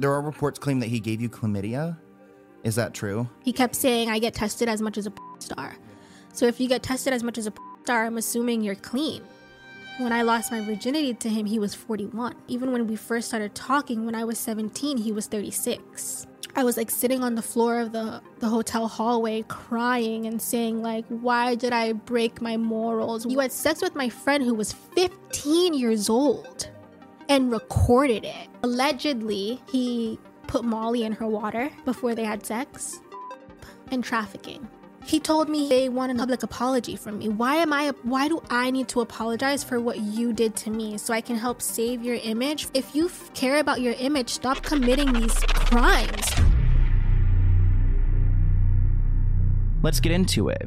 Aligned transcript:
there 0.00 0.12
are 0.12 0.22
reports 0.22 0.58
claim 0.58 0.80
that 0.80 0.88
he 0.88 0.98
gave 0.98 1.20
you 1.20 1.28
chlamydia. 1.28 1.96
Is 2.64 2.74
that 2.76 2.94
true? 2.94 3.28
He 3.42 3.52
kept 3.52 3.74
saying, 3.76 4.08
I 4.08 4.18
get 4.18 4.34
tested 4.34 4.68
as 4.68 4.80
much 4.80 4.96
as 4.96 5.06
a 5.06 5.12
star. 5.38 5.76
So 6.32 6.46
if 6.46 6.58
you 6.58 6.68
get 6.68 6.82
tested 6.82 7.12
as 7.12 7.22
much 7.22 7.36
as 7.36 7.46
a 7.46 7.52
star, 7.82 8.06
I'm 8.06 8.16
assuming 8.16 8.62
you're 8.62 8.74
clean. 8.74 9.22
When 9.98 10.12
I 10.12 10.22
lost 10.22 10.50
my 10.50 10.64
virginity 10.64 11.12
to 11.14 11.28
him, 11.28 11.44
he 11.44 11.58
was 11.58 11.74
41. 11.74 12.34
Even 12.48 12.72
when 12.72 12.86
we 12.86 12.96
first 12.96 13.28
started 13.28 13.54
talking, 13.54 14.06
when 14.06 14.14
I 14.14 14.24
was 14.24 14.38
17, 14.38 14.96
he 14.96 15.12
was 15.12 15.26
36. 15.26 16.26
I 16.56 16.64
was 16.64 16.78
like 16.78 16.90
sitting 16.90 17.22
on 17.22 17.34
the 17.34 17.42
floor 17.42 17.78
of 17.78 17.92
the, 17.92 18.22
the 18.38 18.48
hotel 18.48 18.88
hallway 18.88 19.42
crying 19.48 20.26
and 20.26 20.40
saying, 20.40 20.82
like, 20.82 21.04
why 21.08 21.54
did 21.54 21.74
I 21.74 21.92
break 21.92 22.40
my 22.40 22.56
morals? 22.56 23.26
You 23.26 23.38
had 23.40 23.52
sex 23.52 23.82
with 23.82 23.94
my 23.94 24.08
friend 24.08 24.42
who 24.42 24.54
was 24.54 24.72
15 24.72 25.74
years 25.74 26.08
old 26.08 26.70
and 27.30 27.52
recorded 27.52 28.24
it. 28.24 28.48
Allegedly, 28.64 29.62
he 29.70 30.18
put 30.48 30.64
Molly 30.64 31.04
in 31.04 31.12
her 31.12 31.28
water 31.28 31.70
before 31.84 32.14
they 32.14 32.24
had 32.24 32.44
sex 32.44 33.00
and 33.92 34.02
trafficking. 34.02 34.68
He 35.06 35.18
told 35.18 35.48
me 35.48 35.68
they 35.68 35.88
want 35.88 36.12
a 36.12 36.14
public 36.16 36.42
apology 36.42 36.96
from 36.96 37.18
me. 37.18 37.28
Why 37.28 37.56
am 37.56 37.72
I 37.72 37.92
why 38.02 38.28
do 38.28 38.42
I 38.50 38.70
need 38.70 38.88
to 38.88 39.00
apologize 39.00 39.64
for 39.64 39.80
what 39.80 39.98
you 40.00 40.32
did 40.32 40.54
to 40.56 40.70
me 40.70 40.98
so 40.98 41.14
I 41.14 41.20
can 41.20 41.36
help 41.36 41.62
save 41.62 42.02
your 42.02 42.16
image? 42.16 42.66
If 42.74 42.94
you 42.94 43.06
f- 43.06 43.32
care 43.32 43.60
about 43.60 43.80
your 43.80 43.94
image, 43.94 44.28
stop 44.28 44.62
committing 44.62 45.12
these 45.12 45.34
crimes. 45.34 46.26
Let's 49.82 50.00
get 50.00 50.12
into 50.12 50.50
it. 50.50 50.66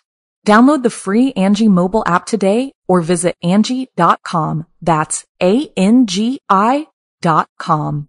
Download 0.45 0.81
the 0.81 0.89
free 0.89 1.33
Angie 1.33 1.67
mobile 1.67 2.03
app 2.05 2.25
today 2.25 2.71
or 2.87 3.01
visit 3.01 3.35
Angie.com. 3.43 4.65
That's 4.81 5.25
A-N-G-I 5.41 6.87
dot 7.21 7.47
com. 7.59 8.07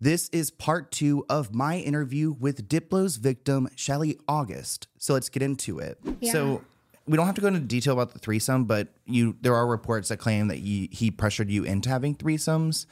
This 0.00 0.28
is 0.30 0.50
part 0.50 0.90
two 0.90 1.24
of 1.28 1.54
my 1.54 1.78
interview 1.78 2.32
with 2.32 2.68
Diplo's 2.68 3.16
victim, 3.16 3.68
Shelly 3.76 4.18
August. 4.26 4.88
So 4.98 5.14
let's 5.14 5.28
get 5.28 5.42
into 5.42 5.78
it. 5.78 5.98
Yeah. 6.20 6.32
So 6.32 6.64
we 7.06 7.16
don't 7.16 7.26
have 7.26 7.34
to 7.36 7.40
go 7.40 7.48
into 7.48 7.60
detail 7.60 7.92
about 7.94 8.12
the 8.12 8.18
threesome, 8.18 8.64
but 8.64 8.88
you 9.06 9.36
there 9.40 9.54
are 9.54 9.66
reports 9.66 10.08
that 10.08 10.16
claim 10.16 10.48
that 10.48 10.60
you, 10.60 10.88
he 10.90 11.10
pressured 11.10 11.50
you 11.50 11.64
into 11.64 11.88
having 11.88 12.14
threesomes. 12.14 12.86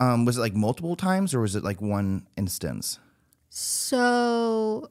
Um, 0.00 0.24
was 0.24 0.36
it 0.38 0.40
like 0.40 0.54
multiple 0.54 0.96
times 0.96 1.34
or 1.34 1.40
was 1.40 1.54
it 1.54 1.62
like 1.62 1.80
one 1.80 2.26
instance? 2.36 2.98
So 3.48 4.90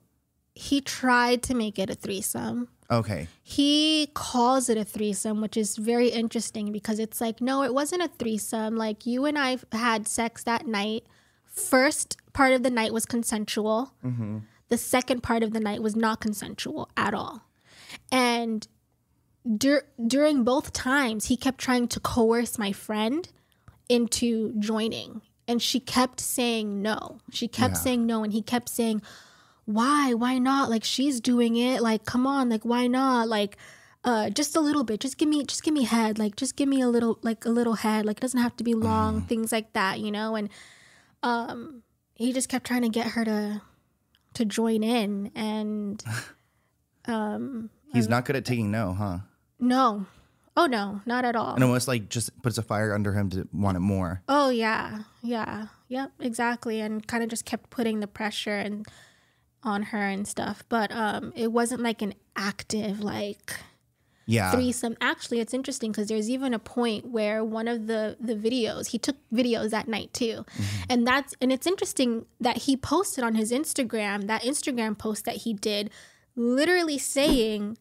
he 0.56 0.82
tried 0.82 1.42
to 1.44 1.54
make 1.56 1.80
it 1.80 1.90
a 1.90 1.96
threesome. 1.96 2.68
Okay. 2.92 3.28
He 3.42 4.10
calls 4.14 4.70
it 4.70 4.78
a 4.78 4.84
threesome, 4.84 5.42
which 5.42 5.58
is 5.58 5.78
very 5.78 6.10
interesting 6.10 6.72
because 6.72 7.00
it's 7.00 7.20
like, 7.20 7.42
no, 7.42 7.64
it 7.64 7.74
wasn't 7.74 8.04
a 8.04 8.08
threesome. 8.08 8.76
Like 8.76 9.06
you 9.06 9.26
and 9.26 9.38
I 9.38 9.58
had 9.72 10.08
sex 10.08 10.44
that 10.44 10.68
night. 10.68 11.06
First 11.46 12.18
part 12.34 12.54
of 12.54 12.62
the 12.64 12.70
night 12.70 12.94
was 12.94 13.06
consensual. 13.06 13.94
Mm-hmm. 14.06 14.40
The 14.70 14.78
second 14.78 15.22
part 15.24 15.44
of 15.44 15.54
the 15.54 15.60
night 15.60 15.82
was 15.82 15.96
not 15.96 16.20
consensual 16.20 16.90
at 16.98 17.14
all. 17.14 17.42
And 18.12 18.68
dur- 19.58 19.86
during 20.06 20.44
both 20.44 20.72
times, 20.74 21.26
he 21.26 21.38
kept 21.38 21.60
trying 21.60 21.88
to 21.90 22.00
coerce 22.00 22.58
my 22.60 22.72
friend 22.72 23.28
into 23.90 24.54
joining. 24.60 25.22
And 25.48 25.62
she 25.62 25.80
kept 25.80 26.20
saying 26.20 26.82
no. 26.82 27.20
She 27.32 27.48
kept 27.48 27.76
Yeah. 27.76 27.80
saying 27.80 28.06
no. 28.06 28.24
And 28.24 28.32
he 28.34 28.42
kept 28.42 28.70
saying, 28.70 29.02
why? 29.66 30.14
Why 30.14 30.38
not? 30.38 30.70
Like 30.70 30.84
she's 30.84 31.20
doing 31.22 31.56
it. 31.56 31.82
Like, 31.82 32.06
come 32.06 32.28
on, 32.28 32.50
like 32.50 32.64
why 32.64 32.88
not? 32.88 33.28
Like 33.28 33.58
uh 34.04 34.30
just 34.30 34.56
a 34.56 34.60
little 34.60 34.84
bit. 34.84 35.00
Just 35.00 35.18
give 35.18 35.30
me 35.30 35.44
just 35.46 35.64
give 35.64 35.74
me 35.74 35.84
head. 35.84 36.20
Like 36.20 36.36
just 36.36 36.56
give 36.56 36.68
me 36.68 36.82
a 36.82 36.88
little 36.88 37.20
like 37.22 37.46
a 37.46 37.50
little 37.50 37.76
head. 37.76 38.06
Like 38.06 38.18
it 38.18 38.22
doesn't 38.22 38.40
have 38.42 38.56
to 38.58 38.64
be 38.64 38.74
long, 38.74 39.22
things 39.22 39.52
like 39.52 39.74
that, 39.74 40.00
you 40.00 40.12
know? 40.12 40.36
And 40.36 40.50
um 41.24 41.84
he 42.16 42.34
just 42.34 42.50
kept 42.50 42.66
trying 42.66 42.82
to 42.84 42.90
get 42.90 43.08
her 43.08 43.24
to 43.26 43.62
to 44.36 44.46
join 44.46 44.84
in 44.84 45.32
and 45.36 46.04
um 47.06 47.70
He's 47.94 48.10
not 48.10 48.26
good 48.26 48.36
at 48.36 48.44
taking 48.46 48.72
no, 48.72 48.94
huh? 48.94 49.20
no. 49.60 50.06
Oh 50.56 50.68
no, 50.68 51.02
not 51.08 51.26
at 51.26 51.36
all. 51.36 51.56
And 51.56 51.64
almost 51.64 51.88
like 51.88 52.10
just 52.10 52.40
puts 52.44 52.60
a 52.60 52.62
fire 52.62 52.94
under 52.94 53.14
him 53.14 53.30
to 53.32 53.48
want 53.52 53.76
it 53.76 53.80
more. 53.80 54.22
Oh 54.28 54.50
yeah, 54.50 55.00
yeah, 55.24 55.68
yep, 55.88 56.12
exactly, 56.20 56.80
and 56.80 57.08
kind 57.08 57.24
of 57.24 57.30
just 57.30 57.44
kept 57.44 57.72
putting 57.72 58.02
the 58.02 58.08
pressure 58.08 58.56
and 58.56 58.86
on 59.64 59.84
her 59.84 59.98
and 60.08 60.28
stuff. 60.28 60.64
But 60.70 60.92
um, 60.92 61.34
it 61.36 61.52
wasn't 61.52 61.82
like 61.82 62.02
an 62.02 62.14
active 62.36 63.00
like 63.02 63.54
Yeah. 64.26 64.52
threesome. 64.52 64.96
Actually, 65.02 65.40
it's 65.40 65.54
interesting 65.54 65.92
because 65.92 66.08
there's 66.08 66.30
even 66.30 66.54
a 66.54 66.60
point 66.60 67.08
where 67.08 67.44
one 67.44 67.68
of 67.68 67.88
the 67.88 68.16
the 68.20 68.36
videos 68.36 68.88
he 68.88 68.98
took 68.98 69.18
videos 69.34 69.70
that 69.72 69.88
night 69.88 70.14
too, 70.14 70.46
and 70.90 71.06
that's 71.06 71.36
and 71.42 71.52
it's 71.52 71.68
interesting 71.68 72.26
that 72.40 72.58
he 72.66 72.78
posted 72.78 73.24
on 73.24 73.36
his 73.36 73.52
Instagram 73.52 74.28
that 74.28 74.44
Instagram 74.44 74.98
post 74.98 75.26
that 75.26 75.38
he 75.38 75.54
did, 75.54 75.90
literally 76.36 76.98
saying, 76.98 77.78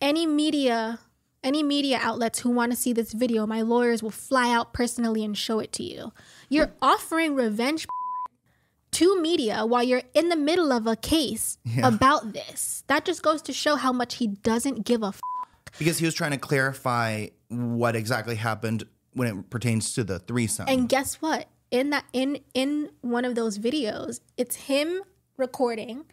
any 0.00 0.26
media. 0.26 1.00
Any 1.44 1.62
media 1.62 2.00
outlets 2.02 2.40
who 2.40 2.50
want 2.50 2.72
to 2.72 2.76
see 2.76 2.92
this 2.92 3.12
video, 3.12 3.46
my 3.46 3.62
lawyers 3.62 4.02
will 4.02 4.10
fly 4.10 4.52
out 4.52 4.72
personally 4.72 5.24
and 5.24 5.38
show 5.38 5.60
it 5.60 5.70
to 5.74 5.84
you. 5.84 6.12
You're 6.48 6.72
offering 6.82 7.36
revenge 7.36 7.86
to 8.96 9.20
media 9.20 9.66
while 9.66 9.82
you're 9.82 10.02
in 10.14 10.30
the 10.30 10.36
middle 10.36 10.72
of 10.72 10.86
a 10.86 10.96
case 10.96 11.58
about 11.82 12.32
this. 12.32 12.82
That 12.86 13.04
just 13.04 13.22
goes 13.22 13.42
to 13.42 13.52
show 13.52 13.76
how 13.76 13.92
much 13.92 14.14
he 14.14 14.26
doesn't 14.26 14.86
give 14.86 15.02
a 15.02 15.08
f- 15.08 15.20
Because 15.78 15.98
he 15.98 16.06
was 16.06 16.14
trying 16.14 16.30
to 16.30 16.38
clarify 16.38 17.26
what 17.48 17.94
exactly 17.94 18.36
happened 18.36 18.84
when 19.12 19.28
it 19.28 19.50
pertains 19.50 19.92
to 19.94 20.04
the 20.04 20.18
threesome. 20.18 20.66
And 20.68 20.88
guess 20.88 21.16
what? 21.16 21.46
In 21.70 21.90
that 21.90 22.04
in 22.12 22.38
in 22.54 22.90
one 23.02 23.24
of 23.24 23.34
those 23.34 23.58
videos, 23.58 24.20
it's 24.38 24.56
him 24.56 25.02
recording. 25.36 26.06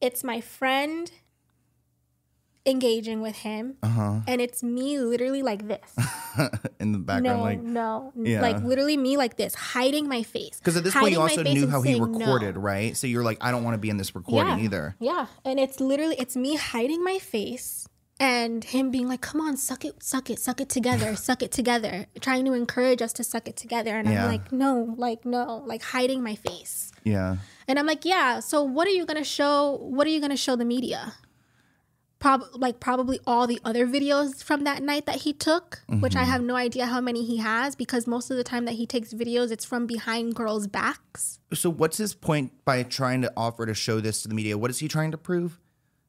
It's 0.00 0.24
my 0.24 0.40
friend 0.40 1.10
engaging 2.68 3.20
with 3.20 3.36
him. 3.36 3.76
Uh-huh. 3.82 4.20
And 4.26 4.40
it's 4.40 4.62
me 4.62 4.98
literally 4.98 5.42
like 5.42 5.66
this. 5.66 5.96
in 6.80 6.92
the 6.92 6.98
background, 6.98 7.38
no, 7.38 7.42
like 7.42 7.60
no. 7.62 8.12
Yeah. 8.16 8.40
Like 8.42 8.62
literally 8.62 8.96
me 8.96 9.16
like 9.16 9.36
this, 9.36 9.54
hiding 9.54 10.08
my 10.08 10.22
face. 10.22 10.58
because 10.58 10.76
at 10.76 10.84
this 10.84 10.94
point 10.94 11.12
you 11.12 11.20
also 11.20 11.42
knew 11.42 11.66
how 11.68 11.82
he 11.82 11.92
saying 11.92 12.02
no. 12.12 12.18
recorded, 12.18 12.56
right? 12.56 12.96
So 12.96 13.06
you're 13.06 13.24
like, 13.24 13.38
I 13.40 13.50
don't 13.50 13.64
want 13.64 13.74
to 13.74 13.78
be 13.78 13.90
in 13.90 13.96
this 13.96 14.14
recording 14.14 14.58
Yeah. 14.58 14.64
either. 14.64 14.96
Yeah, 15.00 15.26
and 15.44 15.58
it's 15.58 15.80
literally 15.80 16.16
it's 16.18 16.36
me 16.36 16.56
hiding 16.56 17.02
my 17.02 17.18
face 17.18 17.88
and 18.20 18.64
him 18.64 18.90
being 18.90 19.06
like, 19.08 19.20
"Come 19.20 19.40
on, 19.40 19.56
suck 19.56 19.84
it, 19.84 20.02
suck 20.02 20.28
it, 20.28 20.38
suck 20.40 20.60
it 20.60 20.68
together, 20.68 21.14
suck 21.28 21.42
it 21.42 21.52
together," 21.52 22.06
trying 22.20 22.44
to 22.46 22.52
encourage 22.52 23.00
us 23.00 23.12
to 23.14 23.24
suck 23.24 23.46
it 23.48 23.56
together, 23.56 23.96
and 23.96 24.08
Yeah. 24.08 24.24
I'm 24.24 24.30
like, 24.30 24.50
"No, 24.52 24.94
like 24.98 25.24
no," 25.24 25.62
like 25.66 25.82
hiding 25.82 26.22
my 26.22 26.34
face. 26.34 26.90
Yeah. 27.04 27.36
And 27.68 27.78
I'm 27.78 27.86
like, 27.86 28.04
yeah. 28.04 28.40
So 28.40 28.62
what 28.62 28.86
are 28.88 28.90
you 28.90 29.04
gonna 29.06 29.24
show? 29.24 29.78
What 29.80 30.06
are 30.06 30.10
you 30.10 30.20
gonna 30.20 30.36
show 30.36 30.56
the 30.56 30.64
media? 30.64 31.14
Prob 32.18 32.42
like 32.52 32.80
probably 32.80 33.20
all 33.26 33.46
the 33.46 33.60
other 33.64 33.86
videos 33.86 34.42
from 34.42 34.64
that 34.64 34.82
night 34.82 35.06
that 35.06 35.16
he 35.16 35.32
took, 35.32 35.82
which 35.88 36.16
I 36.16 36.22
mm-hmm. 36.22 36.30
have 36.30 36.42
no 36.42 36.56
idea 36.56 36.86
how 36.86 37.00
many 37.00 37.24
he 37.24 37.36
has 37.36 37.76
because 37.76 38.08
most 38.08 38.30
of 38.30 38.36
the 38.36 38.42
time 38.42 38.64
that 38.64 38.74
he 38.74 38.86
takes 38.86 39.14
videos, 39.14 39.52
it's 39.52 39.64
from 39.64 39.86
behind 39.86 40.34
girls' 40.34 40.66
backs. 40.66 41.38
So 41.54 41.70
what's 41.70 41.98
his 41.98 42.14
point 42.14 42.52
by 42.64 42.82
trying 42.82 43.22
to 43.22 43.32
offer 43.36 43.66
to 43.66 43.74
show 43.74 44.00
this 44.00 44.22
to 44.22 44.28
the 44.28 44.34
media? 44.34 44.58
What 44.58 44.70
is 44.70 44.80
he 44.80 44.88
trying 44.88 45.12
to 45.12 45.18
prove? 45.18 45.60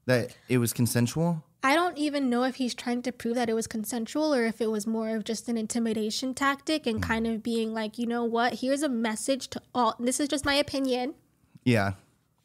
That 0.07 0.35
it 0.47 0.57
was 0.57 0.73
consensual? 0.73 1.43
I 1.61 1.75
don't 1.75 1.97
even 1.97 2.29
know 2.29 2.43
if 2.43 2.55
he's 2.55 2.73
trying 2.73 3.01
to 3.03 3.11
prove 3.11 3.35
that 3.35 3.49
it 3.49 3.53
was 3.53 3.67
consensual 3.67 4.33
or 4.33 4.45
if 4.45 4.61
it 4.61 4.71
was 4.71 4.87
more 4.87 5.09
of 5.15 5.25
just 5.25 5.49
an 5.49 5.57
intimidation 5.57 6.33
tactic 6.33 6.87
and 6.87 7.01
mm-hmm. 7.01 7.11
kind 7.11 7.27
of 7.27 7.43
being 7.43 7.73
like, 7.73 7.97
you 7.97 8.07
know 8.07 8.23
what? 8.23 8.55
Here's 8.55 8.81
a 8.81 8.89
message 8.89 9.49
to 9.49 9.61
all. 9.75 9.95
This 9.99 10.19
is 10.19 10.29
just 10.29 10.45
my 10.45 10.55
opinion. 10.55 11.15
Yeah. 11.63 11.93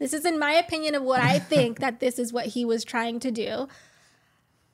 This 0.05 0.13
is 0.13 0.27
in 0.27 0.39
my 0.39 0.53
opinion 0.53 0.95
of 0.95 1.03
what 1.03 1.23
I 1.23 1.39
think 1.39 1.81
that 1.81 1.99
this 1.99 2.19
is 2.19 2.31
what 2.31 2.49
he 2.49 2.63
was 2.63 2.85
trying 2.85 3.21
to 3.21 3.31
do. 3.31 3.69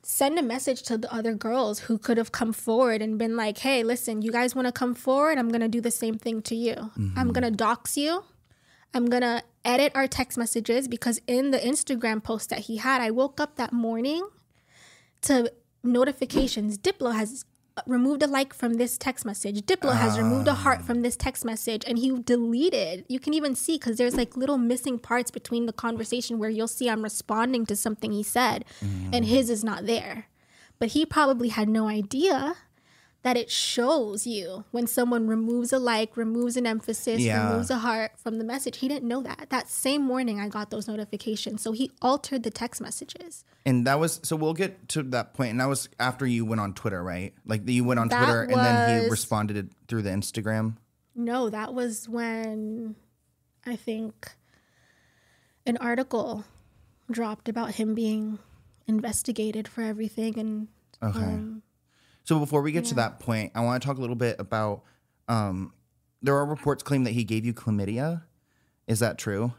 Send 0.02 0.40
a 0.40 0.42
message 0.42 0.82
to 0.82 0.98
the 0.98 1.14
other 1.14 1.34
girls 1.34 1.78
who 1.78 1.98
could 1.98 2.16
have 2.16 2.32
come 2.32 2.52
forward 2.52 3.00
and 3.00 3.16
been 3.16 3.36
like, 3.36 3.58
hey, 3.58 3.84
listen, 3.84 4.22
you 4.22 4.32
guys 4.32 4.56
want 4.56 4.66
to 4.66 4.72
come 4.72 4.92
forward? 4.92 5.38
I'm 5.38 5.48
going 5.48 5.60
to 5.60 5.68
do 5.68 5.80
the 5.80 5.92
same 5.92 6.18
thing 6.18 6.42
to 6.42 6.56
you. 6.56 6.74
I'm 6.96 7.12
mm-hmm. 7.12 7.30
going 7.30 7.44
to 7.44 7.52
dox 7.52 7.96
you. 7.96 8.24
I'm 8.92 9.06
going 9.06 9.22
to 9.22 9.44
edit 9.64 9.92
our 9.94 10.08
text 10.08 10.36
messages 10.36 10.88
because 10.88 11.20
in 11.28 11.52
the 11.52 11.58
Instagram 11.58 12.24
post 12.24 12.50
that 12.50 12.62
he 12.66 12.78
had, 12.78 13.00
I 13.00 13.12
woke 13.12 13.38
up 13.38 13.54
that 13.54 13.72
morning 13.72 14.28
to 15.22 15.52
notifications. 15.84 16.76
Diplo 16.76 17.14
has 17.14 17.44
removed 17.86 18.22
a 18.22 18.26
like 18.26 18.54
from 18.54 18.74
this 18.74 18.96
text 18.98 19.24
message. 19.24 19.62
Diplo 19.62 19.94
has 19.94 20.18
removed 20.18 20.48
a 20.48 20.54
heart 20.54 20.82
from 20.82 21.02
this 21.02 21.16
text 21.16 21.44
message, 21.44 21.84
and 21.86 21.98
he 21.98 22.18
deleted. 22.18 23.04
You 23.08 23.20
can 23.20 23.34
even 23.34 23.54
see 23.54 23.74
because 23.74 23.96
there's 23.98 24.16
like 24.16 24.36
little 24.36 24.58
missing 24.58 24.98
parts 24.98 25.30
between 25.30 25.66
the 25.66 25.72
conversation 25.72 26.38
where 26.38 26.50
you'll 26.50 26.68
see 26.68 26.88
I'm 26.88 27.02
responding 27.02 27.66
to 27.66 27.76
something 27.76 28.12
he 28.12 28.22
said, 28.22 28.64
and 29.12 29.24
his 29.24 29.50
is 29.50 29.64
not 29.64 29.86
there. 29.86 30.26
But 30.78 30.90
he 30.90 31.04
probably 31.04 31.48
had 31.48 31.68
no 31.68 31.88
idea 31.88 32.56
that 33.22 33.36
it 33.36 33.50
shows 33.50 34.26
you 34.26 34.64
when 34.70 34.86
someone 34.86 35.26
removes 35.26 35.72
a 35.74 35.78
like, 35.78 36.16
removes 36.16 36.56
an 36.56 36.66
emphasis, 36.66 37.20
Yeah. 37.20 37.50
removes 37.50 37.68
a 37.70 37.78
heart 37.78 38.12
from 38.16 38.38
the 38.38 38.44
message. 38.44 38.78
He 38.78 38.88
didn't 38.88 39.06
know 39.06 39.22
that. 39.22 39.48
That 39.50 39.68
same 39.68 40.00
morning, 40.02 40.40
I 40.40 40.48
got 40.48 40.70
those 40.70 40.88
notifications. 40.88 41.60
So 41.60 41.72
he 41.72 41.90
altered 42.00 42.42
the 42.44 42.50
text 42.50 42.80
messages. 42.80 43.44
And 43.66 43.86
that 43.86 44.00
was 44.00 44.20
so 44.22 44.36
we'll 44.36 44.54
get 44.54 44.88
to 44.90 45.02
that 45.02 45.34
point. 45.34 45.50
And 45.50 45.60
that 45.60 45.68
was 45.68 45.90
after 45.98 46.26
you 46.26 46.46
went 46.46 46.62
on 46.62 46.72
Twitter, 46.72 47.02
right? 47.02 47.34
Like 47.44 47.68
you 47.68 47.84
went 47.84 48.00
on 48.00 48.08
That 48.08 48.24
Twitter 48.24 48.42
and 48.44 48.54
then 48.54 48.94
he 48.96 49.00
was- 49.02 49.10
responded 49.10 49.70
through 49.86 50.02
the 50.02 50.10
Instagram. 50.10 50.76
No, 51.14 51.50
that 51.50 51.74
was 51.74 52.08
when 52.08 52.94
I 53.66 53.76
think 53.76 54.32
an 55.66 55.76
article 55.76 56.44
dropped 57.10 57.48
about 57.50 57.72
him 57.74 57.94
being 57.94 58.38
investigated 58.86 59.68
for 59.68 59.82
everything 59.82 60.38
and 60.38 60.68
Okay. 61.02 61.18
Um, 61.18 61.62
so 62.24 62.38
before 62.38 62.62
we 62.62 62.72
get 62.72 62.84
to 62.86 62.94
that 62.96 63.20
point, 63.20 63.52
I 63.54 63.60
want 63.60 63.82
to 63.82 63.86
talk 63.86 63.98
a 63.98 64.00
little 64.00 64.16
bit 64.16 64.36
about 64.38 64.82
um 65.28 65.72
there 66.22 66.36
are 66.36 66.44
reports 66.44 66.82
claim 66.82 67.04
that 67.04 67.12
he 67.12 67.24
gave 67.24 67.44
you 67.44 67.54
chlamydia. 67.54 68.22
Is 68.86 68.98
that 69.00 69.18
true? 69.18 69.52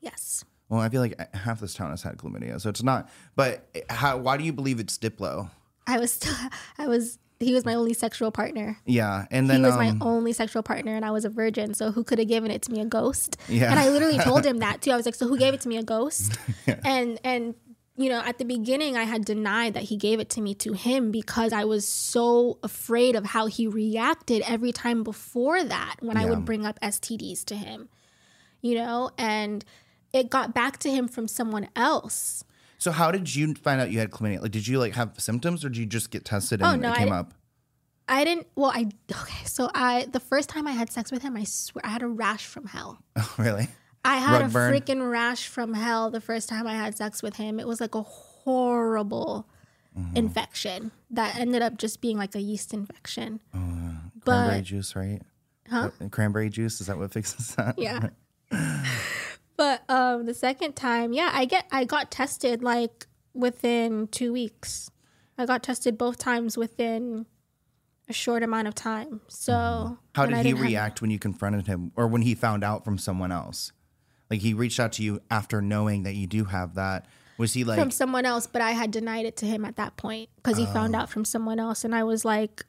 yes. 0.00 0.44
Well, 0.68 0.80
I 0.80 0.88
feel 0.88 1.00
like 1.00 1.34
half 1.34 1.60
this 1.60 1.74
town 1.74 1.90
has 1.90 2.02
had 2.02 2.16
chlamydia, 2.16 2.60
so 2.60 2.68
it's 2.68 2.82
not. 2.82 3.08
But 3.36 3.68
how? 3.88 4.16
Why 4.16 4.36
do 4.36 4.42
you 4.42 4.52
believe 4.52 4.80
it's 4.80 4.98
Diplo? 4.98 5.50
I 5.86 5.98
was 5.98 6.12
still 6.12 6.34
I 6.78 6.88
was 6.88 7.18
he 7.38 7.52
was 7.52 7.64
my 7.64 7.74
only 7.74 7.92
sexual 7.92 8.32
partner. 8.32 8.78
Yeah, 8.84 9.26
and 9.30 9.48
then 9.48 9.60
he 9.60 9.66
was 9.66 9.74
um, 9.74 9.78
my 9.78 9.96
only 10.04 10.32
sexual 10.32 10.62
partner 10.62 10.96
and 10.96 11.04
I 11.04 11.10
was 11.10 11.24
a 11.24 11.28
virgin, 11.28 11.74
so 11.74 11.92
who 11.92 12.02
could 12.02 12.18
have 12.18 12.28
given 12.28 12.50
it 12.50 12.62
to 12.62 12.72
me 12.72 12.80
a 12.80 12.84
ghost? 12.84 13.36
Yeah. 13.48 13.70
And 13.70 13.78
I 13.78 13.90
literally 13.90 14.18
told 14.18 14.44
him 14.44 14.58
that 14.60 14.82
too. 14.82 14.90
I 14.90 14.96
was 14.96 15.06
like, 15.06 15.14
So 15.14 15.28
who 15.28 15.38
gave 15.38 15.54
it 15.54 15.60
to 15.62 15.68
me 15.68 15.76
a 15.76 15.82
ghost? 15.82 16.36
yeah. 16.66 16.80
And 16.84 17.20
and 17.22 17.54
you 17.96 18.08
know, 18.10 18.20
at 18.20 18.38
the 18.38 18.44
beginning 18.44 18.96
I 18.96 19.04
had 19.04 19.24
denied 19.24 19.74
that 19.74 19.84
he 19.84 19.96
gave 19.96 20.20
it 20.20 20.28
to 20.30 20.40
me 20.40 20.54
to 20.56 20.72
him 20.74 21.10
because 21.10 21.52
I 21.52 21.64
was 21.64 21.86
so 21.86 22.58
afraid 22.62 23.16
of 23.16 23.24
how 23.24 23.46
he 23.46 23.66
reacted 23.66 24.42
every 24.46 24.72
time 24.72 25.02
before 25.02 25.64
that 25.64 25.96
when 26.00 26.16
I 26.16 26.26
would 26.26 26.44
bring 26.44 26.66
up 26.66 26.78
STDs 26.80 27.44
to 27.46 27.54
him. 27.56 27.88
You 28.62 28.74
know, 28.76 29.10
and 29.16 29.64
it 30.12 30.28
got 30.30 30.54
back 30.54 30.78
to 30.78 30.90
him 30.90 31.08
from 31.08 31.28
someone 31.28 31.68
else. 31.76 32.44
So 32.78 32.90
how 32.90 33.10
did 33.10 33.34
you 33.34 33.54
find 33.54 33.80
out 33.80 33.90
you 33.90 33.98
had 33.98 34.10
chlamydia? 34.10 34.42
Like, 34.42 34.50
did 34.50 34.66
you 34.66 34.78
like 34.78 34.94
have 34.94 35.14
symptoms, 35.18 35.64
or 35.64 35.68
did 35.68 35.78
you 35.78 35.86
just 35.86 36.10
get 36.10 36.24
tested 36.24 36.62
oh, 36.62 36.66
and 36.66 36.84
Oh, 36.84 36.88
no, 36.88 36.94
it 36.94 36.98
came 36.98 37.12
I- 37.12 37.18
up? 37.18 37.34
I 38.08 38.22
didn't 38.24 38.46
well 38.54 38.70
I 38.72 38.86
okay, 39.10 39.44
so 39.46 39.68
I 39.74 40.06
the 40.12 40.20
first 40.20 40.48
time 40.48 40.68
I 40.68 40.72
had 40.72 40.92
sex 40.92 41.10
with 41.10 41.22
him, 41.22 41.36
I 41.36 41.42
swear 41.44 41.84
I 41.84 41.88
had 41.88 42.02
a 42.02 42.06
rash 42.06 42.46
from 42.46 42.66
hell. 42.66 42.98
Oh, 43.16 43.34
really? 43.38 43.68
I 44.06 44.16
had 44.16 44.42
a 44.42 44.48
burn? 44.48 44.72
freaking 44.72 45.10
rash 45.10 45.48
from 45.48 45.74
hell 45.74 46.10
the 46.10 46.20
first 46.20 46.48
time 46.48 46.66
I 46.66 46.74
had 46.74 46.96
sex 46.96 47.22
with 47.22 47.36
him. 47.36 47.58
It 47.60 47.66
was 47.66 47.80
like 47.80 47.94
a 47.94 48.02
horrible 48.02 49.48
Mm-hmm. 49.98 50.14
infection 50.18 50.90
that 51.10 51.38
ended 51.38 51.62
up 51.62 51.78
just 51.78 52.02
being 52.02 52.18
like 52.18 52.34
a 52.34 52.40
yeast 52.40 52.74
infection. 52.74 53.40
Cranberry 53.50 54.58
but 54.58 54.62
juice, 54.64 54.94
right? 54.94 55.22
Huh? 55.70 55.88
What- 55.96 56.10
Cranberry 56.12 56.50
juice 56.50 56.82
is 56.82 56.88
that 56.88 56.98
what 56.98 57.12
fixes 57.14 57.54
that? 57.54 57.78
yeah. 57.78 58.10
but 59.56 59.82
um 59.88 60.26
the 60.26 60.34
second 60.34 60.76
time, 60.76 61.14
yeah, 61.14 61.30
I 61.32 61.46
get 61.46 61.66
I 61.72 61.84
got 61.84 62.10
tested 62.10 62.62
like 62.62 63.06
within 63.32 64.08
2 64.08 64.34
weeks. 64.34 64.90
I 65.38 65.46
got 65.46 65.62
tested 65.62 65.96
both 65.96 66.18
times 66.18 66.58
within 66.58 67.24
a 68.08 68.12
short 68.12 68.42
amount 68.42 68.68
of 68.68 68.74
time. 68.74 69.22
So 69.28 69.52
Mm-hmm. 69.52 69.94
How 70.14 70.26
did 70.26 70.36
he 70.38 70.42
didn't 70.42 70.58
have- 70.58 70.66
react 70.66 71.00
when 71.00 71.10
you 71.10 71.18
confronted 71.18 71.66
him, 71.66 71.92
or 71.96 72.06
when 72.06 72.20
he 72.22 72.34
found 72.34 72.64
out 72.64 72.84
from 72.84 72.98
someone 72.98 73.32
else? 73.32 73.72
Like 74.30 74.40
he 74.40 74.54
reached 74.54 74.80
out 74.80 74.92
to 74.94 75.02
you 75.02 75.20
after 75.30 75.60
knowing 75.62 76.02
that 76.04 76.14
you 76.14 76.26
do 76.26 76.44
have 76.44 76.74
that. 76.74 77.06
Was 77.38 77.52
he 77.52 77.64
like? 77.64 77.78
from 77.78 77.90
someone 77.90 78.24
else, 78.24 78.46
but 78.46 78.62
I 78.62 78.70
had 78.72 78.90
denied 78.90 79.26
it 79.26 79.36
to 79.38 79.46
him 79.46 79.64
at 79.64 79.76
that 79.76 79.96
point 79.96 80.30
because 80.36 80.56
he 80.56 80.64
found 80.66 80.94
Oh. 80.96 81.00
out 81.00 81.10
from 81.10 81.24
someone 81.24 81.60
else, 81.60 81.84
and 81.84 81.94
I 81.94 82.02
was 82.02 82.24
like, 82.24 82.64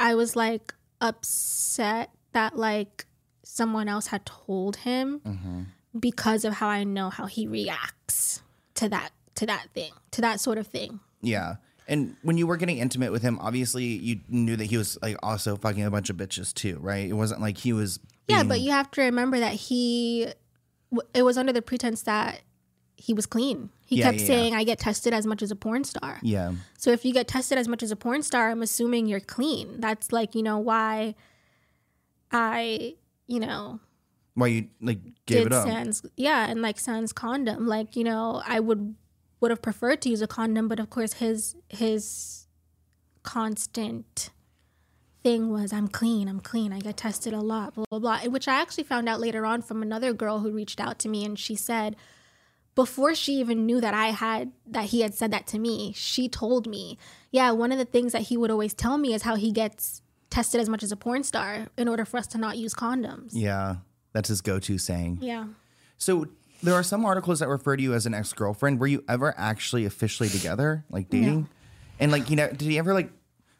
I 0.00 0.14
was 0.14 0.34
like 0.34 0.74
upset 1.00 2.10
that 2.32 2.56
like 2.56 3.06
someone 3.44 3.88
else 3.88 4.08
had 4.08 4.24
told 4.26 4.76
him 4.76 5.20
Mm-hmm. 5.24 5.62
because 5.98 6.44
of 6.44 6.54
how 6.54 6.68
I 6.68 6.84
know 6.84 7.10
how 7.10 7.26
he 7.26 7.46
reacts 7.46 8.42
to 8.74 8.88
that 8.88 9.10
to 9.36 9.46
that 9.46 9.68
thing 9.74 9.92
to 10.12 10.20
that 10.20 10.40
sort 10.40 10.58
of 10.58 10.66
thing. 10.66 11.00
yeah. 11.20 11.56
And 11.88 12.14
when 12.22 12.38
you 12.38 12.46
were 12.46 12.56
getting 12.56 12.78
intimate 12.78 13.10
with 13.10 13.22
him, 13.22 13.36
obviously 13.40 13.84
you 13.84 14.20
knew 14.28 14.54
that 14.54 14.66
he 14.66 14.76
was 14.76 14.96
like 15.02 15.16
also 15.24 15.56
fucking 15.56 15.82
a 15.82 15.90
bunch 15.90 16.08
of 16.08 16.16
bitches 16.16 16.54
too, 16.54 16.78
right? 16.80 17.08
It 17.08 17.14
wasn't 17.14 17.40
like 17.40 17.58
he 17.58 17.72
was. 17.72 17.98
Yeah, 18.28 18.44
but 18.44 18.60
you 18.60 18.70
have 18.70 18.92
to 18.92 19.00
remember 19.02 19.40
that 19.40 19.54
he, 19.54 20.28
it 21.14 21.22
was 21.22 21.36
under 21.38 21.52
the 21.52 21.62
pretense 21.62 22.02
that 22.02 22.42
he 22.96 23.14
was 23.14 23.24
clean. 23.26 23.70
He 23.86 23.96
Yeah, 23.96 24.04
kept 24.06 24.16
yeah, 24.16 24.20
yeah. 24.22 24.26
saying, 24.26 24.54
"I 24.54 24.64
get 24.64 24.78
tested 24.78 25.12
as 25.14 25.26
much 25.26 25.42
as 25.42 25.50
a 25.50 25.56
porn 25.56 25.84
star." 25.84 26.18
Yeah. 26.22 26.52
So 26.78 26.90
if 26.90 27.04
you 27.04 27.12
get 27.12 27.26
tested 27.28 27.58
as 27.58 27.66
much 27.68 27.82
as 27.82 27.90
a 27.90 27.96
porn 27.96 28.22
star, 28.22 28.50
I'm 28.50 28.62
assuming 28.62 29.06
you're 29.06 29.20
clean. 29.20 29.80
That's 29.80 30.12
like, 30.12 30.34
you 30.34 30.42
know, 30.42 30.58
why 30.58 31.14
I, 32.30 32.94
you 33.26 33.40
know, 33.40 33.80
Why 34.34 34.46
you 34.48 34.68
like 34.80 35.00
gave 35.26 35.38
did 35.44 35.46
it 35.46 35.52
up? 35.52 35.66
sans 35.66 36.02
yeah, 36.16 36.46
and 36.48 36.60
like 36.62 36.78
sans 36.78 37.12
condom. 37.12 37.66
Like, 37.66 37.96
you 37.96 38.04
know, 38.04 38.42
I 38.46 38.60
would 38.60 38.94
would 39.40 39.50
have 39.50 39.62
preferred 39.62 40.02
to 40.02 40.08
use 40.10 40.20
a 40.22 40.26
condom, 40.26 40.68
but 40.68 40.78
of 40.78 40.90
course 40.90 41.14
his 41.14 41.56
his 41.68 42.46
constant 43.22 44.30
thing 45.22 45.50
was 45.50 45.72
I'm 45.72 45.88
clean, 45.88 46.28
I'm 46.28 46.40
clean, 46.40 46.72
I 46.72 46.80
get 46.80 46.96
tested 46.96 47.32
a 47.32 47.40
lot, 47.40 47.74
blah 47.74 47.84
blah 47.90 47.98
blah. 47.98 48.20
Which 48.30 48.48
I 48.48 48.60
actually 48.60 48.84
found 48.84 49.08
out 49.08 49.20
later 49.20 49.44
on 49.44 49.62
from 49.62 49.82
another 49.82 50.12
girl 50.12 50.40
who 50.40 50.50
reached 50.50 50.80
out 50.80 50.98
to 51.00 51.08
me 51.08 51.24
and 51.24 51.38
she 51.38 51.54
said 51.54 51.96
before 52.74 53.14
she 53.14 53.34
even 53.34 53.66
knew 53.66 53.80
that 53.80 53.94
I 53.94 54.06
had 54.06 54.52
that 54.66 54.86
he 54.86 55.00
had 55.00 55.14
said 55.14 55.32
that 55.32 55.46
to 55.48 55.58
me, 55.58 55.92
she 55.94 56.28
told 56.28 56.66
me, 56.66 56.98
yeah, 57.30 57.50
one 57.50 57.72
of 57.72 57.78
the 57.78 57.84
things 57.84 58.12
that 58.12 58.22
he 58.22 58.36
would 58.36 58.50
always 58.50 58.74
tell 58.74 58.96
me 58.96 59.12
is 59.12 59.22
how 59.22 59.34
he 59.34 59.52
gets 59.52 60.02
tested 60.30 60.60
as 60.60 60.68
much 60.68 60.82
as 60.82 60.92
a 60.92 60.96
porn 60.96 61.24
star 61.24 61.66
in 61.76 61.88
order 61.88 62.04
for 62.04 62.16
us 62.16 62.26
to 62.28 62.38
not 62.38 62.56
use 62.56 62.72
condoms. 62.72 63.30
Yeah, 63.32 63.76
that's 64.12 64.28
his 64.28 64.40
go-to 64.40 64.78
saying. 64.78 65.18
Yeah. 65.20 65.46
So 65.98 66.28
there 66.62 66.74
are 66.74 66.84
some 66.84 67.04
articles 67.04 67.40
that 67.40 67.48
refer 67.48 67.76
to 67.76 67.82
you 67.82 67.92
as 67.92 68.06
an 68.06 68.14
ex-girlfriend. 68.14 68.78
Were 68.78 68.86
you 68.86 69.02
ever 69.08 69.34
actually 69.36 69.84
officially 69.84 70.28
together, 70.28 70.84
like 70.88 71.10
dating? 71.10 71.48
And 71.98 72.12
like, 72.12 72.30
you 72.30 72.36
know, 72.36 72.48
did 72.48 72.62
he 72.62 72.78
ever 72.78 72.94
like? 72.94 73.10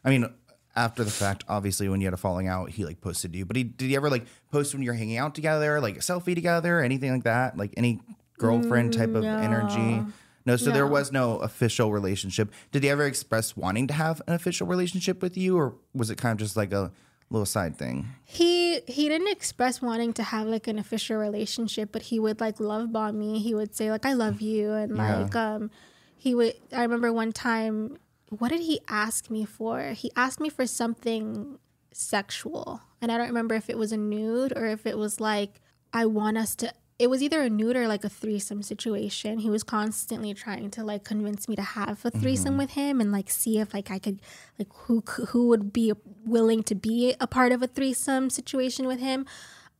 I 0.04 0.10
mean, 0.10 0.32
after 0.76 1.02
the 1.04 1.10
fact, 1.10 1.44
obviously, 1.48 1.88
when 1.88 2.00
you 2.00 2.06
had 2.06 2.14
a 2.14 2.18
falling 2.18 2.46
out, 2.48 2.70
he 2.70 2.84
like 2.84 3.00
posted 3.00 3.34
you. 3.34 3.44
But 3.44 3.56
he 3.56 3.64
did 3.64 3.88
he 3.88 3.96
ever 3.96 4.08
like 4.10 4.26
post 4.52 4.72
when 4.74 4.82
you're 4.82 4.94
hanging 4.94 5.16
out 5.18 5.34
together, 5.34 5.80
like 5.80 5.96
a 5.96 6.00
selfie 6.00 6.34
together, 6.34 6.80
anything 6.80 7.12
like 7.12 7.24
that? 7.24 7.56
Like 7.56 7.74
any 7.76 8.00
girlfriend 8.38 8.92
type 8.92 9.14
of 9.14 9.24
energy? 9.24 10.04
No. 10.46 10.56
So 10.56 10.70
there 10.70 10.86
was 10.86 11.12
no 11.12 11.38
official 11.38 11.92
relationship. 11.92 12.50
Did 12.72 12.82
he 12.82 12.88
ever 12.88 13.04
express 13.04 13.56
wanting 13.56 13.86
to 13.88 13.94
have 13.94 14.22
an 14.26 14.34
official 14.34 14.66
relationship 14.66 15.22
with 15.22 15.36
you, 15.36 15.56
or 15.56 15.74
was 15.94 16.10
it 16.10 16.16
kind 16.16 16.32
of 16.32 16.38
just 16.38 16.56
like 16.56 16.72
a 16.72 16.90
little 17.30 17.46
side 17.46 17.76
thing? 17.76 18.08
He 18.24 18.80
he 18.88 19.08
didn't 19.08 19.28
express 19.28 19.82
wanting 19.82 20.12
to 20.14 20.22
have 20.22 20.46
like 20.46 20.66
an 20.66 20.78
official 20.78 21.16
relationship, 21.18 21.90
but 21.92 22.02
he 22.02 22.18
would 22.18 22.40
like 22.40 22.58
love 22.58 22.90
bomb 22.92 23.18
me. 23.18 23.38
He 23.40 23.54
would 23.54 23.74
say 23.76 23.90
like 23.90 24.06
I 24.06 24.14
love 24.14 24.40
you 24.40 24.72
and 24.72 24.96
Yeah. 24.96 25.18
like 25.18 25.36
um 25.36 25.70
he 26.16 26.34
would 26.34 26.54
i 26.72 26.82
remember 26.82 27.10
one 27.12 27.32
time 27.32 27.96
what 28.30 28.48
did 28.48 28.62
he 28.62 28.80
ask 28.88 29.30
me 29.30 29.44
for? 29.44 29.90
He 29.90 30.10
asked 30.16 30.40
me 30.40 30.48
for 30.48 30.66
something 30.66 31.58
sexual 31.92 32.80
and 33.02 33.10
i 33.10 33.18
don't 33.18 33.26
remember 33.26 33.54
if 33.56 33.68
it 33.68 33.76
was 33.76 33.90
a 33.90 33.96
nude 33.96 34.52
or 34.56 34.64
if 34.66 34.86
it 34.86 34.96
was 34.96 35.20
like 35.20 35.60
i 35.92 36.06
want 36.06 36.38
us 36.38 36.54
to 36.54 36.72
it 37.00 37.08
was 37.08 37.22
either 37.22 37.40
a 37.40 37.48
nude 37.48 37.76
or 37.76 37.88
like 37.88 38.04
a 38.04 38.10
threesome 38.10 38.62
situation. 38.62 39.38
He 39.38 39.48
was 39.48 39.62
constantly 39.62 40.34
trying 40.34 40.70
to 40.72 40.84
like 40.84 41.02
convince 41.02 41.48
me 41.48 41.56
to 41.56 41.62
have 41.62 42.04
a 42.04 42.10
threesome 42.10 42.58
with 42.58 42.72
him 42.72 43.00
and 43.00 43.10
like 43.10 43.30
see 43.30 43.58
if 43.58 43.72
like 43.72 43.90
i 43.90 43.98
could 43.98 44.20
like 44.58 44.68
who 44.70 45.02
who 45.28 45.48
would 45.48 45.72
be 45.72 45.94
willing 46.26 46.62
to 46.64 46.74
be 46.74 47.14
a 47.18 47.26
part 47.26 47.52
of 47.52 47.62
a 47.62 47.66
threesome 47.66 48.28
situation 48.28 48.86
with 48.86 49.00
him. 49.00 49.24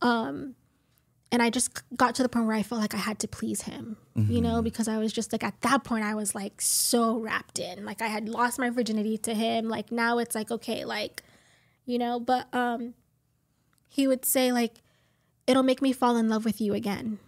Um 0.01 0.55
and 1.31 1.41
I 1.41 1.49
just 1.49 1.69
got 1.95 2.15
to 2.15 2.23
the 2.23 2.29
point 2.29 2.45
where 2.47 2.55
I 2.55 2.63
felt 2.63 2.81
like 2.81 2.93
I 2.93 2.97
had 2.97 3.19
to 3.19 3.27
please 3.27 3.61
him, 3.61 3.97
you 4.15 4.41
know, 4.41 4.61
because 4.61 4.87
I 4.87 4.97
was 4.97 5.13
just 5.13 5.31
like 5.31 5.43
at 5.43 5.59
that 5.61 5.83
point 5.83 6.03
I 6.03 6.13
was 6.15 6.35
like 6.35 6.59
so 6.61 7.17
wrapped 7.17 7.57
in, 7.59 7.85
like 7.85 8.01
I 8.01 8.07
had 8.07 8.27
lost 8.27 8.59
my 8.59 8.69
virginity 8.69 9.17
to 9.19 9.33
him. 9.33 9.69
Like 9.69 9.91
now 9.91 10.17
it's 10.17 10.35
like 10.35 10.51
okay, 10.51 10.83
like 10.85 11.23
you 11.85 11.97
know, 11.97 12.19
but 12.19 12.53
um, 12.53 12.93
he 13.87 14.07
would 14.07 14.25
say 14.25 14.51
like, 14.51 14.75
"It'll 15.47 15.63
make 15.63 15.81
me 15.81 15.93
fall 15.93 16.15
in 16.17 16.29
love 16.29 16.45
with 16.45 16.59
you 16.61 16.73
again." 16.73 17.19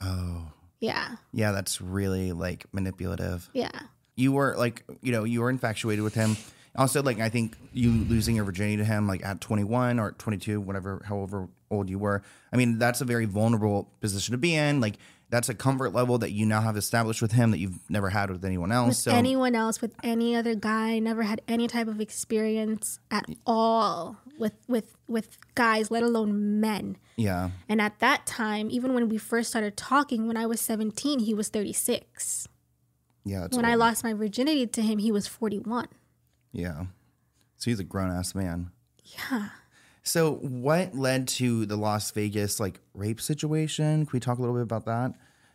Oh, 0.00 0.52
Yeah, 0.80 1.16
yeah, 1.32 1.52
that's 1.52 1.80
really 1.80 2.32
like 2.32 2.64
manipulative. 2.72 3.48
yeah, 3.52 3.70
You 4.16 4.32
were 4.32 4.54
like, 4.56 4.82
you 5.02 5.12
know, 5.12 5.24
you 5.24 5.42
were 5.42 5.50
infatuated 5.50 6.02
with 6.02 6.14
him. 6.14 6.36
Also, 6.76 7.02
like, 7.02 7.20
I 7.20 7.28
think 7.28 7.56
you 7.72 7.90
losing 7.90 8.36
your 8.36 8.44
virginity 8.44 8.78
to 8.78 8.84
him, 8.84 9.06
like 9.06 9.24
at 9.24 9.40
21 9.40 9.98
or 9.98 10.12
22, 10.12 10.60
whatever, 10.60 11.02
however 11.04 11.48
old 11.70 11.88
you 11.88 11.98
were. 11.98 12.22
I 12.52 12.56
mean, 12.56 12.78
that's 12.78 13.00
a 13.00 13.04
very 13.04 13.24
vulnerable 13.24 13.90
position 14.00 14.32
to 14.32 14.38
be 14.38 14.54
in. 14.54 14.80
Like, 14.80 14.96
that's 15.30 15.48
a 15.48 15.54
comfort 15.54 15.90
level 15.90 16.18
that 16.18 16.32
you 16.32 16.44
now 16.44 16.60
have 16.60 16.76
established 16.76 17.22
with 17.22 17.32
him 17.32 17.52
that 17.52 17.58
you've 17.58 17.78
never 17.88 18.10
had 18.10 18.30
with 18.30 18.44
anyone 18.44 18.72
else. 18.72 18.88
with 18.88 18.96
so, 18.96 19.12
anyone 19.12 19.54
else, 19.54 19.80
with 19.80 19.94
any 20.02 20.34
other 20.34 20.56
guy, 20.56 20.98
never 20.98 21.22
had 21.22 21.40
any 21.46 21.68
type 21.68 21.86
of 21.86 22.00
experience 22.00 22.98
at 23.10 23.26
all 23.46 24.16
with 24.38 24.54
with 24.66 24.96
with 25.06 25.38
guys, 25.54 25.90
let 25.90 26.02
alone 26.02 26.60
men. 26.60 26.96
yeah, 27.16 27.50
And 27.68 27.80
at 27.80 28.00
that 28.00 28.26
time, 28.26 28.68
even 28.70 28.92
when 28.94 29.08
we 29.08 29.18
first 29.18 29.50
started 29.50 29.76
talking, 29.76 30.26
when 30.26 30.36
I 30.36 30.46
was 30.46 30.60
17, 30.60 31.20
he 31.20 31.34
was 31.34 31.48
36. 31.48 32.48
yeah. 33.24 33.44
It's 33.44 33.56
when 33.56 33.64
I 33.66 33.76
lost 33.76 34.02
my 34.02 34.14
virginity 34.14 34.66
to 34.66 34.82
him, 34.82 34.98
he 34.98 35.12
was 35.12 35.26
41. 35.28 35.86
Yeah. 36.52 36.86
So 37.56 37.70
he's 37.70 37.78
a 37.78 37.84
grown 37.84 38.10
ass 38.10 38.34
man. 38.34 38.70
Yeah. 39.04 39.50
So 40.02 40.34
what 40.36 40.94
led 40.94 41.28
to 41.28 41.66
the 41.66 41.76
Las 41.76 42.10
Vegas 42.10 42.58
like 42.58 42.80
rape 42.94 43.20
situation? 43.20 44.06
Can 44.06 44.12
we 44.12 44.20
talk 44.20 44.38
a 44.38 44.40
little 44.40 44.56
bit 44.56 44.62
about 44.62 44.86
that? 44.86 45.14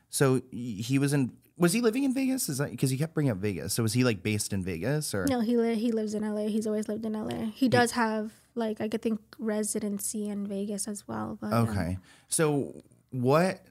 So 0.10 0.42
he 0.52 1.00
was 1.00 1.14
in. 1.14 1.32
Was 1.58 1.72
he 1.72 1.80
living 1.80 2.04
in 2.04 2.14
Vegas? 2.14 2.50
Is 2.50 2.58
that 2.58 2.72
because 2.72 2.90
he 2.90 2.98
kept 2.98 3.14
bringing 3.14 3.32
up 3.32 3.38
Vegas? 3.38 3.74
So 3.74 3.82
was 3.84 3.94
he 3.94 4.04
like 4.04 4.22
based 4.22 4.52
in 4.52 4.62
Vegas 4.62 5.14
or? 5.16 5.26
No, 5.26 5.40
he 5.40 5.56
li- 5.56 5.76
he 5.76 5.92
lives 5.92 6.14
in 6.14 6.24
LA. 6.24 6.48
He's 6.48 6.68
always 6.68 6.88
lived 6.90 7.06
in 7.06 7.14
LA. 7.14 7.46
He 7.54 7.70
does 7.70 7.92
have 7.92 8.32
like 8.56 8.82
I 8.82 8.90
could 8.90 9.02
think 9.02 9.20
residency 9.40 10.28
in 10.28 10.48
Vegas 10.48 10.88
as 10.88 11.08
well. 11.08 11.38
But 11.40 11.54
um, 11.54 11.70
Okay. 11.70 11.98
So 12.28 12.84
what 13.12 13.62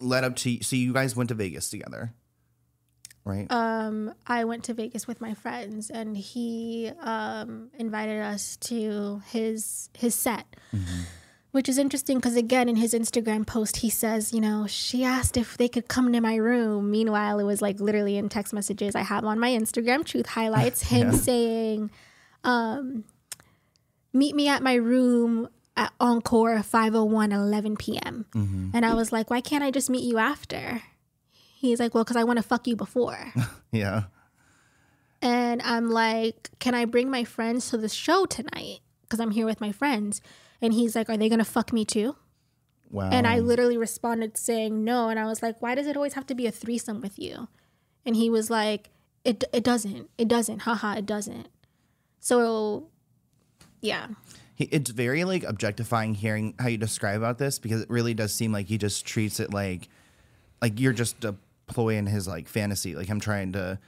led 0.00 0.22
up 0.24 0.36
to? 0.36 0.62
So 0.62 0.76
you 0.76 0.92
guys 0.92 1.16
went 1.16 1.28
to 1.28 1.34
Vegas 1.34 1.70
together, 1.70 2.12
right? 3.24 3.50
um, 3.50 4.14
I 4.26 4.44
went 4.44 4.64
to 4.64 4.74
Vegas 4.74 5.06
with 5.06 5.20
my 5.20 5.34
friends, 5.34 5.90
and 5.90 6.16
he 6.16 6.90
um, 7.00 7.70
invited 7.78 8.20
us 8.20 8.56
to 8.58 9.22
his 9.30 9.88
his 9.96 10.14
set, 10.14 10.46
which 11.52 11.68
is 11.68 11.78
interesting 11.78 12.18
because 12.18 12.36
again, 12.36 12.68
in 12.68 12.76
his 12.76 12.94
Instagram 12.94 13.46
post, 13.46 13.78
he 13.78 13.90
says, 13.90 14.32
you 14.32 14.40
know, 14.40 14.66
she 14.66 15.04
asked 15.04 15.36
if 15.36 15.56
they 15.56 15.68
could 15.68 15.88
come 15.88 16.12
to 16.12 16.20
my 16.20 16.34
room. 16.36 16.90
Meanwhile, 16.90 17.38
it 17.38 17.44
was 17.44 17.62
like 17.62 17.80
literally 17.80 18.16
in 18.16 18.28
text 18.28 18.52
messages 18.52 18.94
I 18.94 19.02
have 19.02 19.24
on 19.24 19.38
my 19.38 19.50
Instagram 19.50 20.04
truth 20.04 20.26
highlights 20.26 20.82
him 20.90 21.12
saying, 21.12 21.90
um, 22.42 23.04
"Meet 24.12 24.34
me 24.34 24.48
at 24.48 24.62
my 24.62 24.74
room." 24.74 25.48
At 25.76 25.92
Encore 25.98 26.62
501 26.62 27.32
at 27.32 27.36
11 27.36 27.76
p.m. 27.78 28.26
And 28.76 28.86
I 28.86 28.94
was 28.94 29.10
like, 29.10 29.28
why 29.28 29.40
can't 29.40 29.64
I 29.64 29.72
just 29.72 29.90
meet 29.90 30.04
you 30.04 30.18
after? 30.18 30.82
He's 31.64 31.80
like, 31.80 31.94
well, 31.94 32.04
because 32.04 32.16
I 32.16 32.24
want 32.24 32.38
to 32.38 32.42
fuck 32.42 32.66
you 32.66 32.76
before. 32.76 33.32
yeah. 33.72 34.04
And 35.22 35.62
I'm 35.62 35.90
like, 35.90 36.50
can 36.58 36.74
I 36.74 36.84
bring 36.84 37.10
my 37.10 37.24
friends 37.24 37.70
to 37.70 37.78
the 37.78 37.88
show 37.88 38.26
tonight? 38.26 38.80
Because 39.02 39.20
I'm 39.20 39.30
here 39.30 39.46
with 39.46 39.60
my 39.60 39.72
friends. 39.72 40.20
And 40.60 40.74
he's 40.74 40.94
like, 40.94 41.08
are 41.08 41.16
they 41.16 41.28
going 41.28 41.38
to 41.38 41.44
fuck 41.44 41.72
me 41.72 41.84
too? 41.84 42.16
Wow. 42.90 43.08
And 43.10 43.26
I 43.26 43.40
literally 43.40 43.78
responded 43.78 44.36
saying 44.36 44.84
no. 44.84 45.08
And 45.08 45.18
I 45.18 45.24
was 45.24 45.42
like, 45.42 45.60
why 45.62 45.74
does 45.74 45.86
it 45.86 45.96
always 45.96 46.14
have 46.14 46.26
to 46.26 46.34
be 46.34 46.46
a 46.46 46.50
threesome 46.50 47.00
with 47.00 47.18
you? 47.18 47.48
And 48.04 48.14
he 48.14 48.28
was 48.28 48.50
like, 48.50 48.90
it, 49.24 49.44
it 49.52 49.64
doesn't. 49.64 50.10
It 50.18 50.28
doesn't. 50.28 50.60
Haha, 50.60 50.96
it 50.98 51.06
doesn't. 51.06 51.48
So, 52.20 52.88
yeah. 53.80 54.08
It's 54.58 54.90
very 54.90 55.24
like 55.24 55.42
objectifying 55.42 56.14
hearing 56.14 56.54
how 56.58 56.68
you 56.68 56.76
describe 56.76 57.16
about 57.16 57.38
this 57.38 57.58
because 57.58 57.80
it 57.80 57.90
really 57.90 58.14
does 58.14 58.32
seem 58.32 58.52
like 58.52 58.66
he 58.66 58.78
just 58.78 59.04
treats 59.04 59.40
it 59.40 59.52
like 59.52 59.88
like 60.62 60.78
you're 60.78 60.92
just 60.92 61.24
a 61.24 61.34
ploy 61.66 61.96
in 61.96 62.06
his 62.06 62.26
like 62.28 62.48
fantasy. 62.48 62.94
Like 62.94 63.08
i'm 63.08 63.20
trying 63.20 63.52
to 63.52 63.78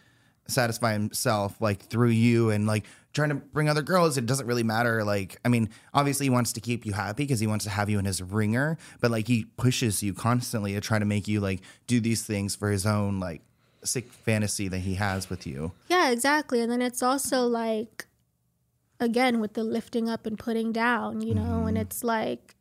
satisfy 0.48 0.92
himself 0.92 1.60
like 1.60 1.82
through 1.82 2.10
you 2.10 2.50
and 2.50 2.68
like 2.68 2.84
trying 3.12 3.30
to 3.30 3.34
bring 3.34 3.68
other 3.68 3.82
girls. 3.82 4.16
It 4.16 4.26
doesn't 4.26 4.46
really 4.46 4.62
matter. 4.62 5.04
Like 5.04 5.38
i 5.44 5.48
mean 5.48 5.68
obviously 5.94 6.26
he 6.26 6.30
wants 6.30 6.52
to 6.54 6.60
keep 6.60 6.86
you 6.86 6.92
happy 6.92 7.24
because 7.24 7.40
he 7.40 7.46
wants 7.46 7.64
to 7.64 7.70
have 7.70 7.90
you 7.90 7.98
in 7.98 8.04
his 8.04 8.22
ringer 8.22 8.78
but 9.00 9.10
like 9.10 9.26
he 9.26 9.44
pushes 9.56 10.02
you 10.02 10.14
constantly 10.14 10.74
to 10.74 10.80
try 10.80 10.98
to 10.98 11.04
make 11.04 11.26
you 11.26 11.40
like 11.40 11.60
do 11.86 12.00
these 12.00 12.24
things 12.24 12.54
for 12.54 12.70
his 12.70 12.86
own 12.86 13.20
like 13.20 13.42
sick 13.86 14.12
fantasy 14.12 14.68
that 14.68 14.80
he 14.80 14.94
has 14.94 15.30
with 15.30 15.46
you. 15.46 15.72
Yeah, 15.88 16.10
exactly. 16.10 16.60
And 16.60 16.70
then 16.70 16.82
it's 16.82 17.02
also 17.02 17.46
like, 17.46 18.06
again, 19.00 19.40
with 19.40 19.54
the 19.54 19.64
lifting 19.64 20.08
up 20.08 20.26
and 20.26 20.38
putting 20.38 20.72
down, 20.72 21.22
you 21.22 21.34
know, 21.34 21.66
and 21.66 21.76
mm-hmm. 21.76 21.76
it's 21.78 22.04
like 22.04 22.55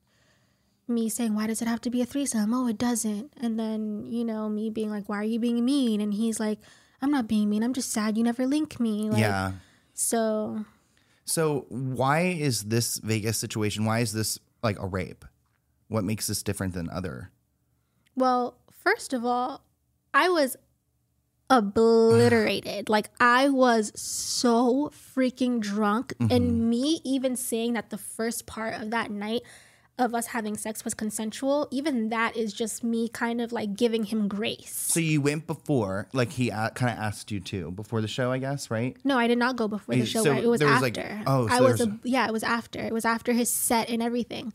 me 0.87 1.09
saying, 1.09 1.35
why 1.35 1.47
does 1.47 1.61
it 1.61 1.67
have 1.67 1.81
to 1.81 1.89
be 1.89 2.01
a 2.01 2.05
threesome? 2.05 2.53
Oh, 2.53 2.67
it 2.67 2.77
doesn't. 2.77 3.31
And 3.41 3.59
then, 3.59 4.05
you 4.05 4.23
know, 4.23 4.49
me 4.49 4.69
being 4.69 4.89
like, 4.89 5.09
why 5.09 5.17
are 5.17 5.23
you 5.23 5.39
being 5.39 5.63
mean? 5.63 6.01
And 6.01 6.13
he's 6.13 6.39
like, 6.39 6.59
I'm 7.01 7.11
not 7.11 7.27
being 7.27 7.49
mean. 7.49 7.63
I'm 7.63 7.73
just 7.73 7.91
sad 7.91 8.17
you 8.17 8.23
never 8.23 8.45
link 8.45 8.79
me. 8.79 9.09
Like, 9.09 9.19
yeah 9.19 9.53
So, 9.93 10.65
So 11.25 11.65
why 11.69 12.21
is 12.21 12.63
this 12.63 12.97
Vegas 12.99 13.37
situation? 13.37 13.85
Why 13.85 13.99
is 13.99 14.13
this 14.13 14.39
like 14.63 14.79
a 14.79 14.87
rape? 14.87 15.25
What 15.87 16.03
makes 16.03 16.27
this 16.27 16.41
different 16.43 16.73
than 16.73 16.89
other? 16.89 17.31
well, 18.15 18.57
first 18.83 19.13
of 19.13 19.25
all, 19.25 19.61
I 20.13 20.29
was 20.29 20.55
obliterated. 21.49 22.89
like 22.89 23.09
I 23.19 23.49
was 23.49 23.91
so 23.99 24.91
freaking 25.15 25.59
drunk 25.59 26.13
and 26.19 26.29
mm-hmm. 26.29 26.69
me 26.69 27.01
even 27.03 27.35
saying 27.35 27.73
that 27.73 27.89
the 27.89 27.97
first 27.97 28.45
part 28.45 28.81
of 28.81 28.91
that 28.91 29.11
night 29.11 29.41
of 29.97 30.13
us 30.13 30.27
having 30.27 30.57
sex 30.57 30.83
was 30.83 30.93
consensual, 30.93 31.67
even 31.71 32.09
that 32.09 32.35
is 32.35 32.51
just 32.53 32.83
me 32.83 33.07
kind 33.07 33.39
of 33.39 33.53
like 33.53 33.75
giving 33.77 34.03
him 34.03 34.27
grace. 34.27 34.73
So 34.75 34.99
you 34.99 35.21
went 35.21 35.47
before, 35.47 36.09
like 36.11 36.31
he 36.33 36.49
a- 36.49 36.71
kind 36.75 36.91
of 36.91 37.01
asked 37.01 37.31
you 37.31 37.39
to 37.39 37.71
before 37.71 38.01
the 38.01 38.07
show, 38.09 38.29
I 38.31 38.39
guess, 38.39 38.69
right? 38.69 38.97
No, 39.05 39.17
I 39.17 39.27
did 39.27 39.37
not 39.37 39.55
go 39.55 39.67
before 39.69 39.95
the 39.95 40.05
show. 40.05 40.23
so 40.23 40.31
right? 40.31 40.43
It 40.43 40.47
was 40.47 40.59
there 40.59 40.67
was, 40.69 40.83
after. 40.83 41.01
like- 41.01 41.23
oh, 41.27 41.47
so 41.47 41.53
I 41.53 41.61
was, 41.61 41.79
was 41.79 41.81
a, 41.87 41.99
yeah, 42.03 42.27
it 42.27 42.33
was 42.33 42.43
after. 42.43 42.79
It 42.81 42.91
was 42.93 43.05
after 43.05 43.31
his 43.31 43.49
set 43.49 43.89
and 43.89 44.03
everything. 44.03 44.47
It 44.47 44.53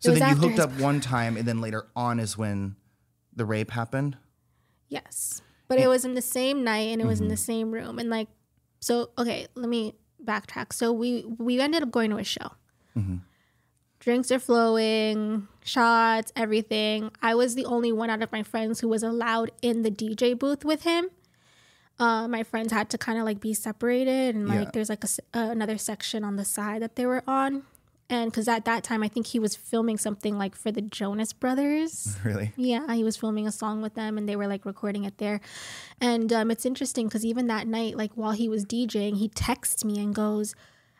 So 0.00 0.10
then 0.12 0.18
you 0.20 0.24
after 0.24 0.40
hooked 0.40 0.52
his- 0.56 0.60
up 0.64 0.80
one 0.80 1.00
time, 1.00 1.36
and 1.36 1.46
then 1.46 1.60
later 1.60 1.86
on 1.94 2.18
is 2.18 2.38
when 2.38 2.76
the 3.34 3.44
rape 3.44 3.70
happened. 3.72 4.16
Yes. 4.88 5.42
But 5.68 5.78
it 5.80 5.88
was 5.88 6.04
in 6.06 6.14
the 6.14 6.22
same 6.22 6.64
night 6.64 6.92
and 6.92 7.02
it 7.02 7.06
was 7.06 7.18
in 7.20 7.24
Mm-hmm. 7.26 7.30
the 7.32 7.36
same 7.36 7.70
room. 7.72 7.98
And 7.98 8.08
like 8.08 8.28
so 8.80 9.10
okay, 9.18 9.48
let 9.54 9.68
me 9.68 9.94
backtrack. 10.24 10.72
So 10.72 10.92
we 10.92 11.24
we 11.38 11.60
ended 11.60 11.82
up 11.82 11.90
going 11.90 12.10
to 12.12 12.16
a 12.18 12.24
show. 12.24 12.52
Mm-hmm. 12.96 13.16
Drinks 14.06 14.30
are 14.30 14.38
flowing, 14.38 15.48
shots, 15.64 16.32
everything. 16.36 17.10
I 17.20 17.34
was 17.34 17.56
the 17.56 17.64
only 17.64 17.90
one 17.90 18.08
out 18.08 18.22
of 18.22 18.30
my 18.30 18.44
friends 18.44 18.78
who 18.78 18.86
was 18.86 19.02
allowed 19.02 19.50
in 19.62 19.82
the 19.82 19.90
DJ 19.90 20.38
booth 20.38 20.64
with 20.64 20.84
him. 20.84 21.08
Uh, 21.98 22.28
my 22.28 22.44
friends 22.44 22.72
had 22.72 22.88
to 22.90 22.98
kind 22.98 23.18
of 23.18 23.24
like 23.24 23.40
be 23.40 23.52
separated, 23.52 24.36
and 24.36 24.46
like 24.48 24.66
Yeah. 24.66 24.70
there's 24.74 24.88
like 24.88 25.02
a, 25.02 25.08
uh, 25.36 25.50
another 25.50 25.76
section 25.76 26.22
on 26.22 26.36
the 26.36 26.44
side 26.44 26.82
that 26.82 26.94
they 26.94 27.04
were 27.04 27.24
on, 27.26 27.64
and 28.08 28.30
because 28.30 28.46
at 28.46 28.64
that 28.66 28.84
time 28.84 29.02
I 29.02 29.08
think 29.08 29.26
he 29.26 29.40
was 29.40 29.56
filming 29.56 29.98
something 29.98 30.38
like 30.38 30.54
for 30.54 30.70
the 30.70 30.82
Jonas 30.82 31.32
Brothers. 31.32 32.16
Really? 32.24 32.52
Yeah, 32.56 32.94
he 32.94 33.02
was 33.02 33.16
filming 33.16 33.48
a 33.48 33.52
song 33.52 33.82
with 33.82 33.94
them 33.94 34.18
and 34.18 34.28
they 34.28 34.36
were 34.36 34.46
like 34.46 34.64
recording 34.64 35.02
it 35.02 35.18
there. 35.18 35.40
And 36.00 36.32
um, 36.32 36.52
it's 36.52 36.64
interesting 36.64 37.08
because 37.08 37.24
even 37.24 37.48
that 37.48 37.66
night, 37.66 37.96
like 37.96 38.12
while 38.14 38.32
he 38.32 38.48
was 38.48 38.64
DJing, 38.64 39.16
he 39.16 39.26
texts 39.30 39.84
me 39.84 39.98
and 39.98 40.14
goes, 40.14 40.54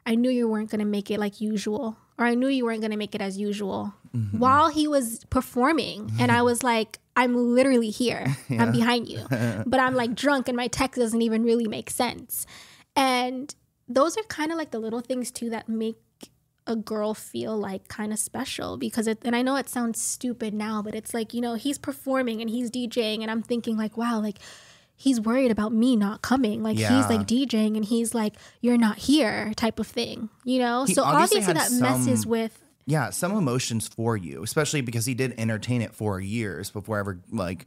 I 0.04 0.16
knew 0.16 0.28
you 0.30 0.48
weren't 0.48 0.70
going 0.70 0.80
to 0.80 0.84
make 0.84 1.08
it 1.08 1.20
like 1.20 1.40
usual, 1.40 1.98
or 2.18 2.26
I 2.26 2.34
knew 2.34 2.48
you 2.48 2.64
weren't 2.64 2.80
going 2.80 2.92
to 2.92 2.96
make 2.96 3.14
it 3.14 3.20
as 3.20 3.36
usual 3.38 3.94
mm-hmm. 4.14 4.38
while 4.38 4.68
he 4.68 4.88
was 4.88 5.24
performing. 5.30 6.06
Mm-hmm. 6.06 6.20
And 6.20 6.32
I 6.32 6.42
was 6.42 6.62
like, 6.62 6.98
I'm 7.16 7.54
literally 7.54 7.90
here, 7.90 8.36
I'm 8.50 8.72
behind 8.72 9.08
you. 9.08 9.26
but 9.66 9.80
I'm 9.80 9.94
like 9.94 10.14
drunk 10.14 10.48
and 10.48 10.56
my 10.56 10.68
text 10.68 11.00
doesn't 11.00 11.22
even 11.22 11.42
really 11.44 11.66
make 11.66 11.90
sense. 11.90 12.46
And 12.94 13.54
those 13.88 14.16
are 14.16 14.22
kind 14.24 14.50
of 14.50 14.58
like 14.58 14.70
the 14.70 14.78
little 14.78 15.00
things 15.00 15.30
too 15.30 15.50
that 15.50 15.68
make 15.68 15.96
a 16.66 16.74
girl 16.74 17.14
feel 17.14 17.56
like 17.56 17.86
kind 17.88 18.12
of 18.12 18.18
special 18.18 18.76
because 18.76 19.06
it 19.06 19.20
and 19.24 19.36
I 19.36 19.42
know 19.42 19.54
it 19.54 19.68
sounds 19.68 20.02
stupid 20.02 20.52
now 20.52 20.82
but 20.82 20.96
it's 20.96 21.14
like 21.14 21.32
you 21.32 21.40
know 21.40 21.54
he's 21.54 21.78
performing 21.78 22.40
and 22.40 22.50
he's 22.50 22.72
DJing 22.72 23.22
and 23.22 23.30
I'm 23.30 23.42
thinking 23.42 23.76
like 23.76 23.96
wow 23.96 24.20
like 24.20 24.40
he's 24.96 25.20
worried 25.20 25.50
about 25.50 25.72
me 25.72 25.96
not 25.96 26.22
coming. 26.22 26.62
Like 26.62 26.78
Yeah. 26.78 26.96
he's 26.96 27.08
like 27.08 27.26
DJing 27.26 27.76
and 27.76 27.84
he's 27.84 28.14
like, 28.14 28.34
You're 28.60 28.78
not 28.78 28.98
here 28.98 29.52
type 29.54 29.78
of 29.78 29.86
thing. 29.86 30.28
You 30.44 30.58
know? 30.60 30.84
He 30.84 30.94
so 30.94 31.04
obviously 31.04 31.40
obviously 31.44 31.78
that 31.78 31.82
messes 31.82 32.26
with 32.26 32.62
yeah, 32.88 33.10
some 33.10 33.32
emotions 33.32 33.88
for 33.88 34.16
you, 34.16 34.44
especially 34.44 34.80
because 34.80 35.06
he 35.06 35.14
did 35.14 35.34
entertain 35.38 35.82
it 35.82 35.92
for 35.92 36.20
years 36.20 36.70
before 36.70 36.98
ever 36.98 37.20
like 37.32 37.66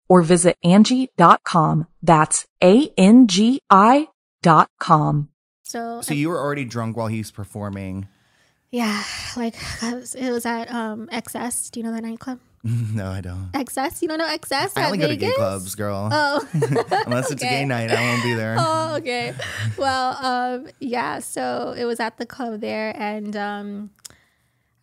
or 0.11 0.21
visit 0.21 0.57
Angie.com. 0.61 1.87
That's 2.03 2.45
A-N-G-I 2.61 4.07
dot 4.41 4.69
com. 4.77 5.29
So, 5.63 6.01
so 6.01 6.13
you 6.13 6.27
were 6.27 6.37
already 6.37 6.65
drunk 6.65 6.97
while 6.97 7.07
he's 7.07 7.31
performing. 7.31 8.09
yeah, 8.71 9.03
like 9.37 9.55
it 9.81 10.31
was 10.33 10.45
at 10.45 10.69
um 10.69 11.07
XS. 11.13 11.71
Do 11.71 11.79
you 11.79 11.85
know 11.85 11.93
that 11.93 12.03
nightclub? 12.03 12.39
no, 12.63 13.07
I 13.09 13.21
don't. 13.21 13.51
XS? 13.53 14.01
You 14.01 14.09
don't 14.09 14.17
know 14.17 14.27
XS? 14.27 14.73
I 14.75 14.81
at 14.81 14.85
only 14.87 14.97
go 14.97 15.07
to 15.07 15.15
gay 15.15 15.31
clubs, 15.31 15.75
girl. 15.75 16.09
Oh. 16.11 16.45
Unless 17.05 17.31
it's 17.31 17.41
a 17.41 17.45
gay 17.45 17.63
night, 17.63 17.89
I 17.89 18.01
won't 18.11 18.23
be 18.23 18.33
there. 18.33 18.57
oh, 18.59 18.95
okay. 18.97 19.33
Well, 19.77 20.17
um, 20.25 20.67
yeah, 20.81 21.19
so 21.19 21.73
it 21.77 21.85
was 21.85 22.01
at 22.01 22.17
the 22.17 22.25
club 22.25 22.59
there 22.59 22.93
and 22.97 23.37
um 23.37 23.91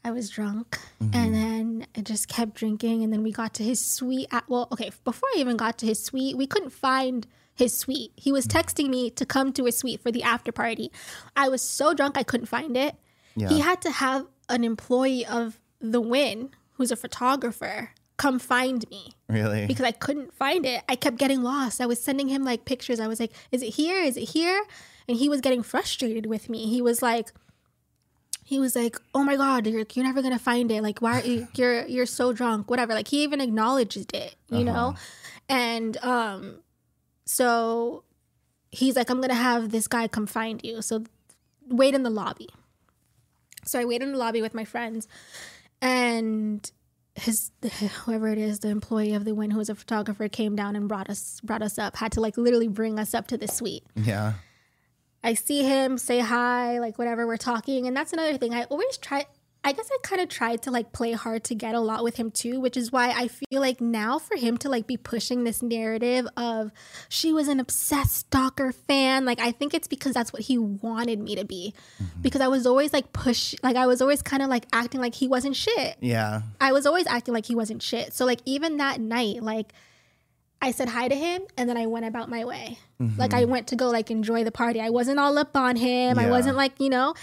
I 0.08 0.10
was 0.10 0.30
drunk 0.30 0.78
and 1.00 1.12
mm-hmm. 1.12 1.32
then 1.32 1.86
I 1.94 2.00
just 2.00 2.28
kept 2.28 2.54
drinking 2.54 3.04
and 3.04 3.12
then 3.12 3.22
we 3.22 3.30
got 3.30 3.52
to 3.54 3.62
his 3.62 3.78
suite 3.78 4.28
at, 4.30 4.48
well, 4.48 4.66
okay, 4.72 4.90
before 5.04 5.28
I 5.36 5.40
even 5.40 5.58
got 5.58 5.76
to 5.78 5.86
his 5.86 6.02
suite, 6.02 6.34
we 6.34 6.46
couldn't 6.46 6.70
find 6.70 7.26
his 7.54 7.76
suite. 7.76 8.12
He 8.16 8.32
was 8.32 8.46
mm. 8.46 8.58
texting 8.58 8.88
me 8.88 9.10
to 9.10 9.26
come 9.26 9.52
to 9.52 9.66
his 9.66 9.76
suite 9.76 10.00
for 10.00 10.10
the 10.10 10.22
after 10.22 10.50
party. 10.50 10.90
I 11.36 11.50
was 11.50 11.60
so 11.60 11.92
drunk 11.92 12.16
I 12.16 12.22
couldn't 12.22 12.46
find 12.46 12.74
it. 12.74 12.94
Yeah. 13.36 13.50
He 13.50 13.60
had 13.60 13.82
to 13.82 13.90
have 13.90 14.26
an 14.48 14.64
employee 14.64 15.26
of 15.26 15.60
the 15.78 16.00
Wynn, 16.00 16.50
who's 16.72 16.90
a 16.90 16.96
photographer, 16.96 17.90
come 18.16 18.38
find 18.38 18.88
me 18.88 19.12
Really? 19.28 19.66
because 19.66 19.84
I 19.84 19.92
couldn't 19.92 20.32
find 20.32 20.64
it. 20.64 20.84
I 20.88 20.96
kept 20.96 21.18
getting 21.18 21.42
lost. 21.42 21.82
I 21.82 21.86
was 21.86 22.00
sending 22.00 22.28
him 22.28 22.44
like 22.44 22.64
pictures. 22.64 22.98
I 22.98 23.08
was 23.08 23.20
like, 23.20 23.32
"Is 23.52 23.62
it 23.62 23.74
here? 23.74 24.02
Is 24.02 24.16
it 24.16 24.30
here?" 24.30 24.64
And 25.06 25.18
he 25.18 25.28
was 25.28 25.42
getting 25.42 25.62
frustrated 25.62 26.26
with 26.26 26.48
me. 26.48 26.66
He 26.66 26.82
was 26.82 27.02
like, 27.02 27.32
he 28.48 28.58
was 28.58 28.74
like, 28.74 28.96
"Oh 29.14 29.22
my 29.22 29.36
god, 29.36 29.66
you're, 29.66 29.84
you're 29.92 30.06
never 30.06 30.22
gonna 30.22 30.38
find 30.38 30.70
it. 30.72 30.82
Like, 30.82 31.00
why 31.02 31.20
are 31.20 31.24
you, 31.24 31.48
you're 31.54 31.86
you're 31.86 32.06
so 32.06 32.32
drunk? 32.32 32.70
Whatever." 32.70 32.94
Like 32.94 33.08
he 33.08 33.22
even 33.22 33.42
acknowledged 33.42 34.14
it, 34.14 34.36
you 34.50 34.64
know. 34.64 34.94
And 35.50 35.98
um, 35.98 36.60
so 37.26 38.04
he's 38.70 38.96
like, 38.96 39.10
"I'm 39.10 39.20
gonna 39.20 39.34
have 39.34 39.70
this 39.70 39.86
guy 39.86 40.08
come 40.08 40.26
find 40.26 40.62
you. 40.64 40.80
So 40.80 41.04
wait 41.68 41.94
in 41.94 42.04
the 42.04 42.10
lobby." 42.10 42.48
So 43.66 43.78
I 43.78 43.84
waited 43.84 44.06
in 44.06 44.12
the 44.12 44.18
lobby 44.18 44.40
with 44.40 44.54
my 44.54 44.64
friends, 44.64 45.06
and 45.82 46.70
his 47.16 47.50
whoever 48.04 48.28
it 48.28 48.38
is, 48.38 48.60
the 48.60 48.68
employee 48.68 49.12
of 49.12 49.26
the 49.26 49.34
Wynn 49.34 49.50
who 49.50 49.58
was 49.58 49.68
a 49.68 49.74
photographer, 49.74 50.26
came 50.28 50.56
down 50.56 50.74
and 50.74 50.88
brought 50.88 51.10
us 51.10 51.38
brought 51.42 51.60
us 51.60 51.78
up. 51.78 51.96
Had 51.96 52.12
to 52.12 52.22
like 52.22 52.38
literally 52.38 52.68
bring 52.68 52.98
us 52.98 53.12
up 53.12 53.26
to 53.26 53.36
the 53.36 53.46
suite. 53.46 53.84
yeah. 53.94 54.34
I 55.22 55.34
see 55.34 55.62
him, 55.62 55.98
say 55.98 56.20
hi, 56.20 56.78
like 56.78 56.98
whatever, 56.98 57.26
we're 57.26 57.36
talking. 57.36 57.86
And 57.86 57.96
that's 57.96 58.12
another 58.12 58.36
thing. 58.36 58.54
I 58.54 58.64
always 58.64 58.96
try, 58.98 59.26
I 59.64 59.72
guess 59.72 59.90
I 59.92 59.98
kind 60.02 60.22
of 60.22 60.28
tried 60.28 60.62
to 60.62 60.70
like 60.70 60.92
play 60.92 61.12
hard 61.12 61.42
to 61.44 61.54
get 61.54 61.74
a 61.74 61.80
lot 61.80 62.04
with 62.04 62.16
him 62.16 62.30
too, 62.30 62.60
which 62.60 62.76
is 62.76 62.92
why 62.92 63.10
I 63.10 63.28
feel 63.28 63.60
like 63.60 63.80
now 63.80 64.20
for 64.20 64.36
him 64.36 64.56
to 64.58 64.68
like 64.68 64.86
be 64.86 64.96
pushing 64.96 65.42
this 65.42 65.62
narrative 65.62 66.26
of 66.36 66.70
she 67.08 67.32
was 67.32 67.48
an 67.48 67.58
obsessed 67.58 68.14
stalker 68.14 68.70
fan, 68.72 69.24
like 69.24 69.40
I 69.40 69.50
think 69.50 69.74
it's 69.74 69.88
because 69.88 70.14
that's 70.14 70.32
what 70.32 70.42
he 70.42 70.56
wanted 70.56 71.18
me 71.18 71.34
to 71.34 71.44
be. 71.44 71.74
Mm-hmm. 72.00 72.22
Because 72.22 72.40
I 72.40 72.48
was 72.48 72.66
always 72.66 72.92
like 72.92 73.12
push, 73.12 73.56
like 73.62 73.76
I 73.76 73.86
was 73.86 74.00
always 74.00 74.22
kind 74.22 74.42
of 74.42 74.48
like 74.48 74.66
acting 74.72 75.00
like 75.00 75.16
he 75.16 75.26
wasn't 75.26 75.56
shit. 75.56 75.96
Yeah. 76.00 76.42
I 76.60 76.70
was 76.72 76.86
always 76.86 77.08
acting 77.08 77.34
like 77.34 77.46
he 77.46 77.56
wasn't 77.56 77.82
shit. 77.82 78.14
So 78.14 78.24
like 78.24 78.40
even 78.44 78.76
that 78.76 79.00
night, 79.00 79.42
like 79.42 79.72
I 80.60 80.72
said 80.72 80.88
hi 80.88 81.06
to 81.08 81.14
him 81.14 81.42
and 81.56 81.68
then 81.68 81.76
I 81.76 81.86
went 81.86 82.04
about 82.06 82.28
my 82.28 82.44
way. 82.44 82.78
Like 83.16 83.32
I 83.32 83.44
went 83.44 83.68
to 83.68 83.76
go 83.76 83.90
like 83.90 84.10
enjoy 84.10 84.42
the 84.42 84.50
party. 84.50 84.80
I 84.80 84.90
wasn't 84.90 85.20
all 85.20 85.38
up 85.38 85.56
on 85.56 85.76
him. 85.76 86.18
I 86.18 86.24
wasn't 86.30 86.56
like, 86.56 86.80
you 86.80 86.88
know. 86.90 87.14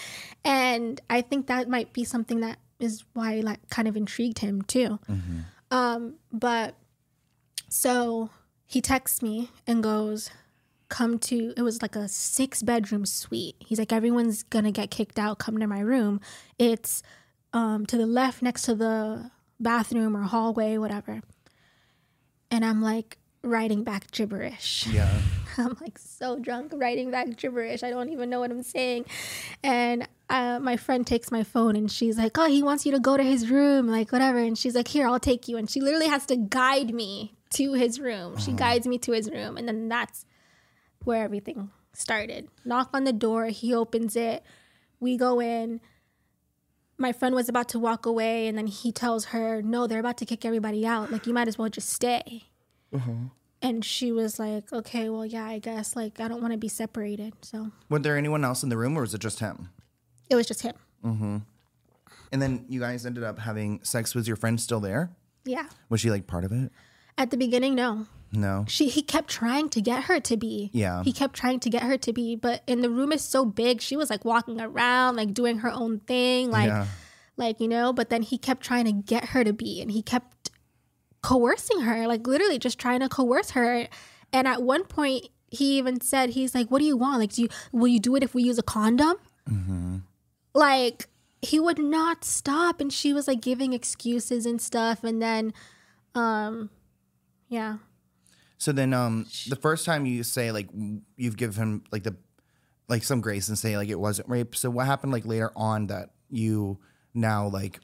And 0.46 1.02
I 1.10 1.22
think 1.22 1.48
that 1.48 1.68
might 1.68 1.92
be 1.92 2.06
something 2.06 2.40
that 2.40 2.60
is 2.80 3.04
why 3.14 3.42
like 3.42 3.70
kind 3.70 3.88
of 3.88 3.98
intrigued 3.98 4.40
him 4.40 4.62
too. 4.62 5.00
Um 5.72 6.16
but 6.32 6.76
so 7.68 8.30
he 8.66 8.80
texts 8.82 9.22
me 9.22 9.50
and 9.68 9.84
goes 9.84 10.30
come 10.88 11.18
to 11.20 11.54
it 11.58 11.62
was 11.62 11.82
like 11.82 11.96
a 11.98 12.08
six 12.08 12.64
bedroom 12.64 13.06
suite. 13.06 13.56
He's 13.60 13.80
like 13.80 13.92
everyone's 13.92 14.44
going 14.44 14.66
to 14.66 14.72
get 14.72 14.92
kicked 14.92 15.20
out 15.20 15.40
come 15.40 15.58
to 15.58 15.68
my 15.68 15.80
room. 15.82 16.22
It's 16.58 17.04
um 17.52 17.86
to 17.88 17.98
the 17.98 18.06
left 18.06 18.42
next 18.42 18.62
to 18.64 18.76
the 18.76 19.32
bathroom 19.60 20.16
or 20.16 20.22
hallway 20.22 20.78
whatever. 20.78 21.22
And 22.50 22.64
I'm 22.64 22.82
like 22.82 23.18
writing 23.46 23.84
back 23.84 24.12
gibberish. 24.12 24.88
Yeah. 24.88 25.10
I'm 25.58 25.78
like 25.80 25.98
so 25.98 26.38
drunk 26.40 26.74
writing 26.76 27.12
back 27.12 27.38
gibberish. 27.38 27.84
I 27.84 27.90
don't 27.90 28.10
even 28.10 28.30
know 28.30 28.40
what 28.40 28.52
I'm 28.52 28.64
saying. 28.64 29.06
And 29.64 30.08
uh, 30.30 30.60
my 30.60 30.76
friend 30.78 31.06
takes 31.06 31.32
my 31.32 31.44
phone 31.44 31.76
and 31.76 31.92
she's 31.92 32.18
like, 32.18 32.38
Oh, 32.38 32.48
he 32.48 32.64
wants 32.64 32.86
you 32.86 32.92
to 32.92 33.00
go 33.00 33.16
to 33.16 33.24
his 33.24 33.50
room, 33.50 33.88
like 33.88 34.12
whatever. 34.12 34.40
And 34.40 34.58
she's 34.58 34.76
like, 34.76 34.88
Here, 34.88 35.08
I'll 35.08 35.20
take 35.20 35.48
you. 35.48 35.58
And 35.58 35.70
she 35.70 35.80
literally 35.82 36.08
has 36.08 36.26
to 36.28 36.36
guide 36.36 36.94
me 36.94 37.36
to 37.52 37.74
his 37.74 38.00
room. 38.00 38.38
She 38.38 38.52
guides 38.52 38.86
me 38.88 38.98
to 39.00 39.12
his 39.14 39.30
room. 39.30 39.58
And 39.58 39.68
then 39.68 39.88
that's 39.88 40.26
where 41.04 41.24
everything 41.24 41.70
started. 41.94 42.50
Knock 42.66 42.90
on 42.94 43.04
the 43.04 43.14
door, 43.14 43.46
he 43.46 43.74
opens 43.74 44.16
it. 44.16 44.44
We 45.00 45.18
go 45.18 45.40
in. 45.40 45.82
My 46.98 47.12
friend 47.12 47.36
was 47.36 47.50
about 47.50 47.70
to 47.70 47.80
walk 47.80 48.06
away, 48.06 48.48
and 48.48 48.58
then 48.58 48.68
he 48.68 48.92
tells 48.92 49.26
her, 49.26 49.62
No, 49.62 49.86
they're 49.86 50.00
about 50.00 50.18
to 50.20 50.26
kick 50.26 50.46
everybody 50.46 50.86
out. 50.86 51.12
Like, 51.12 51.28
you 51.28 51.34
might 51.34 51.48
as 51.48 51.58
well 51.58 51.68
just 51.70 51.90
stay. 51.90 52.44
And 53.62 53.84
she 53.84 54.12
was 54.12 54.38
like, 54.38 54.72
okay, 54.72 55.10
well, 55.10 55.26
yeah, 55.26 55.46
I 55.46 55.60
guess 55.60 55.96
like 55.96 56.20
I 56.20 56.28
don't 56.28 56.42
want 56.42 56.54
to 56.54 56.58
be 56.58 56.68
separated. 56.68 57.34
So 57.42 57.72
Was 57.90 58.02
there 58.04 58.18
anyone 58.18 58.44
else 58.46 58.64
in 58.64 58.70
the 58.70 58.78
room, 58.78 58.98
or 58.98 59.02
was 59.02 59.14
it 59.14 59.22
just 59.22 59.40
him? 59.40 59.70
it 60.30 60.36
was 60.36 60.48
just 60.48 60.62
him. 60.62 60.74
Mm-hmm. 61.04 61.38
And 62.32 62.42
then 62.42 62.66
you 62.68 62.80
guys 62.80 63.06
ended 63.06 63.24
up 63.24 63.40
having 63.40 63.80
sex. 63.84 64.14
Was 64.16 64.28
your 64.28 64.36
friend 64.38 64.60
still 64.60 64.80
there? 64.80 65.12
Yeah. 65.46 65.68
Was 65.90 66.02
she 66.02 66.10
like 66.10 66.26
part 66.28 66.44
of 66.44 66.52
it? 66.52 66.72
At 67.18 67.30
the 67.32 67.38
beginning, 67.38 67.76
no. 67.76 68.08
No. 68.32 68.66
She 68.68 68.90
he 68.90 69.02
kept 69.02 69.30
trying 69.30 69.70
to 69.70 69.82
get 69.82 70.06
her 70.06 70.20
to 70.20 70.36
be. 70.36 70.70
Yeah. 70.74 71.04
He 71.04 71.14
kept 71.14 71.36
trying 71.36 71.60
to 71.62 71.70
get 71.70 71.84
her 71.84 71.98
to 71.98 72.12
be, 72.12 72.36
but 72.36 72.64
and 72.68 72.84
the 72.84 72.90
room 72.90 73.12
is 73.12 73.22
so 73.24 73.46
big, 73.46 73.82
she 73.82 73.96
was 73.96 74.10
like 74.10 74.26
walking 74.26 74.60
around, 74.60 75.16
like 75.16 75.34
doing 75.34 75.60
her 75.60 75.72
own 75.72 76.00
thing, 76.00 76.50
like 76.52 76.68
Yeah. 76.68 76.88
like, 77.38 77.60
you 77.62 77.68
know, 77.68 77.94
but 77.94 78.10
then 78.10 78.22
he 78.24 78.38
kept 78.38 78.64
trying 78.64 78.86
to 78.86 78.92
get 78.92 79.26
her 79.30 79.44
to 79.44 79.54
be 79.54 79.80
and 79.82 79.92
he 79.92 80.02
kept 80.02 80.50
coercing 81.26 81.82
her, 81.82 82.08
like 82.08 82.28
literally 82.28 82.60
just 82.60 82.78
trying 82.78 83.00
to 83.00 83.10
coerce 83.10 83.52
her. 83.52 83.88
And 84.32 84.48
at 84.48 84.62
one 84.62 84.84
point 84.84 85.30
he 85.50 85.78
even 85.78 86.00
said, 86.02 86.30
he's 86.32 86.54
like, 86.54 86.70
What 86.70 86.80
do 86.80 86.86
you 86.86 86.96
want? 86.98 87.20
Like, 87.20 87.34
do 87.34 87.42
you 87.44 87.50
will 87.72 87.88
you 87.88 88.00
do 88.00 88.16
it 88.16 88.22
if 88.22 88.36
we 88.36 88.44
use 88.44 88.60
a 88.60 88.64
condom? 88.64 89.18
Like 90.54 91.08
he 91.42 91.60
would 91.60 91.80
not 91.80 92.24
stop 92.24 92.80
and 92.80 92.94
she 92.94 93.12
was 93.12 93.28
like 93.28 93.42
giving 93.42 93.74
excuses 93.74 94.46
and 94.46 94.62
stuff 94.62 95.04
and 95.04 95.22
then 95.22 95.54
um 96.14 96.70
yeah. 97.50 97.78
So 98.58 98.72
then, 98.72 98.94
um, 98.94 99.28
the 99.48 99.56
first 99.56 99.86
time 99.86 100.06
you 100.06 100.24
say 100.24 100.52
like 100.52 100.70
you've 101.18 101.38
given 101.38 101.56
him 101.56 101.84
like 101.92 102.04
the 102.04 102.16
like 102.88 103.04
some 103.04 103.22
grace 103.22 103.50
and 103.50 103.58
say 103.58 103.78
like 103.78 103.90
it 103.90 104.00
wasn't 104.00 104.30
rape. 104.30 104.56
So 104.56 104.70
what 104.70 104.86
happened 104.86 105.12
like 105.12 105.26
later 105.26 105.52
on 105.56 105.88
that 105.88 106.12
you 106.30 106.80
now 107.14 107.48
like 107.48 107.80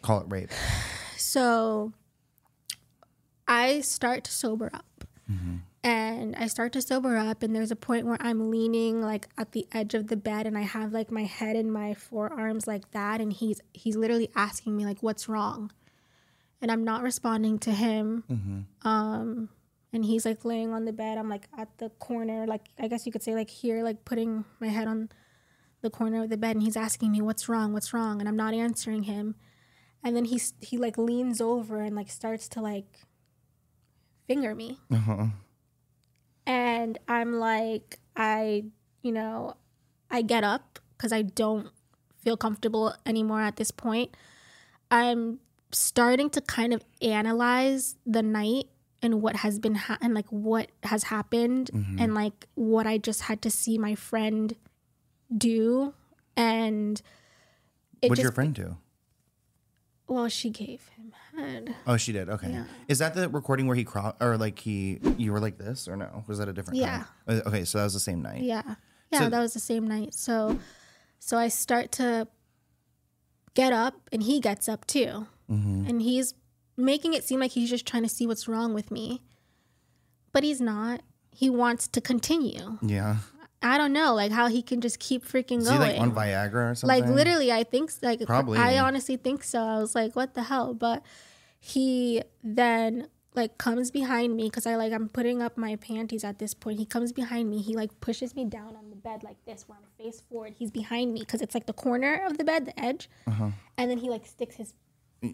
call 0.00 0.20
it 0.20 0.26
rape? 0.28 0.50
So 1.16 1.92
I 3.46 3.80
start 3.80 4.24
to 4.24 4.32
sober 4.32 4.70
up. 4.72 5.04
And 5.84 6.36
I 6.36 6.46
start 6.46 6.72
to 6.74 6.82
sober 6.82 7.16
up, 7.16 7.42
and 7.42 7.54
there's 7.56 7.72
a 7.72 7.76
point 7.76 8.06
where 8.06 8.18
I'm 8.20 8.50
leaning 8.50 9.00
like 9.02 9.28
at 9.36 9.50
the 9.52 9.66
edge 9.72 9.94
of 9.94 10.06
the 10.06 10.16
bed, 10.16 10.46
and 10.46 10.56
I 10.56 10.60
have 10.62 10.92
like 10.92 11.10
my 11.10 11.24
head 11.24 11.56
in 11.56 11.70
my 11.72 11.94
forearms 11.94 12.66
like 12.68 12.90
that, 12.92 13.20
and 13.20 13.32
he's 13.32 13.60
he's 13.72 13.96
literally 13.96 14.30
asking 14.36 14.76
me 14.76 14.84
like, 14.84 15.02
"What's 15.02 15.28
wrong?" 15.28 15.72
And 16.60 16.70
I'm 16.70 16.84
not 16.84 17.02
responding 17.02 17.58
to 17.60 17.72
him. 17.72 18.22
Um, 18.88 19.48
and 19.92 20.04
he's 20.04 20.24
like 20.24 20.44
laying 20.44 20.72
on 20.72 20.84
the 20.84 20.92
bed. 20.92 21.18
I'm 21.18 21.28
like 21.28 21.48
at 21.58 21.76
the 21.78 21.88
corner, 21.90 22.46
like 22.46 22.68
I 22.78 22.86
guess 22.86 23.04
you 23.04 23.10
could 23.10 23.22
say 23.24 23.34
like 23.34 23.50
here, 23.50 23.82
like 23.82 24.04
putting 24.04 24.44
my 24.60 24.68
head 24.68 24.86
on 24.86 25.08
the 25.80 25.90
corner 25.90 26.22
of 26.22 26.30
the 26.30 26.36
bed, 26.36 26.54
and 26.54 26.62
he's 26.62 26.76
asking 26.76 27.10
me, 27.10 27.20
"What's 27.20 27.48
wrong? 27.48 27.72
What's 27.72 27.92
wrong?" 27.92 28.20
And 28.20 28.28
I'm 28.28 28.36
not 28.36 28.54
answering 28.54 29.04
him 29.04 29.34
and 30.04 30.16
then 30.16 30.24
he's 30.24 30.54
he 30.60 30.76
like 30.76 30.98
leans 30.98 31.40
over 31.40 31.80
and 31.80 31.94
like 31.94 32.10
starts 32.10 32.48
to 32.48 32.60
like 32.60 33.02
finger 34.32 34.54
me. 34.54 34.78
Uh-huh. 34.90 35.26
And 36.46 36.98
i'm 37.06 37.34
like 37.38 37.98
i 38.16 38.64
you 39.02 39.12
know 39.12 39.54
i 40.10 40.22
get 40.22 40.42
up 40.42 40.80
because 40.96 41.12
i 41.12 41.22
don't 41.22 41.68
feel 42.24 42.36
comfortable 42.36 42.94
anymore 43.06 43.42
at 43.42 43.56
this 43.56 43.70
point. 43.70 44.16
I'm 44.90 45.40
starting 45.72 46.30
to 46.30 46.40
kind 46.40 46.72
of 46.74 46.84
analyze 47.00 47.96
the 48.04 48.22
night 48.22 48.66
and 49.00 49.22
what 49.22 49.36
has 49.36 49.58
been 49.58 49.74
ha- 49.74 49.98
and 50.00 50.14
like 50.14 50.28
what 50.28 50.70
has 50.82 51.04
happened 51.04 51.70
mm-hmm. 51.72 51.98
and 51.98 52.14
like 52.14 52.46
what 52.54 52.86
i 52.86 52.98
just 52.98 53.22
had 53.22 53.40
to 53.42 53.50
see 53.50 53.78
my 53.78 53.94
friend 53.94 54.54
do. 55.36 55.94
And 56.36 57.00
What'd 58.00 58.16
just 58.16 58.22
your 58.22 58.32
friend 58.32 58.54
do? 58.54 58.76
Well, 60.12 60.28
she 60.28 60.50
gave 60.50 60.88
him 60.96 61.12
head. 61.36 61.74
Oh, 61.86 61.96
she 61.96 62.12
did. 62.12 62.28
Okay. 62.28 62.62
Is 62.88 62.98
that 62.98 63.14
the 63.14 63.28
recording 63.28 63.66
where 63.66 63.76
he 63.76 63.84
cro- 63.84 64.14
or 64.20 64.36
like 64.36 64.58
he 64.58 64.98
you 65.16 65.32
were 65.32 65.40
like 65.40 65.58
this 65.58 65.88
or 65.88 65.96
no? 65.96 66.24
Was 66.26 66.38
that 66.38 66.48
a 66.48 66.52
different? 66.52 66.78
Yeah. 66.78 67.04
time? 67.26 67.40
Uh, 67.44 67.48
Okay, 67.48 67.64
so 67.64 67.78
that 67.78 67.84
was 67.84 67.94
the 67.94 68.00
same 68.00 68.22
night. 68.22 68.42
Yeah. 68.42 68.62
Yeah, 69.10 69.18
So- 69.20 69.28
that 69.30 69.40
was 69.40 69.54
the 69.54 69.60
same 69.60 69.86
night. 69.88 70.14
So 70.14 70.58
so 71.18 71.36
I 71.38 71.48
start 71.48 71.92
to 71.92 72.28
get 73.54 73.72
up 73.72 73.94
and 74.12 74.22
he 74.22 74.40
gets 74.40 74.68
up 74.68 74.86
too. 74.86 75.26
And 75.48 76.00
he's 76.00 76.32
making 76.78 77.12
it 77.12 77.24
seem 77.24 77.38
like 77.38 77.50
he's 77.50 77.68
just 77.68 77.84
trying 77.84 78.04
to 78.04 78.08
see 78.08 78.26
what's 78.26 78.48
wrong 78.48 78.72
with 78.72 78.90
me. 78.90 79.20
But 80.32 80.44
he's 80.44 80.62
not. 80.62 81.02
He 81.30 81.50
wants 81.50 81.86
to 81.88 82.00
continue. 82.00 82.78
Yeah. 82.80 83.16
I 83.62 83.78
don't 83.78 83.92
know, 83.92 84.14
like 84.14 84.32
how 84.32 84.48
he 84.48 84.62
can 84.62 84.80
just 84.80 84.98
keep 84.98 85.24
freaking 85.24 85.58
Is 85.58 85.70
he 85.70 85.76
going. 85.76 85.92
like 85.92 86.00
on 86.00 86.12
Viagra 86.12 86.72
or 86.72 86.74
something? 86.74 87.00
Like 87.00 87.08
literally, 87.08 87.52
I 87.52 87.64
think 87.64 87.90
like 88.02 88.24
Probably. 88.26 88.58
I 88.58 88.78
honestly 88.78 89.16
think 89.16 89.44
so. 89.44 89.60
I 89.60 89.78
was 89.78 89.94
like, 89.94 90.16
what 90.16 90.34
the 90.34 90.44
hell? 90.44 90.74
But 90.74 91.02
he 91.58 92.22
then 92.42 93.08
like 93.34 93.56
comes 93.56 93.90
behind 93.90 94.36
me 94.36 94.44
because 94.44 94.66
I 94.66 94.76
like 94.76 94.92
I'm 94.92 95.08
putting 95.08 95.40
up 95.40 95.56
my 95.56 95.76
panties 95.76 96.24
at 96.24 96.38
this 96.38 96.54
point. 96.54 96.78
He 96.78 96.86
comes 96.86 97.12
behind 97.12 97.48
me. 97.48 97.62
He 97.62 97.74
like 97.74 98.00
pushes 98.00 98.34
me 98.34 98.44
down 98.44 98.76
on 98.76 98.90
the 98.90 98.96
bed 98.96 99.22
like 99.22 99.42
this, 99.44 99.64
where 99.66 99.78
I'm 99.78 100.04
face 100.04 100.22
forward. 100.28 100.54
He's 100.58 100.70
behind 100.70 101.12
me 101.12 101.20
because 101.20 101.40
it's 101.40 101.54
like 101.54 101.66
the 101.66 101.72
corner 101.72 102.22
of 102.26 102.38
the 102.38 102.44
bed, 102.44 102.66
the 102.66 102.78
edge, 102.78 103.08
uh-huh. 103.26 103.50
and 103.78 103.90
then 103.90 103.98
he 103.98 104.10
like 104.10 104.26
sticks 104.26 104.56
his 104.56 104.74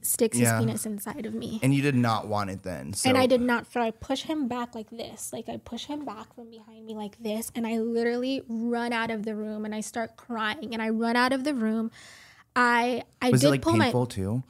sticks. 0.03 0.39
Yeah. 0.39 0.57
his 0.57 0.67
penis 0.67 0.87
inside 0.87 1.27
of 1.27 1.35
me. 1.35 1.61
And 1.63 1.75
you 1.75 1.83
did 1.83 1.95
not 1.95 2.29
want 2.29 2.51
it 2.51 2.63
then. 2.63 2.93
So 2.93 3.09
And 3.09 3.19
I 3.19 3.27
did 3.27 3.41
not. 3.41 3.71
So 3.73 3.81
I 3.81 3.91
push 3.91 4.23
him 4.23 4.49
back 4.49 4.75
like 4.75 4.91
this. 4.91 5.33
Like 5.33 5.49
I 5.49 5.57
push 5.57 5.87
him 5.87 6.05
back 6.05 6.35
from 6.35 6.51
behind 6.51 6.87
me 6.87 6.95
like 6.95 7.23
this. 7.23 7.51
And 7.55 7.67
I 7.67 7.79
literally 7.79 8.43
run 8.49 8.93
out 8.93 9.11
of 9.11 9.25
the 9.25 9.35
room 9.35 9.65
and 9.65 9.75
I 9.75 9.81
start 9.81 10.17
crying. 10.17 10.73
And 10.73 10.83
I 10.83 10.91
run 10.91 11.17
out 11.17 11.33
of 11.33 11.45
the 11.45 11.55
room. 11.55 11.91
I 12.55 13.05
I 13.23 13.31
Was 13.31 13.41
did 13.41 13.49
it 13.49 13.51
like 13.51 13.63
pull 13.63 13.79
painful 13.79 14.01
my. 14.03 14.07
too? 14.07 14.43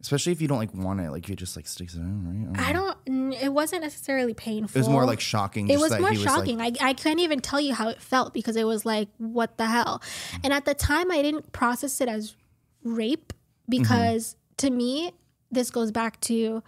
Especially 0.00 0.30
if 0.30 0.40
you 0.40 0.46
don't 0.46 0.58
like 0.58 0.72
want 0.74 1.00
it, 1.00 1.10
like 1.10 1.28
you 1.28 1.34
just 1.34 1.56
like 1.56 1.66
sticks 1.66 1.94
it 1.94 2.00
in, 2.00 2.52
right? 2.52 2.68
I 2.68 2.72
don't. 2.72 2.96
n- 3.08 3.32
It 3.32 3.48
wasn't 3.52 3.82
necessarily 3.82 4.34
painful. 4.34 4.78
It 4.78 4.80
was 4.80 4.88
more 4.88 5.04
like 5.04 5.20
shocking. 5.20 5.68
It 5.68 5.80
was 5.80 5.90
more 5.98 6.10
he 6.10 6.18
was, 6.18 6.24
like- 6.26 6.34
shocking. 6.36 6.60
I, 6.60 6.72
I 6.80 6.92
can't 6.92 7.18
even 7.18 7.40
tell 7.40 7.60
you 7.60 7.74
how 7.74 7.88
it 7.88 8.00
felt 8.00 8.32
because 8.32 8.54
it 8.56 8.64
was 8.64 8.84
like, 8.86 9.08
what 9.18 9.56
the 9.58 9.66
hell? 9.66 10.02
And 10.44 10.52
at 10.52 10.64
the 10.64 10.74
time, 10.74 11.10
I 11.10 11.22
didn't 11.22 11.50
process 11.52 12.00
it 12.00 12.08
as 12.08 12.36
rape 12.84 13.32
mm-hmm. 13.32 13.82
because 13.82 14.36
to 14.58 14.70
me, 14.70 15.12
this 15.50 15.70
goes 15.70 15.90
back 15.90 16.20
to 16.22 16.62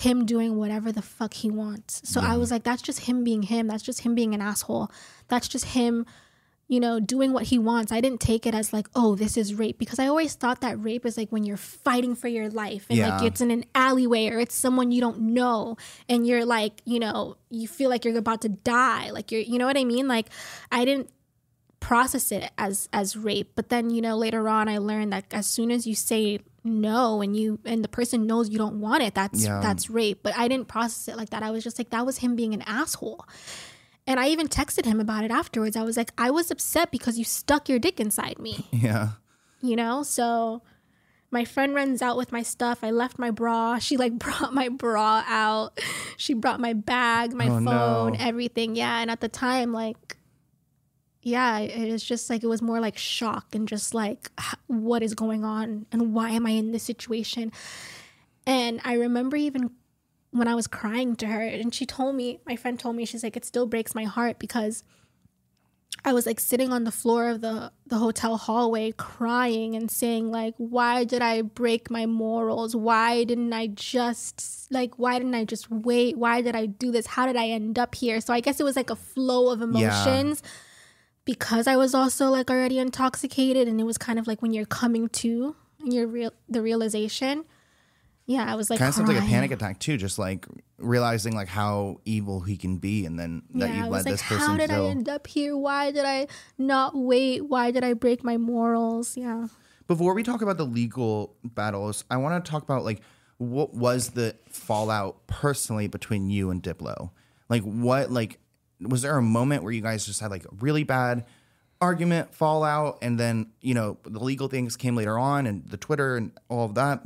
him 0.00 0.24
doing 0.24 0.56
whatever 0.56 0.90
the 0.90 1.02
fuck 1.02 1.34
he 1.34 1.50
wants. 1.50 2.00
So 2.08 2.20
I 2.20 2.36
was 2.38 2.50
like, 2.50 2.62
that's 2.62 2.80
just 2.80 3.00
him 3.00 3.22
being 3.22 3.42
him. 3.42 3.66
That's 3.66 3.82
just 3.82 4.00
him 4.00 4.14
being 4.14 4.34
an 4.34 4.40
asshole. 4.40 4.90
That's 5.28 5.46
just 5.46 5.66
him, 5.66 6.06
you 6.68 6.80
know, 6.80 7.00
doing 7.00 7.34
what 7.34 7.44
he 7.44 7.58
wants. 7.58 7.92
I 7.92 8.00
didn't 8.00 8.20
take 8.20 8.46
it 8.46 8.54
as 8.54 8.72
like, 8.72 8.88
oh, 8.94 9.14
this 9.14 9.36
is 9.36 9.52
rape 9.52 9.78
because 9.78 9.98
I 9.98 10.06
always 10.06 10.34
thought 10.34 10.62
that 10.62 10.82
rape 10.82 11.04
is 11.04 11.18
like 11.18 11.28
when 11.30 11.44
you're 11.44 11.58
fighting 11.58 12.14
for 12.14 12.28
your 12.28 12.48
life 12.48 12.86
and 12.88 12.98
like 12.98 13.22
it's 13.24 13.42
in 13.42 13.50
an 13.50 13.64
alleyway 13.74 14.28
or 14.28 14.38
it's 14.38 14.54
someone 14.54 14.90
you 14.90 15.02
don't 15.02 15.20
know 15.20 15.76
and 16.08 16.26
you're 16.26 16.46
like, 16.46 16.80
you 16.86 16.98
know, 16.98 17.36
you 17.50 17.68
feel 17.68 17.90
like 17.90 18.06
you're 18.06 18.16
about 18.16 18.40
to 18.42 18.48
die. 18.48 19.10
Like 19.10 19.30
you're, 19.30 19.42
you 19.42 19.58
know 19.58 19.66
what 19.66 19.76
I 19.76 19.84
mean? 19.84 20.08
Like 20.08 20.28
I 20.72 20.86
didn't 20.86 21.10
process 21.80 22.30
it 22.30 22.50
as 22.58 22.90
as 22.92 23.16
rape 23.16 23.52
but 23.54 23.70
then 23.70 23.88
you 23.88 24.02
know 24.02 24.14
later 24.14 24.50
on 24.50 24.68
i 24.68 24.76
learned 24.76 25.14
that 25.14 25.24
as 25.32 25.46
soon 25.46 25.70
as 25.70 25.86
you 25.86 25.94
say 25.94 26.38
no 26.62 27.22
and 27.22 27.34
you 27.36 27.58
and 27.64 27.82
the 27.82 27.88
person 27.88 28.26
knows 28.26 28.50
you 28.50 28.58
don't 28.58 28.80
want 28.80 29.02
it 29.02 29.14
that's 29.14 29.44
Yeah. 29.44 29.60
that's 29.60 29.88
rape. 29.90 30.20
But 30.22 30.36
i 30.36 30.46
didn't 30.48 30.68
process 30.68 31.08
it 31.08 31.16
like 31.16 31.30
that. 31.30 31.42
I 31.42 31.50
was 31.50 31.64
just 31.64 31.78
like 31.78 31.90
that 31.90 32.04
was 32.04 32.18
him 32.18 32.36
being 32.36 32.52
an 32.54 32.62
asshole. 32.62 33.24
And 34.06 34.18
i 34.20 34.28
even 34.28 34.48
texted 34.48 34.84
him 34.84 35.00
about 35.00 35.24
it 35.24 35.30
afterwards. 35.30 35.76
I 35.76 35.82
was 35.82 35.96
like 35.96 36.12
i 36.18 36.30
was 36.30 36.50
upset 36.50 36.90
because 36.90 37.18
you 37.18 37.24
stuck 37.24 37.68
your 37.68 37.78
dick 37.78 38.00
inside 38.00 38.38
me. 38.38 38.66
Yeah. 38.72 39.10
you 39.62 39.76
know? 39.76 40.02
So 40.02 40.62
my 41.32 41.44
friend 41.44 41.74
runs 41.76 42.02
out 42.02 42.16
with 42.16 42.32
my 42.32 42.42
stuff. 42.42 42.82
I 42.82 42.90
left 42.90 43.16
my 43.18 43.30
bra. 43.30 43.78
She 43.78 43.96
like 43.96 44.18
brought 44.18 44.52
my 44.52 44.68
bra 44.68 45.22
out. 45.28 45.78
She 46.16 46.34
brought 46.34 46.58
my 46.60 46.72
bag 46.72 47.32
my 47.32 47.48
Oh, 47.48 47.58
no. 47.60 47.70
phone 47.70 48.16
everything. 48.16 48.74
Yeah 48.76 48.98
and 49.00 49.10
at 49.10 49.20
the 49.20 49.28
time 49.28 49.72
like 49.72 50.16
yeah 51.22 51.58
it 51.58 51.92
was 51.92 52.02
just 52.02 52.30
like 52.30 52.42
it 52.42 52.46
was 52.46 52.62
more 52.62 52.80
like 52.80 52.96
shock 52.96 53.54
and 53.54 53.68
just 53.68 53.94
like 53.94 54.30
what 54.66 55.02
is 55.02 55.14
going 55.14 55.44
on 55.44 55.86
and 55.92 56.14
why 56.14 56.30
am 56.30 56.46
i 56.46 56.50
in 56.50 56.72
this 56.72 56.82
situation 56.82 57.52
and 58.46 58.80
i 58.84 58.94
remember 58.94 59.36
even 59.36 59.70
when 60.30 60.48
i 60.48 60.54
was 60.54 60.66
crying 60.66 61.14
to 61.14 61.26
her 61.26 61.42
and 61.42 61.74
she 61.74 61.84
told 61.84 62.14
me 62.14 62.40
my 62.46 62.56
friend 62.56 62.78
told 62.78 62.96
me 62.96 63.04
she's 63.04 63.22
like 63.22 63.36
it 63.36 63.44
still 63.44 63.66
breaks 63.66 63.94
my 63.94 64.04
heart 64.04 64.38
because 64.38 64.82
I 66.02 66.12
was 66.14 66.24
like 66.24 66.40
sitting 66.40 66.72
on 66.72 66.84
the 66.84 66.92
floor 66.92 67.28
of 67.28 67.40
the 67.40 67.72
the 67.86 67.98
hotel 67.98 68.36
hallway 68.36 68.92
crying 68.92 69.74
and 69.74 69.90
saying 69.90 70.30
like 70.30 70.54
why 70.56 71.04
did 71.04 71.20
I 71.20 71.42
break 71.42 71.90
my 71.90 72.06
morals? 72.06 72.74
Why 72.74 73.24
didn't 73.24 73.52
I 73.52 73.66
just 73.66 74.68
like 74.70 74.98
why 74.98 75.18
didn't 75.18 75.34
I 75.34 75.44
just 75.44 75.70
wait? 75.70 76.16
Why 76.16 76.40
did 76.40 76.56
I 76.56 76.66
do 76.66 76.90
this? 76.90 77.06
How 77.06 77.26
did 77.26 77.36
I 77.36 77.48
end 77.48 77.78
up 77.78 77.94
here? 77.94 78.20
So 78.20 78.32
I 78.32 78.40
guess 78.40 78.60
it 78.60 78.64
was 78.64 78.76
like 78.76 78.88
a 78.88 78.96
flow 78.96 79.52
of 79.52 79.60
emotions 79.60 80.42
because 81.24 81.66
I 81.66 81.76
was 81.76 81.94
also 81.94 82.30
like 82.30 82.50
already 82.50 82.78
intoxicated 82.78 83.68
and 83.68 83.80
it 83.80 83.84
was 83.84 83.98
kind 83.98 84.18
of 84.18 84.26
like 84.26 84.42
when 84.42 84.52
you're 84.52 84.66
coming 84.66 85.08
to 85.08 85.54
and 85.80 85.92
you're 85.92 86.06
real 86.06 86.32
the 86.48 86.62
realization. 86.62 87.44
Yeah, 88.26 88.50
I 88.50 88.54
was 88.54 88.70
like 88.70 88.78
kind 88.78 88.90
of 88.90 88.94
sounds 88.94 89.08
like 89.08 89.18
a 89.18 89.26
panic 89.26 89.50
attack 89.50 89.80
too. 89.80 89.96
Just 89.96 90.16
like 90.18 90.46
realizing 90.78 91.34
like 91.34 91.48
how 91.48 92.00
evil 92.04 92.40
he 92.40 92.56
can 92.56 92.78
be, 92.78 93.04
and 93.04 93.18
then 93.18 93.42
that 93.54 93.70
yeah, 93.70 93.84
you 93.84 93.90
was 93.90 94.04
like, 94.04 94.12
this 94.12 94.22
person 94.22 94.46
how 94.46 94.56
did. 94.56 94.70
I 94.70 94.84
end 94.84 95.08
up 95.08 95.26
here? 95.26 95.56
Why 95.56 95.90
did 95.90 96.04
I 96.04 96.28
not 96.56 96.94
wait? 96.94 97.40
Why 97.46 97.72
did 97.72 97.82
I 97.82 97.94
break 97.94 98.22
my 98.22 98.36
morals? 98.36 99.16
Yeah. 99.16 99.48
Before 99.88 100.14
we 100.14 100.22
talk 100.22 100.42
about 100.42 100.58
the 100.58 100.66
legal 100.66 101.34
battles, 101.42 102.04
I 102.08 102.18
want 102.18 102.44
to 102.44 102.48
talk 102.48 102.62
about 102.62 102.84
like 102.84 103.00
what 103.38 103.74
was 103.74 104.10
the 104.10 104.36
fallout 104.48 105.26
personally 105.26 105.88
between 105.88 106.30
you 106.30 106.50
and 106.50 106.62
Diplo. 106.62 107.10
Like 107.48 107.62
what 107.62 108.12
like 108.12 108.38
was 108.80 109.02
there 109.02 109.16
a 109.16 109.22
moment 109.22 109.62
where 109.62 109.72
you 109.72 109.82
guys 109.82 110.06
just 110.06 110.20
had 110.20 110.30
like 110.30 110.44
a 110.44 110.54
really 110.60 110.84
bad 110.84 111.24
argument, 111.80 112.34
fallout, 112.34 112.98
and 113.02 113.18
then, 113.18 113.50
you 113.60 113.74
know, 113.74 113.98
the 114.04 114.18
legal 114.18 114.48
things 114.48 114.76
came 114.76 114.94
later 114.96 115.18
on 115.18 115.46
and 115.46 115.66
the 115.66 115.76
Twitter 115.76 116.16
and 116.16 116.32
all 116.48 116.64
of 116.64 116.74
that? 116.74 117.02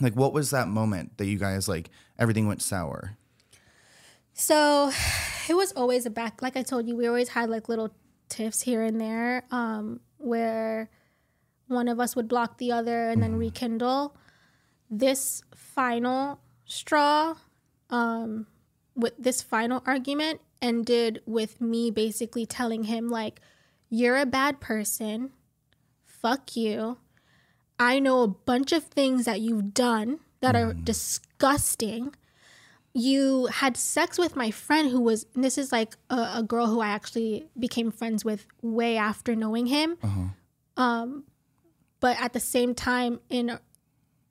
Like 0.00 0.14
what 0.14 0.32
was 0.32 0.50
that 0.50 0.68
moment 0.68 1.18
that 1.18 1.26
you 1.26 1.38
guys 1.38 1.68
like 1.68 1.90
everything 2.18 2.46
went 2.46 2.62
sour? 2.62 3.16
So 4.32 4.90
it 5.48 5.54
was 5.54 5.72
always 5.72 6.06
a 6.06 6.10
back 6.10 6.40
like 6.40 6.56
I 6.56 6.62
told 6.62 6.88
you, 6.88 6.96
we 6.96 7.06
always 7.06 7.30
had 7.30 7.50
like 7.50 7.68
little 7.68 7.92
tiffs 8.28 8.62
here 8.62 8.82
and 8.82 9.00
there, 9.00 9.44
um, 9.50 10.00
where 10.18 10.90
one 11.68 11.88
of 11.88 12.00
us 12.00 12.16
would 12.16 12.28
block 12.28 12.58
the 12.58 12.72
other 12.72 13.08
and 13.08 13.22
then 13.22 13.36
rekindle. 13.36 14.16
This 14.90 15.42
final 15.54 16.40
straw, 16.64 17.36
um, 17.90 18.46
with 18.96 19.14
this 19.18 19.40
final 19.42 19.82
argument 19.86 20.40
ended 20.62 21.22
with 21.26 21.60
me 21.60 21.90
basically 21.90 22.46
telling 22.46 22.84
him 22.84 23.08
like, 23.08 23.40
You're 23.88 24.16
a 24.16 24.26
bad 24.26 24.60
person. 24.60 25.30
Fuck 26.04 26.56
you. 26.56 26.98
I 27.78 27.98
know 27.98 28.22
a 28.22 28.28
bunch 28.28 28.72
of 28.72 28.84
things 28.84 29.24
that 29.24 29.40
you've 29.40 29.72
done 29.72 30.20
that 30.40 30.54
are 30.54 30.74
disgusting 30.74 32.14
you 32.92 33.46
had 33.46 33.76
sex 33.76 34.18
with 34.18 34.34
my 34.34 34.50
friend 34.50 34.90
who 34.90 35.00
was 35.00 35.26
and 35.34 35.44
this 35.44 35.56
is 35.56 35.70
like 35.70 35.96
a, 36.10 36.32
a 36.36 36.42
girl 36.42 36.66
who 36.66 36.80
i 36.80 36.88
actually 36.88 37.46
became 37.58 37.90
friends 37.90 38.24
with 38.24 38.46
way 38.62 38.96
after 38.96 39.36
knowing 39.36 39.66
him 39.66 39.96
um 40.76 41.24
but 42.00 42.20
at 42.20 42.32
the 42.32 42.40
same 42.40 42.74
time 42.74 43.20
in 43.28 43.58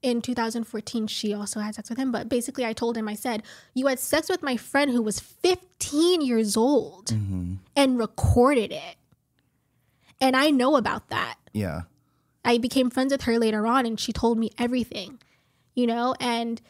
in 0.01 0.21
2014 0.21 1.07
she 1.07 1.33
also 1.33 1.59
had 1.59 1.75
sex 1.75 1.89
with 1.89 1.99
him 1.99 2.12
but 2.12 2.29
basically 2.29 2.65
i 2.65 2.71
told 2.71 2.95
him 2.95 3.07
i 3.07 3.13
said 3.15 3.43
you 3.73 3.88
had 3.88 3.99
sex 3.99 4.29
with 4.29 4.41
my 4.41 4.55
friend 4.55 4.91
who 4.91 5.01
was 5.01 5.19
15 5.19 6.21
years 6.21 6.55
old 6.55 7.07
mm-hmm. 7.07 7.55
and 7.75 7.99
recorded 7.99 8.71
it 8.71 8.95
and 10.21 10.35
i 10.38 10.49
know 10.49 10.77
about 10.77 11.09
that 11.09 11.35
Yeah. 11.53 11.81
I 12.45 12.57
became 12.57 12.89
friends 12.89 13.12
with 13.12 13.23
her 13.23 13.38
later 13.38 13.67
on 13.67 13.85
and 13.85 13.99
she 13.99 14.13
told 14.13 14.38
me 14.38 14.51
everything, 14.57 15.19
you 15.75 15.85
know, 15.85 16.15
and 16.19 16.62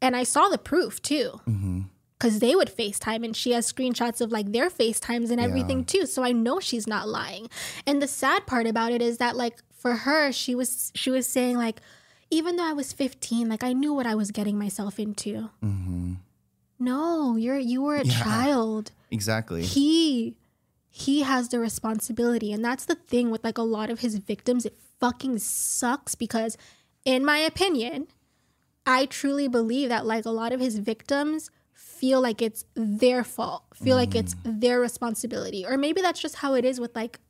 and 0.00 0.16
I 0.16 0.24
saw 0.24 0.48
the 0.48 0.58
proof 0.58 1.00
too. 1.02 1.40
Mm-hmm. 1.46 1.80
Cuz 2.18 2.38
they 2.38 2.54
would 2.54 2.68
FaceTime 2.68 3.24
and 3.24 3.36
she 3.36 3.50
has 3.50 3.70
screenshots 3.70 4.20
of 4.20 4.30
like 4.30 4.52
their 4.52 4.70
FaceTimes 4.70 5.30
and 5.30 5.40
everything 5.40 5.84
too. 5.84 6.06
So 6.06 6.22
I 6.22 6.32
know 6.32 6.60
she's 6.60 6.86
not 6.86 7.08
lying. 7.08 7.48
And 7.86 8.00
the 8.00 8.06
sad 8.06 8.46
part 8.46 8.66
about 8.66 8.92
it 8.92 9.02
is 9.02 9.18
that 9.18 9.36
like 9.36 9.58
for 9.82 9.96
her 9.96 10.32
she 10.32 10.54
was 10.54 10.92
she 10.94 11.10
was 11.10 11.26
saying 11.26 11.58
like 11.58 11.80
even 12.30 12.56
though 12.56 12.64
I 12.64 12.72
was 12.72 12.94
15, 12.94 13.50
like 13.50 13.62
I 13.62 13.74
knew 13.74 13.92
what 13.92 14.06
I 14.06 14.14
was 14.14 14.30
getting 14.30 14.58
myself 14.58 14.98
into. 14.98 15.50
Mm-hmm. 15.62 16.14
No, 16.78 17.36
you're 17.36 17.58
you 17.58 17.82
were 17.82 17.96
a 17.96 18.04
child. 18.04 18.92
Exactly. 19.10 19.62
he 19.62 20.36
he 20.88 21.22
has 21.22 21.50
the 21.50 21.58
responsibility. 21.58 22.52
And 22.52 22.64
that's 22.64 22.86
the 22.86 22.94
thing 22.94 23.30
with 23.30 23.44
like 23.44 23.58
a 23.58 23.62
lot 23.62 23.90
of 23.90 24.00
his 24.00 24.16
victims. 24.16 24.64
It 24.64 24.78
fucking 24.98 25.38
sucks 25.40 26.14
because 26.14 26.56
in 27.04 27.24
my 27.24 27.38
opinion 27.38 28.06
i 28.86 29.04
truly 29.04 29.48
believe 29.48 29.88
that 29.88 30.06
like 30.06 30.24
a 30.24 30.30
lot 30.30 30.52
of 30.52 30.60
his 30.60 30.78
victims 30.78 31.50
feel 31.72 32.20
like 32.20 32.40
it's 32.40 32.64
their 32.76 33.24
fault 33.24 33.64
feel 33.82 33.96
like 33.96 34.14
it's 34.14 34.34
mm. 34.34 34.60
their 34.60 34.80
responsibility. 34.80 35.66
Or 35.66 35.76
maybe 35.76 36.00
that's 36.00 36.20
just 36.20 36.36
how 36.36 36.54
it 36.54 36.64
is 36.64 36.80
with 36.80 36.94
like 36.94 37.20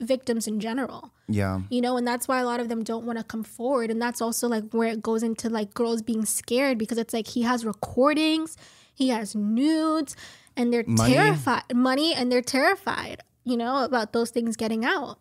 victims 0.00 0.46
in 0.46 0.60
general. 0.60 1.12
Yeah. 1.30 1.60
you 1.70 1.80
know 1.82 1.96
and 1.98 2.06
that's 2.06 2.26
why 2.26 2.40
a 2.40 2.44
lot 2.44 2.58
of 2.58 2.68
them 2.70 2.82
don't 2.82 3.04
want 3.04 3.18
to 3.18 3.24
come 3.24 3.42
forward 3.44 3.90
and 3.90 4.00
that's 4.00 4.22
also 4.22 4.48
like 4.48 4.64
where 4.72 4.88
it 4.88 5.02
goes 5.02 5.22
into 5.22 5.50
like 5.50 5.74
girls 5.74 6.00
being 6.00 6.24
scared 6.24 6.78
because 6.78 6.96
it's 6.96 7.12
like 7.12 7.26
he 7.26 7.42
has 7.42 7.66
recordings 7.66 8.56
he 8.94 9.08
has 9.10 9.34
nudes 9.34 10.16
and 10.56 10.72
they're 10.72 10.84
Money. 10.86 11.12
terrified 11.12 11.64
money 11.74 12.14
and 12.14 12.32
they're 12.32 12.40
terrified 12.40 13.22
you 13.44 13.56
know 13.58 13.84
about 13.84 14.12
those 14.14 14.30
things 14.30 14.56
getting 14.56 14.84
out. 14.86 15.18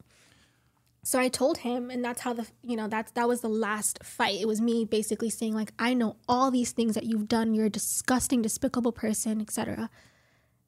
So 1.04 1.20
i 1.20 1.28
told 1.30 1.58
him 1.60 1.90
and 1.90 2.04
that's 2.06 2.22
how 2.22 2.34
the 2.34 2.46
you 2.62 2.76
know 2.78 2.88
that's 2.88 3.12
that 3.12 3.28
was 3.28 3.42
the 3.42 3.50
last 3.50 4.00
fight. 4.04 4.40
It 4.40 4.48
was 4.48 4.62
me 4.62 4.86
basically 4.86 5.30
saying 5.30 5.54
like 5.54 5.72
i 5.78 5.94
know 5.94 6.16
all 6.30 6.52
these 6.52 6.72
things 6.72 6.96
that 6.96 7.04
you've 7.04 7.28
done. 7.28 7.54
You're 7.54 7.66
a 7.66 7.70
disgusting 7.70 8.42
despicable 8.42 8.92
person 8.94 9.42
etc 9.42 9.90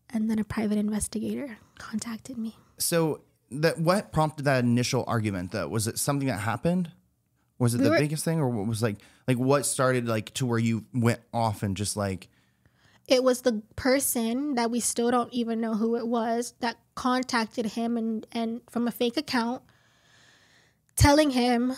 and 0.09 0.29
then 0.29 0.39
a 0.39 0.43
private 0.43 0.77
investigator 0.77 1.59
contacted 1.77 2.37
me. 2.37 2.57
So 2.77 3.21
that 3.51 3.79
what 3.79 4.11
prompted 4.11 4.45
that 4.45 4.63
initial 4.63 5.03
argument 5.07 5.51
though? 5.51 5.67
Was 5.67 5.87
it 5.87 5.97
something 5.97 6.27
that 6.27 6.39
happened? 6.39 6.91
Was 7.57 7.73
it 7.73 7.79
We 7.79 7.85
the 7.85 7.89
were- 7.91 7.99
biggest 7.99 8.23
thing 8.23 8.39
or 8.39 8.49
what 8.49 8.67
was 8.67 8.81
like 8.81 8.97
like 9.27 9.37
what 9.37 9.65
started 9.65 10.07
like 10.07 10.33
to 10.35 10.45
where 10.45 10.59
you 10.59 10.85
went 10.93 11.19
off 11.33 11.63
and 11.63 11.75
just 11.75 11.97
like 11.97 12.29
it 13.07 13.23
was 13.23 13.41
the 13.41 13.63
person 13.75 14.55
that 14.55 14.69
we 14.69 14.79
still 14.79 15.09
don't 15.09 15.33
even 15.33 15.59
know 15.59 15.73
who 15.73 15.95
it 15.95 16.07
was 16.07 16.53
that 16.59 16.77
contacted 16.95 17.65
him 17.65 17.97
and 17.97 18.25
and 18.31 18.61
from 18.69 18.87
a 18.87 18.91
fake 18.91 19.17
account 19.17 19.61
telling 20.95 21.31
him 21.31 21.73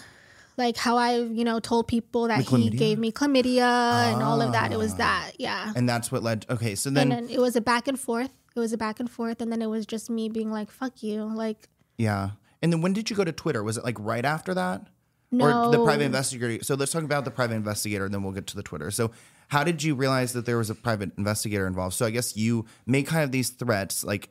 like 0.58 0.78
how 0.78 0.98
I, 0.98 1.18
you 1.18 1.44
know, 1.44 1.60
told 1.60 1.88
people 1.88 2.28
that 2.28 2.44
he 2.44 2.70
gave 2.70 3.00
me 3.00 3.12
chlamydia 3.12 4.14
and 4.14 4.22
all 4.22 4.42
of 4.42 4.52
that. 4.52 4.72
It 4.72 4.78
was 4.78 4.94
ah. 4.94 4.98
that, 4.98 5.32
yeah. 5.40 5.74
and 5.76 5.88
that's 5.88 6.12
what 6.12 6.24
led 6.24 6.46
okay, 6.50 6.76
so 6.76 6.90
then, 6.90 7.10
then 7.10 7.30
it 7.30 7.40
was 7.40 7.56
a 7.56 7.62
back 7.62 7.88
and 7.88 8.00
forth. 8.00 8.32
It 8.56 8.60
was 8.60 8.74
a 8.74 8.78
back 8.78 9.00
and 9.00 9.10
forth, 9.10 9.42
and 9.42 9.52
then 9.52 9.62
it 9.62 9.68
was 9.68 9.86
just 9.86 10.10
me 10.10 10.30
being 10.30 10.52
like, 10.52 10.72
"Fuck 10.72 11.02
you!" 11.04 11.24
Like, 11.24 11.70
yeah. 11.98 12.32
And 12.62 12.72
then 12.72 12.82
when 12.82 12.94
did 12.94 13.10
you 13.10 13.16
go 13.16 13.24
to 13.24 13.32
Twitter? 13.32 13.64
Was 13.64 13.78
it 13.78 13.84
like 13.84 13.98
right 14.00 14.26
after 14.26 14.54
that? 14.54 14.88
no, 15.32 15.68
Or 15.68 15.72
the 15.72 15.84
private 15.84 16.04
investigator. 16.04 16.64
So 16.64 16.76
let's 16.76 16.92
talk 16.92 17.04
about 17.04 17.26
the 17.26 17.32
private 17.32 17.56
investigator 17.56 18.06
and 18.06 18.14
then 18.14 18.22
we'll 18.24 18.34
get 18.34 18.48
to 18.48 18.56
the 18.56 18.64
Twitter. 18.64 18.92
So 18.92 19.12
how 19.48 19.64
did 19.64 19.82
you 19.82 19.96
realize 19.96 20.34
that 20.34 20.46
there 20.46 20.58
was 20.58 20.70
a 20.70 20.76
private 20.76 21.12
investigator 21.18 21.66
involved? 21.68 21.96
So 21.96 22.06
I 22.06 22.10
guess 22.10 22.36
you 22.36 22.66
make 22.86 23.08
kind 23.08 23.24
of 23.24 23.32
these 23.32 23.50
threats 23.50 24.04
like 24.04 24.30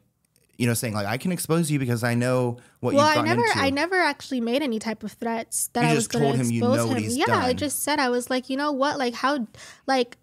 you 0.58 0.66
know, 0.66 0.74
saying 0.74 0.92
like 0.92 1.06
I 1.06 1.16
can 1.16 1.32
expose 1.32 1.70
you 1.70 1.78
because 1.78 2.04
I 2.04 2.14
know 2.14 2.58
what 2.80 2.92
well, 2.92 3.08
you've 3.08 3.24
I 3.24 3.26
never, 3.26 3.46
into. 3.46 3.58
I 3.58 3.70
never 3.70 3.96
actually 3.96 4.42
made 4.42 4.60
any 4.60 4.78
type 4.78 5.02
of 5.02 5.12
threats 5.12 5.68
that 5.68 5.84
You 5.84 5.88
I 5.88 5.94
was 5.94 6.04
just 6.04 6.12
going 6.12 6.24
told 6.24 6.34
to 6.34 6.40
him 6.42 6.50
expose 6.50 6.54
you 6.54 6.60
know 6.60 6.82
him. 6.82 6.88
what 6.90 6.98
he's 6.98 7.16
yeah, 7.16 7.38
I 7.38 7.54
just 7.54 7.82
said 7.82 7.98
I 7.98 8.10
was 8.10 8.28
like, 8.28 8.50
you 8.50 8.58
know 8.58 8.70
what, 8.70 8.98
like 8.98 9.14
how, 9.14 9.46
like, 9.86 10.18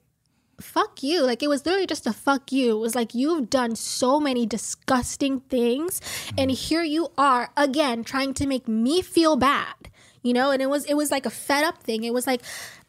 fuck 0.59 1.03
you. 1.03 1.23
Like 1.23 1.43
it 1.43 1.49
was 1.49 1.65
literally 1.65 1.87
just 1.87 2.07
a 2.07 2.13
fuck 2.13 2.51
you. 2.51 2.77
It 2.77 2.79
was 2.79 2.95
like 2.95 3.13
you've 3.13 3.49
done 3.49 3.75
so 3.75 4.19
many 4.19 4.45
disgusting 4.45 5.41
things, 5.41 6.01
and 6.37 6.51
mm. 6.51 6.55
here 6.55 6.83
you 6.83 7.11
are 7.17 7.49
again 7.55 8.03
trying 8.03 8.33
to 8.35 8.47
make 8.47 8.67
me 8.67 9.01
feel 9.01 9.35
bad. 9.35 9.89
You 10.23 10.33
know, 10.33 10.51
and 10.51 10.61
it 10.61 10.69
was 10.69 10.85
it 10.85 10.95
was 10.95 11.11
like 11.11 11.25
a 11.25 11.29
fed 11.29 11.63
up 11.63 11.83
thing. 11.83 12.03
It 12.03 12.13
was 12.13 12.27
like 12.27 12.41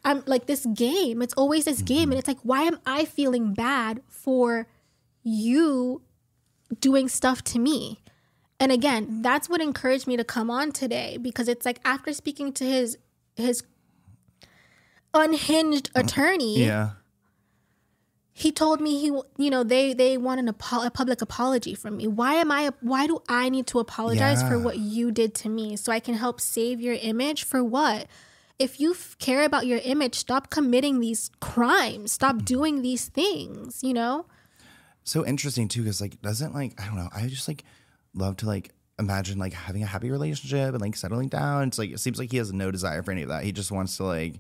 I'm 0.04 0.22
like 0.26 0.46
this 0.46 0.66
game. 0.66 1.22
It's 1.22 1.34
always 1.34 1.64
this 1.64 1.82
game, 1.82 2.02
mm-hmm. 2.02 2.12
and 2.12 2.18
it's 2.18 2.28
like 2.28 2.40
why 2.42 2.62
am 2.62 2.78
I 2.86 3.04
feeling 3.04 3.54
bad 3.54 4.02
for 4.08 4.66
you 5.22 6.02
doing 6.80 7.08
stuff 7.08 7.42
to 7.44 7.58
me? 7.58 8.00
And 8.60 8.72
again, 8.72 9.22
that's 9.22 9.48
what 9.48 9.60
encouraged 9.60 10.06
me 10.06 10.16
to 10.16 10.24
come 10.24 10.50
on 10.50 10.72
today 10.72 11.16
because 11.16 11.48
it's 11.48 11.64
like 11.64 11.80
after 11.84 12.12
speaking 12.12 12.52
to 12.54 12.64
his 12.64 12.98
his 13.36 13.62
unhinged 15.14 15.90
attorney, 15.94 16.64
yeah. 16.64 16.90
He 18.38 18.52
told 18.52 18.80
me 18.80 19.00
he 19.00 19.06
you 19.36 19.50
know 19.50 19.62
they 19.62 19.92
they 19.94 20.16
want 20.16 20.40
an 20.40 20.48
apo- 20.48 20.84
a 20.84 20.90
public 20.90 21.20
apology 21.22 21.74
from 21.74 21.96
me. 21.96 22.06
Why 22.06 22.34
am 22.34 22.50
I 22.52 22.72
why 22.80 23.06
do 23.06 23.22
I 23.28 23.48
need 23.48 23.66
to 23.68 23.78
apologize 23.78 24.42
for 24.42 24.58
what 24.58 24.78
you 24.78 25.10
did 25.10 25.34
to 25.36 25.48
me 25.48 25.76
so 25.76 25.92
I 25.92 26.00
can 26.00 26.14
help 26.14 26.40
save 26.40 26.80
your 26.80 26.94
image 26.94 27.44
for 27.44 27.62
what? 27.64 28.06
If 28.58 28.80
you 28.80 28.92
f- 28.92 29.16
care 29.18 29.44
about 29.44 29.66
your 29.66 29.78
image, 29.84 30.16
stop 30.16 30.50
committing 30.50 30.98
these 30.98 31.30
crimes. 31.40 32.10
Stop 32.10 32.36
mm. 32.36 32.44
doing 32.44 32.82
these 32.82 33.06
things, 33.06 33.84
you 33.84 33.94
know? 33.94 34.26
so 35.08 35.24
interesting 35.24 35.68
too 35.68 35.82
because 35.82 36.00
like 36.00 36.20
doesn't 36.20 36.54
like 36.54 36.78
i 36.80 36.84
don't 36.84 36.96
know 36.96 37.08
i 37.14 37.26
just 37.26 37.48
like 37.48 37.64
love 38.14 38.36
to 38.36 38.46
like 38.46 38.70
imagine 38.98 39.38
like 39.38 39.54
having 39.54 39.82
a 39.82 39.86
happy 39.86 40.10
relationship 40.10 40.74
and 40.74 40.80
like 40.80 40.94
settling 40.94 41.28
down 41.28 41.68
it's 41.68 41.78
like 41.78 41.90
it 41.90 41.98
seems 41.98 42.18
like 42.18 42.30
he 42.30 42.36
has 42.36 42.52
no 42.52 42.70
desire 42.70 43.02
for 43.02 43.10
any 43.10 43.22
of 43.22 43.28
that 43.28 43.42
he 43.42 43.50
just 43.50 43.72
wants 43.72 43.96
to 43.96 44.04
like 44.04 44.34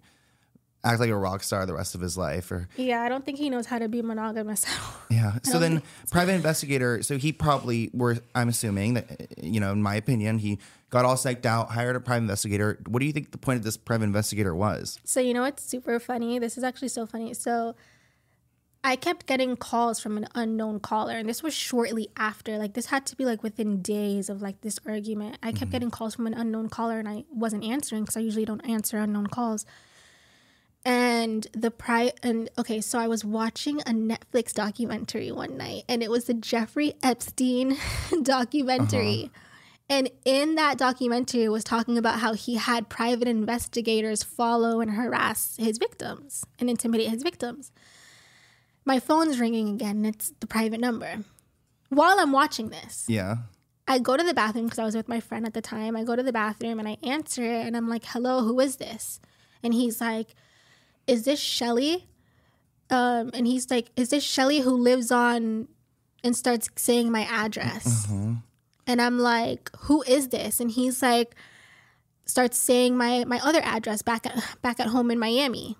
act 0.84 1.00
like 1.00 1.10
a 1.10 1.16
rock 1.16 1.42
star 1.42 1.66
the 1.66 1.74
rest 1.74 1.94
of 1.94 2.00
his 2.00 2.16
life 2.16 2.50
or 2.50 2.68
Yeah, 2.76 3.02
I 3.02 3.08
don't 3.08 3.24
think 3.24 3.38
he 3.38 3.50
knows 3.50 3.66
how 3.66 3.78
to 3.78 3.88
be 3.88 4.02
monogamous 4.02 4.64
yeah 5.10 5.38
so 5.42 5.58
then 5.58 5.82
private 6.10 6.32
investigator 6.32 7.02
so 7.02 7.18
he 7.18 7.32
probably 7.32 7.90
were 7.92 8.18
i'm 8.34 8.48
assuming 8.48 8.94
that 8.94 9.28
you 9.42 9.60
know 9.60 9.72
in 9.72 9.82
my 9.82 9.94
opinion 9.94 10.38
he 10.38 10.58
got 10.90 11.04
all 11.04 11.16
psyched 11.16 11.46
out 11.46 11.70
hired 11.70 11.96
a 11.96 12.00
private 12.00 12.22
investigator 12.22 12.78
what 12.86 13.00
do 13.00 13.06
you 13.06 13.12
think 13.12 13.32
the 13.32 13.38
point 13.38 13.56
of 13.56 13.64
this 13.64 13.76
private 13.76 14.04
investigator 14.04 14.54
was 14.54 14.98
So 15.04 15.20
you 15.20 15.34
know 15.34 15.42
what's 15.42 15.62
super 15.62 15.98
funny? 15.98 16.38
This 16.38 16.58
is 16.58 16.64
actually 16.64 16.88
so 16.88 17.06
funny. 17.06 17.34
So 17.34 17.74
I 18.84 18.96
kept 18.96 19.26
getting 19.26 19.56
calls 19.56 20.00
from 20.00 20.16
an 20.16 20.26
unknown 20.34 20.80
caller, 20.80 21.16
and 21.16 21.28
this 21.28 21.42
was 21.42 21.52
shortly 21.52 22.08
after. 22.16 22.58
Like 22.58 22.74
this 22.74 22.86
had 22.86 23.06
to 23.06 23.16
be 23.16 23.24
like 23.24 23.42
within 23.42 23.82
days 23.82 24.28
of 24.28 24.40
like 24.40 24.60
this 24.60 24.78
argument. 24.86 25.38
I 25.42 25.50
kept 25.50 25.62
mm-hmm. 25.62 25.70
getting 25.70 25.90
calls 25.90 26.14
from 26.14 26.26
an 26.26 26.34
unknown 26.34 26.68
caller, 26.68 26.98
and 26.98 27.08
I 27.08 27.24
wasn't 27.30 27.64
answering 27.64 28.04
because 28.04 28.16
I 28.16 28.20
usually 28.20 28.44
don't 28.44 28.60
answer 28.68 28.98
unknown 28.98 29.26
calls. 29.26 29.66
And 30.84 31.46
the 31.52 31.70
pri 31.70 32.12
and 32.22 32.48
okay, 32.58 32.80
so 32.80 32.98
I 32.98 33.08
was 33.08 33.24
watching 33.24 33.80
a 33.80 33.92
Netflix 33.92 34.54
documentary 34.54 35.30
one 35.32 35.56
night, 35.56 35.84
and 35.88 36.02
it 36.02 36.10
was 36.10 36.24
the 36.24 36.34
Jeffrey 36.34 36.94
Epstein 37.02 37.76
documentary. 38.22 39.24
Uh-huh. 39.24 39.44
And 39.90 40.10
in 40.24 40.54
that 40.56 40.76
documentary, 40.78 41.44
it 41.44 41.48
was 41.48 41.64
talking 41.64 41.96
about 41.96 42.20
how 42.20 42.34
he 42.34 42.56
had 42.56 42.88
private 42.90 43.26
investigators 43.26 44.22
follow 44.22 44.80
and 44.80 44.90
harass 44.92 45.56
his 45.58 45.78
victims 45.78 46.44
and 46.58 46.68
intimidate 46.68 47.08
his 47.08 47.22
victims. 47.22 47.72
my 48.84 49.00
phone's 49.00 49.40
ringing 49.40 49.68
again. 49.70 49.96
And 49.96 50.06
it's 50.06 50.32
the 50.40 50.46
private 50.46 50.80
number. 50.80 51.24
While 51.88 52.20
I'm 52.20 52.32
watching 52.32 52.68
this, 52.68 53.04
Yeah. 53.08 53.36
I 53.86 53.98
go 53.98 54.18
to 54.18 54.22
the 54.22 54.34
bathroom 54.34 54.66
because 54.66 54.78
I 54.78 54.84
was 54.84 54.94
with 54.94 55.08
my 55.08 55.20
friend 55.20 55.46
at 55.46 55.54
the 55.54 55.62
time. 55.62 55.96
I 55.96 56.04
go 56.04 56.14
to 56.14 56.22
the 56.22 56.32
bathroom 56.34 56.78
and 56.78 56.86
I 56.86 56.98
answer 57.02 57.42
it 57.42 57.66
and 57.66 57.74
I'm 57.74 57.88
like, 57.88 58.04
hello, 58.04 58.42
who 58.42 58.60
is 58.60 58.76
this? 58.76 59.18
And 59.62 59.72
he's 59.72 59.98
like, 60.02 60.34
is 61.08 61.24
this 61.24 61.40
Shelly? 61.40 62.06
Um, 62.90 63.30
and 63.34 63.46
he's 63.46 63.70
like, 63.70 63.90
is 63.96 64.10
this 64.10 64.22
Shelly 64.24 64.60
who 64.60 64.70
lives 64.70 65.10
on 65.10 65.68
and 66.22 66.36
starts 66.36 66.70
saying 66.76 67.10
my 67.10 67.22
address? 67.22 68.06
And 68.86 69.02
I'm 69.02 69.18
like, 69.18 69.70
who 69.80 70.02
is 70.02 70.28
this? 70.28 70.60
And 70.60 70.70
he's 70.70 71.02
like, 71.02 71.34
starts 72.24 72.58
saying 72.58 72.96
my 72.96 73.24
my 73.24 73.40
other 73.42 73.60
address 73.62 74.02
back 74.02 74.26
at 74.26 74.42
back 74.62 74.78
at 74.80 74.86
home 74.88 75.10
in 75.10 75.18
Miami. 75.18 75.76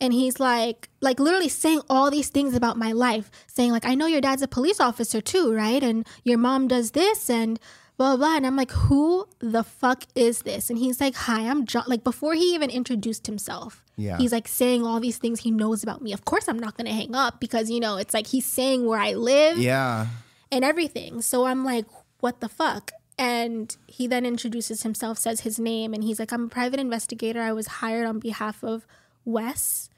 And 0.00 0.12
he's 0.12 0.38
like, 0.38 0.88
like 1.00 1.18
literally 1.18 1.48
saying 1.48 1.80
all 1.90 2.08
these 2.10 2.28
things 2.28 2.54
about 2.54 2.76
my 2.76 2.92
life, 2.92 3.30
saying 3.48 3.72
like, 3.72 3.84
I 3.84 3.96
know 3.96 4.06
your 4.06 4.20
dad's 4.20 4.42
a 4.42 4.48
police 4.48 4.80
officer 4.80 5.20
too, 5.20 5.52
right? 5.52 5.82
And 5.82 6.06
your 6.22 6.38
mom 6.38 6.68
does 6.68 6.92
this 6.92 7.28
and 7.28 7.58
blah 7.98 8.16
blah. 8.16 8.28
blah. 8.28 8.36
And 8.36 8.46
I'm 8.46 8.56
like, 8.56 8.70
who 8.70 9.28
the 9.40 9.62
fuck 9.62 10.04
is 10.14 10.42
this? 10.42 10.70
And 10.70 10.78
he's 10.78 11.00
like, 11.00 11.14
hi, 11.14 11.42
I'm 11.42 11.66
John. 11.66 11.84
Like 11.86 12.04
before 12.04 12.32
he 12.34 12.54
even 12.54 12.70
introduced 12.70 13.26
himself, 13.26 13.84
Yeah. 13.96 14.16
he's 14.16 14.32
like 14.32 14.48
saying 14.48 14.84
all 14.86 15.00
these 15.00 15.18
things 15.18 15.40
he 15.40 15.50
knows 15.50 15.82
about 15.82 16.00
me. 16.00 16.12
Of 16.14 16.24
course, 16.24 16.48
I'm 16.48 16.58
not 16.58 16.76
gonna 16.76 16.94
hang 16.94 17.14
up 17.14 17.40
because 17.40 17.70
you 17.70 17.80
know 17.80 17.96
it's 17.98 18.14
like 18.14 18.28
he's 18.28 18.46
saying 18.46 18.86
where 18.86 19.00
I 19.00 19.12
live 19.12 19.58
Yeah. 19.58 20.06
and 20.50 20.64
everything. 20.64 21.20
So 21.20 21.44
I'm 21.44 21.64
like, 21.64 21.84
what 22.20 22.40
the 22.40 22.48
fuck? 22.48 22.92
And 23.18 23.76
he 23.88 24.06
then 24.06 24.24
introduces 24.24 24.84
himself, 24.84 25.18
says 25.18 25.40
his 25.40 25.58
name, 25.58 25.92
and 25.92 26.04
he's 26.04 26.20
like, 26.20 26.32
I'm 26.32 26.44
a 26.44 26.48
private 26.48 26.78
investigator. 26.78 27.42
I 27.42 27.52
was 27.52 27.66
hired 27.66 28.06
on 28.06 28.20
behalf 28.20 28.62
of 28.62 28.86
Wes. 29.24 29.90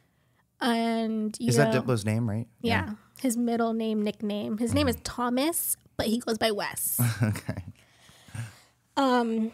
And 0.62 1.36
you 1.38 1.48
Is 1.48 1.58
know, 1.58 1.70
that 1.70 1.84
Diplo's 1.84 2.04
name, 2.06 2.28
right? 2.28 2.46
yeah, 2.62 2.92
his 3.20 3.36
middle 3.36 3.74
name, 3.74 4.02
nickname. 4.02 4.56
His 4.56 4.72
name 4.74 4.86
hmm. 4.86 4.90
is 4.90 4.96
Thomas, 5.04 5.76
but 5.98 6.06
he 6.06 6.18
goes 6.18 6.38
by 6.38 6.50
Wes. 6.50 6.98
okay. 7.22 7.62
Um, 8.96 9.52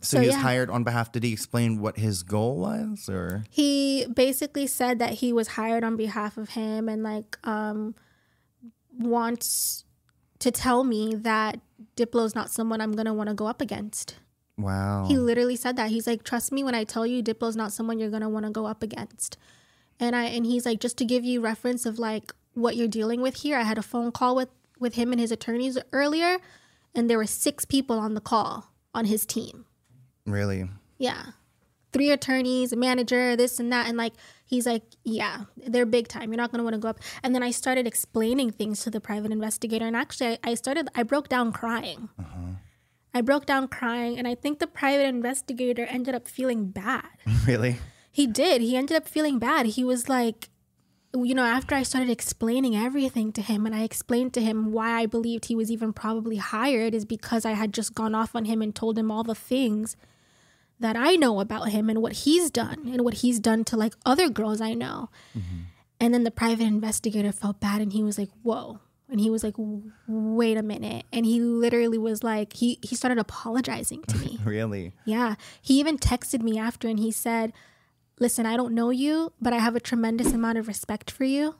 So, 0.00 0.16
So, 0.16 0.20
he 0.20 0.26
was 0.26 0.36
yeah. 0.36 0.42
hired 0.42 0.70
on 0.70 0.82
behalf. 0.84 1.12
Did 1.12 1.22
he 1.22 1.32
explain 1.32 1.80
what 1.80 1.96
his 1.96 2.22
goal 2.22 2.56
was, 2.58 3.08
or 3.08 3.44
he 3.50 4.06
basically 4.12 4.66
said 4.66 4.98
that 4.98 5.14
he 5.14 5.32
was 5.32 5.48
hired 5.48 5.84
on 5.84 5.96
behalf 5.96 6.36
of 6.36 6.50
him 6.50 6.88
and 6.88 7.02
like 7.02 7.38
um 7.46 7.94
wants 8.98 9.84
to 10.40 10.50
tell 10.50 10.84
me 10.84 11.14
that 11.14 11.60
Diplo's 11.96 12.34
not 12.34 12.50
someone 12.50 12.80
I'm 12.80 12.92
gonna 12.92 13.14
want 13.14 13.28
to 13.28 13.34
go 13.34 13.46
up 13.46 13.60
against. 13.60 14.16
wow? 14.58 15.06
He 15.06 15.16
literally 15.16 15.56
said 15.56 15.76
that. 15.76 15.90
He's 15.90 16.06
like, 16.06 16.24
"Trust 16.24 16.52
me 16.52 16.62
when 16.64 16.74
I 16.74 16.84
tell 16.84 17.06
you 17.06 17.22
Diplo's 17.22 17.56
not 17.56 17.72
someone 17.72 17.98
you're 17.98 18.10
going 18.10 18.22
to 18.22 18.28
want 18.28 18.44
to 18.46 18.50
go 18.52 18.66
up 18.66 18.82
against." 18.82 19.36
And 20.00 20.14
I 20.16 20.24
and 20.24 20.44
he's 20.44 20.66
like, 20.66 20.80
"Just 20.80 20.98
to 20.98 21.04
give 21.04 21.24
you 21.24 21.40
reference 21.40 21.86
of 21.86 21.98
like 21.98 22.32
what 22.54 22.76
you're 22.76 22.88
dealing 22.88 23.22
with 23.22 23.36
here, 23.36 23.56
I 23.56 23.62
had 23.62 23.78
a 23.78 23.82
phone 23.82 24.10
call 24.12 24.34
with 24.36 24.48
with 24.78 24.94
him 24.94 25.12
and 25.12 25.20
his 25.20 25.30
attorneys 25.32 25.78
earlier, 25.92 26.38
and 26.94 27.08
there 27.08 27.18
were 27.18 27.26
six 27.26 27.64
people 27.64 27.98
on 27.98 28.14
the 28.14 28.20
call 28.20 28.72
on 28.94 29.06
his 29.06 29.24
team. 29.26 29.64
really? 30.26 30.68
Yeah. 30.98 31.22
Three 31.92 32.10
attorneys, 32.10 32.72
a 32.72 32.76
manager, 32.76 33.36
this 33.36 33.60
and 33.60 33.70
that. 33.72 33.86
And 33.86 33.98
like, 33.98 34.14
he's 34.46 34.64
like, 34.66 34.82
yeah, 35.04 35.42
they're 35.56 35.84
big 35.84 36.08
time. 36.08 36.30
You're 36.30 36.38
not 36.38 36.50
going 36.50 36.60
to 36.60 36.64
want 36.64 36.74
to 36.74 36.78
go 36.78 36.88
up. 36.88 37.00
And 37.22 37.34
then 37.34 37.42
I 37.42 37.50
started 37.50 37.86
explaining 37.86 38.50
things 38.50 38.82
to 38.84 38.90
the 38.90 39.00
private 39.00 39.30
investigator. 39.30 39.86
And 39.86 39.94
actually, 39.94 40.38
I, 40.44 40.52
I 40.52 40.54
started, 40.54 40.88
I 40.94 41.02
broke 41.02 41.28
down 41.28 41.52
crying. 41.52 42.08
Uh-huh. 42.18 42.52
I 43.12 43.20
broke 43.20 43.44
down 43.44 43.68
crying. 43.68 44.16
And 44.18 44.26
I 44.26 44.34
think 44.34 44.58
the 44.58 44.66
private 44.66 45.04
investigator 45.06 45.84
ended 45.84 46.14
up 46.14 46.28
feeling 46.28 46.66
bad. 46.70 47.08
Really? 47.46 47.78
He 48.10 48.26
did. 48.26 48.60
He 48.62 48.76
ended 48.76 48.96
up 48.96 49.08
feeling 49.08 49.38
bad. 49.38 49.66
He 49.66 49.84
was 49.84 50.08
like, 50.08 50.48
you 51.14 51.34
know, 51.34 51.44
after 51.44 51.74
I 51.74 51.82
started 51.82 52.10
explaining 52.10 52.76
everything 52.76 53.32
to 53.32 53.42
him 53.42 53.66
and 53.66 53.74
I 53.74 53.82
explained 53.82 54.32
to 54.34 54.40
him 54.40 54.72
why 54.72 55.00
I 55.00 55.06
believed 55.06 55.46
he 55.46 55.56
was 55.56 55.70
even 55.70 55.92
probably 55.92 56.36
hired 56.36 56.94
is 56.94 57.04
because 57.04 57.44
I 57.44 57.52
had 57.52 57.74
just 57.74 57.94
gone 57.94 58.14
off 58.14 58.34
on 58.34 58.46
him 58.46 58.62
and 58.62 58.74
told 58.74 58.98
him 58.98 59.10
all 59.10 59.22
the 59.22 59.34
things 59.34 59.96
that 60.80 60.96
I 60.96 61.16
know 61.16 61.40
about 61.40 61.68
him 61.68 61.90
and 61.90 62.00
what 62.00 62.12
he's 62.12 62.50
done 62.50 62.88
and 62.90 63.02
what 63.02 63.14
he's 63.14 63.38
done 63.38 63.64
to 63.64 63.76
like 63.76 63.94
other 64.04 64.28
girls 64.28 64.60
I 64.60 64.74
know. 64.74 65.10
Mm-hmm. 65.36 65.60
And 66.00 66.14
then 66.14 66.24
the 66.24 66.30
private 66.30 66.64
investigator 66.64 67.30
felt 67.30 67.60
bad 67.60 67.80
and 67.80 67.92
he 67.92 68.02
was 68.02 68.18
like, 68.18 68.30
whoa. 68.42 68.80
And 69.08 69.20
he 69.20 69.30
was 69.30 69.44
like, 69.44 69.54
wait 70.08 70.56
a 70.56 70.62
minute. 70.62 71.04
And 71.12 71.26
he 71.26 71.40
literally 71.40 71.98
was 71.98 72.24
like, 72.24 72.54
he, 72.54 72.78
he 72.82 72.96
started 72.96 73.18
apologizing 73.18 74.02
to 74.04 74.16
me. 74.16 74.38
Really? 74.44 74.92
Yeah. 75.04 75.36
He 75.60 75.78
even 75.78 75.98
texted 75.98 76.40
me 76.40 76.58
after 76.58 76.88
and 76.88 76.98
he 76.98 77.12
said, 77.12 77.52
Listen, 78.22 78.46
I 78.46 78.56
don't 78.56 78.72
know 78.72 78.90
you, 78.90 79.32
but 79.40 79.52
I 79.52 79.58
have 79.58 79.74
a 79.74 79.80
tremendous 79.80 80.32
amount 80.32 80.56
of 80.56 80.68
respect 80.68 81.10
for 81.10 81.24
you. 81.24 81.56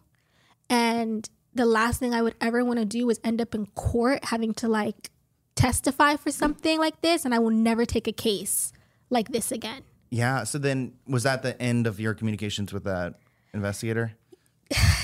And 0.70 1.28
the 1.52 1.66
last 1.66 1.98
thing 1.98 2.14
I 2.14 2.22
would 2.22 2.36
ever 2.40 2.64
want 2.64 2.78
to 2.78 2.84
do 2.84 3.10
is 3.10 3.18
end 3.24 3.40
up 3.40 3.52
in 3.52 3.66
court 3.74 4.26
having 4.26 4.54
to 4.54 4.68
like 4.68 5.10
testify 5.56 6.14
for 6.14 6.30
something 6.30 6.78
like 6.78 7.00
this. 7.00 7.24
And 7.24 7.34
I 7.34 7.40
will 7.40 7.50
never 7.50 7.84
take 7.84 8.06
a 8.06 8.12
case 8.12 8.72
like 9.10 9.32
this 9.32 9.50
again. 9.50 9.82
Yeah. 10.10 10.44
So 10.44 10.58
then, 10.58 10.92
was 11.08 11.24
that 11.24 11.42
the 11.42 11.60
end 11.60 11.88
of 11.88 11.98
your 11.98 12.14
communications 12.14 12.72
with 12.72 12.84
that 12.84 13.14
investigator? 13.52 14.12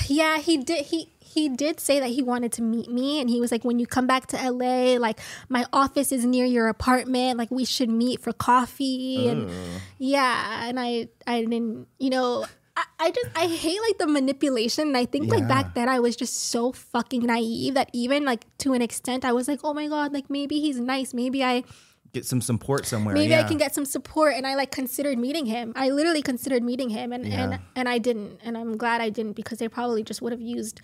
Yeah, 0.08 0.38
he 0.38 0.58
did. 0.58 0.86
He 0.86 1.12
he 1.20 1.48
did 1.48 1.78
say 1.78 2.00
that 2.00 2.08
he 2.08 2.22
wanted 2.22 2.52
to 2.52 2.62
meet 2.62 2.90
me, 2.90 3.20
and 3.20 3.28
he 3.28 3.40
was 3.40 3.52
like, 3.52 3.64
"When 3.64 3.78
you 3.78 3.86
come 3.86 4.06
back 4.06 4.26
to 4.28 4.50
LA, 4.50 4.98
like 4.98 5.20
my 5.48 5.66
office 5.72 6.10
is 6.10 6.24
near 6.24 6.46
your 6.46 6.68
apartment. 6.68 7.38
Like 7.38 7.50
we 7.50 7.64
should 7.64 7.90
meet 7.90 8.20
for 8.20 8.32
coffee." 8.32 9.28
And 9.28 9.50
oh. 9.50 9.80
yeah, 9.98 10.66
and 10.66 10.80
I 10.80 11.08
I 11.26 11.42
didn't, 11.44 11.86
you 11.98 12.10
know. 12.10 12.46
I, 12.76 12.84
I 13.00 13.10
just 13.10 13.30
I 13.34 13.46
hate 13.46 13.80
like 13.82 13.98
the 13.98 14.06
manipulation. 14.06 14.88
And 14.88 14.96
I 14.96 15.04
think 15.04 15.32
like 15.32 15.48
back 15.48 15.74
then 15.74 15.88
I 15.88 15.98
was 15.98 16.14
just 16.14 16.50
so 16.50 16.70
fucking 16.70 17.26
naive 17.26 17.74
that 17.74 17.90
even 17.92 18.24
like 18.24 18.46
to 18.58 18.72
an 18.72 18.82
extent 18.82 19.24
I 19.24 19.32
was 19.32 19.48
like, 19.48 19.60
oh 19.64 19.74
my 19.74 19.88
god, 19.88 20.12
like 20.12 20.30
maybe 20.30 20.60
he's 20.60 20.78
nice. 20.78 21.12
Maybe 21.12 21.42
I 21.42 21.64
Get 22.12 22.24
some 22.24 22.40
support 22.40 22.86
somewhere. 22.86 23.14
maybe 23.14 23.30
yeah. 23.30 23.40
I 23.40 23.48
can 23.48 23.58
get 23.58 23.74
some 23.74 23.84
support. 23.84 24.34
And 24.34 24.46
I 24.46 24.54
like 24.54 24.70
considered 24.70 25.18
meeting 25.18 25.46
him. 25.46 25.72
I 25.76 25.90
literally 25.90 26.22
considered 26.22 26.62
meeting 26.62 26.88
him, 26.88 27.12
and 27.12 27.26
Yeah. 27.26 27.42
and 27.50 27.60
and 27.76 27.88
I 27.88 27.98
didn't. 27.98 28.40
And 28.42 28.56
I'm 28.56 28.76
glad 28.76 29.00
I 29.00 29.10
didn't 29.10 29.32
because 29.34 29.58
they 29.58 29.68
probably 29.68 30.02
just 30.02 30.22
would 30.22 30.32
have 30.32 30.40
used 30.40 30.80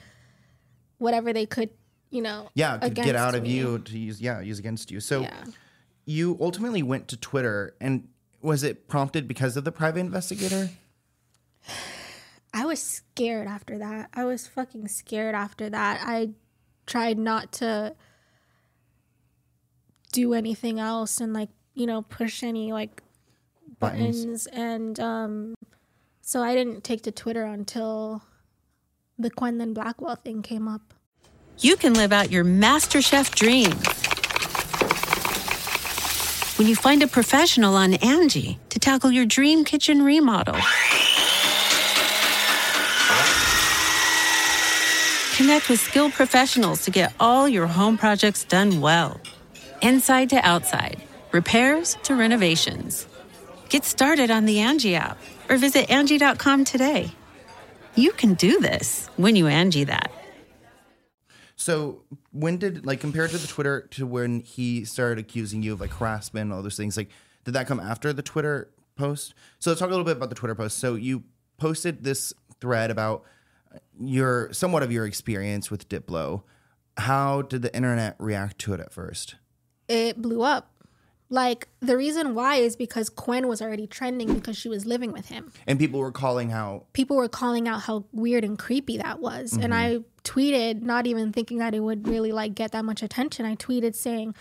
whatever 0.98 1.32
they 1.32 1.46
could, 1.46 1.70
you 2.10 2.22
know. 2.22 2.50
yeah, 2.54 2.78
could 2.78 2.94
get 2.94 3.16
out 3.16 3.34
of 3.34 3.42
me. 3.44 3.50
you 3.50 3.78
to 3.78 3.98
use 3.98 4.20
yeah 4.20 4.40
use 4.40 4.58
against 4.58 4.90
you. 4.90 5.00
So 5.00 5.22
Yeah. 5.22 5.44
you 6.04 6.36
ultimately 6.40 6.82
went 6.82 7.08
to 7.08 7.16
Twitter, 7.16 7.74
and 7.80 8.08
was 8.42 8.62
it 8.62 8.86
prompted 8.88 9.26
because 9.26 9.56
of 9.56 9.64
the 9.64 9.72
private 9.72 10.00
investigator? 10.00 10.70
I 12.52 12.66
was 12.66 12.80
scared 12.80 13.48
after 13.48 13.78
that. 13.78 14.10
I 14.14 14.24
was 14.24 14.46
fucking 14.46 14.88
scared 14.88 15.34
after 15.34 15.68
that. 15.70 16.00
I 16.04 16.30
tried 16.86 17.18
not 17.18 17.50
to 17.52 17.96
do 20.14 20.32
anything 20.32 20.78
else 20.78 21.20
and 21.20 21.32
like, 21.34 21.50
you 21.74 21.86
know, 21.86 22.02
push 22.02 22.42
any 22.42 22.72
like 22.72 23.02
Buttons. 23.80 24.20
buttons 24.24 24.46
and 24.46 25.00
um 25.00 25.54
so 26.22 26.40
I 26.42 26.54
didn't 26.54 26.84
take 26.84 27.02
to 27.02 27.10
Twitter 27.12 27.44
until 27.44 28.22
the 29.18 29.28
Quentin 29.30 29.74
Blackwell 29.74 30.16
thing 30.16 30.40
came 30.42 30.66
up. 30.68 30.94
you 31.58 31.76
can 31.76 31.92
live 31.94 32.12
out 32.12 32.30
your 32.30 32.44
MasterChef 32.44 33.34
dream 33.34 33.72
when 36.58 36.68
you 36.68 36.76
find 36.76 37.02
a 37.02 37.08
professional 37.08 37.74
on 37.74 37.94
Angie 37.94 38.58
to 38.70 38.78
tackle 38.78 39.10
your 39.10 39.26
dream 39.26 39.64
kitchen 39.64 40.02
remodel. 40.02 40.54
Connect 45.36 45.68
with 45.68 45.80
skilled 45.80 46.12
professionals 46.12 46.84
to 46.84 46.92
get 46.92 47.12
all 47.18 47.48
your 47.48 47.66
home 47.66 47.98
projects 47.98 48.44
done 48.44 48.80
well. 48.80 49.20
Inside 49.84 50.30
to 50.30 50.36
outside, 50.36 51.02
repairs 51.30 51.98
to 52.04 52.14
renovations. 52.14 53.06
Get 53.68 53.84
started 53.84 54.30
on 54.30 54.46
the 54.46 54.60
Angie 54.60 54.94
app 54.94 55.18
or 55.50 55.58
visit 55.58 55.90
Angie.com 55.90 56.64
today. 56.64 57.12
You 57.94 58.12
can 58.12 58.32
do 58.32 58.60
this 58.60 59.10
when 59.18 59.36
you 59.36 59.46
Angie 59.46 59.84
that. 59.84 60.10
So 61.56 62.00
when 62.32 62.56
did 62.56 62.86
like 62.86 63.00
compared 63.00 63.32
to 63.32 63.36
the 63.36 63.46
Twitter 63.46 63.82
to 63.90 64.06
when 64.06 64.40
he 64.40 64.86
started 64.86 65.18
accusing 65.18 65.62
you 65.62 65.74
of 65.74 65.82
like 65.82 65.92
harassment 65.92 66.44
and 66.44 66.54
all 66.54 66.62
those 66.62 66.78
things, 66.78 66.96
like 66.96 67.10
did 67.44 67.52
that 67.52 67.66
come 67.66 67.78
after 67.78 68.14
the 68.14 68.22
Twitter 68.22 68.70
post? 68.96 69.34
So 69.58 69.70
let's 69.70 69.80
talk 69.80 69.88
a 69.88 69.92
little 69.92 70.06
bit 70.06 70.16
about 70.16 70.30
the 70.30 70.34
Twitter 70.34 70.54
post. 70.54 70.78
So 70.78 70.94
you 70.94 71.24
posted 71.58 72.04
this 72.04 72.32
thread 72.58 72.90
about 72.90 73.24
uh, 73.70 73.80
your 74.00 74.50
somewhat 74.50 74.82
of 74.82 74.90
your 74.90 75.04
experience 75.04 75.70
with 75.70 75.90
Diplo. 75.90 76.44
How 76.96 77.42
did 77.42 77.60
the 77.60 77.76
internet 77.76 78.16
react 78.18 78.58
to 78.60 78.72
it 78.72 78.80
at 78.80 78.90
first? 78.90 79.34
It 79.88 80.20
blew 80.20 80.42
up. 80.42 80.70
Like 81.30 81.68
the 81.80 81.96
reason 81.96 82.34
why 82.34 82.56
is 82.56 82.76
because 82.76 83.08
Quen 83.08 83.48
was 83.48 83.60
already 83.60 83.86
trending 83.86 84.34
because 84.34 84.56
she 84.56 84.68
was 84.68 84.86
living 84.86 85.10
with 85.10 85.26
him. 85.26 85.52
And 85.66 85.78
people 85.78 85.98
were 85.98 86.12
calling 86.12 86.52
out 86.52 86.92
people 86.92 87.16
were 87.16 87.28
calling 87.28 87.66
out 87.66 87.82
how 87.82 88.04
weird 88.12 88.44
and 88.44 88.58
creepy 88.58 88.98
that 88.98 89.20
was. 89.20 89.54
And 89.54 89.72
mm-hmm. 89.72 89.72
I 89.72 89.98
tweeted, 90.22 90.82
not 90.82 91.06
even 91.06 91.32
thinking 91.32 91.58
that 91.58 91.74
it 91.74 91.80
would 91.80 92.06
really 92.06 92.32
like 92.32 92.54
get 92.54 92.72
that 92.72 92.84
much 92.84 93.02
attention. 93.02 93.46
I 93.46 93.56
tweeted 93.56 93.94
saying, 93.94 94.34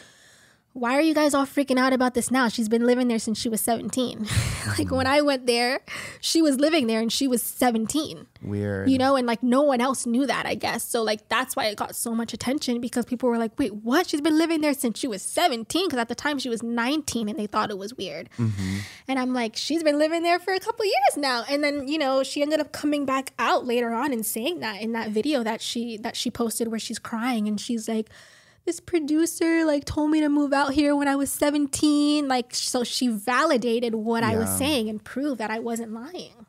why 0.74 0.98
are 0.98 1.02
you 1.02 1.14
guys 1.14 1.36
all 1.36 1.46
freaking 1.46 1.78
out 1.78 1.94
about 1.94 2.16
this 2.16 2.32
now? 2.32 2.48
She's 2.48 2.68
been 2.68 2.84
living 2.84 3.08
there 3.08 3.20
since 3.20 3.40
she 3.40 3.48
was 3.48 3.62
17. 3.62 4.28
like 4.80 4.90
when 4.90 5.06
I 5.06 5.22
went 5.22 5.46
there, 5.46 5.82
she 6.20 6.42
was 6.42 6.60
living 6.60 6.88
there 6.88 7.00
and 7.00 7.12
she 7.12 7.28
was 7.28 7.44
17. 7.44 8.26
Weird. 8.42 8.90
You 8.90 8.98
know, 8.98 9.16
and 9.16 9.28
like 9.28 9.44
no 9.44 9.62
one 9.62 9.82
else 9.82 10.08
knew 10.08 10.26
that, 10.26 10.48
I 10.48 10.56
guess. 10.56 10.84
So 10.84 11.04
like 11.04 11.30
that's 11.30 11.56
why 11.56 11.66
it 11.66 11.78
got 11.78 11.96
so 11.96 12.16
much 12.16 12.34
attention 12.34 12.82
because 12.82 13.06
people 13.06 13.30
were 13.30 13.38
like, 13.38 13.58
"Wait, 13.60 13.74
what? 13.76 14.08
She's 14.08 14.20
been 14.20 14.38
living 14.38 14.62
there 14.62 14.74
since 14.74 15.00
she 15.00 15.08
was 15.08 15.22
17?" 15.22 15.88
Because 15.88 16.00
at 16.00 16.10
the 16.10 16.16
time 16.16 16.40
she 16.40 16.50
was 16.50 16.64
19 16.64 17.30
and 17.30 17.38
they 17.38 17.48
thought 17.48 17.70
it 17.70 17.78
was 17.78 17.94
weird. 17.94 18.32
Mm-hmm. 18.40 18.78
And 19.08 19.20
I'm 19.20 19.32
like, 19.32 19.56
"She's 19.56 19.84
been 19.84 20.00
living 20.00 20.24
there 20.24 20.40
for 20.40 20.54
a 20.54 20.60
couple 20.60 20.86
years 20.86 21.18
now." 21.18 21.44
And 21.48 21.64
then, 21.64 21.88
you 21.88 22.00
know, 22.00 22.24
she 22.24 22.42
ended 22.42 22.60
up 22.60 22.72
coming 22.72 23.06
back 23.06 23.34
out 23.38 23.68
later 23.68 23.94
on 23.94 24.12
and 24.12 24.26
saying 24.26 24.60
that 24.62 24.82
in 24.82 24.94
that 24.94 25.12
video 25.12 25.44
that 25.44 25.62
she 25.62 25.98
that 25.98 26.16
she 26.18 26.32
posted 26.32 26.70
where 26.70 26.80
she's 26.80 27.00
crying 27.00 27.48
and 27.48 27.62
she's 27.62 27.88
like 27.88 28.10
this 28.66 28.80
producer 28.80 29.66
like 29.66 29.86
told 29.86 30.10
me 30.10 30.22
to 30.22 30.30
move 30.30 30.54
out 30.54 30.74
here 30.74 30.96
when 30.96 31.08
I 31.08 31.16
was 31.16 31.32
17 31.32 32.28
like 32.28 32.56
so 32.56 32.84
she 32.84 33.08
validated 33.08 33.94
what 33.94 34.24
I 34.24 34.38
was 34.38 34.50
saying 34.58 34.90
and 34.90 35.04
proved 35.04 35.40
that 35.40 35.52
I 35.52 35.60
wasn't 35.60 35.94
lying. 35.94 36.46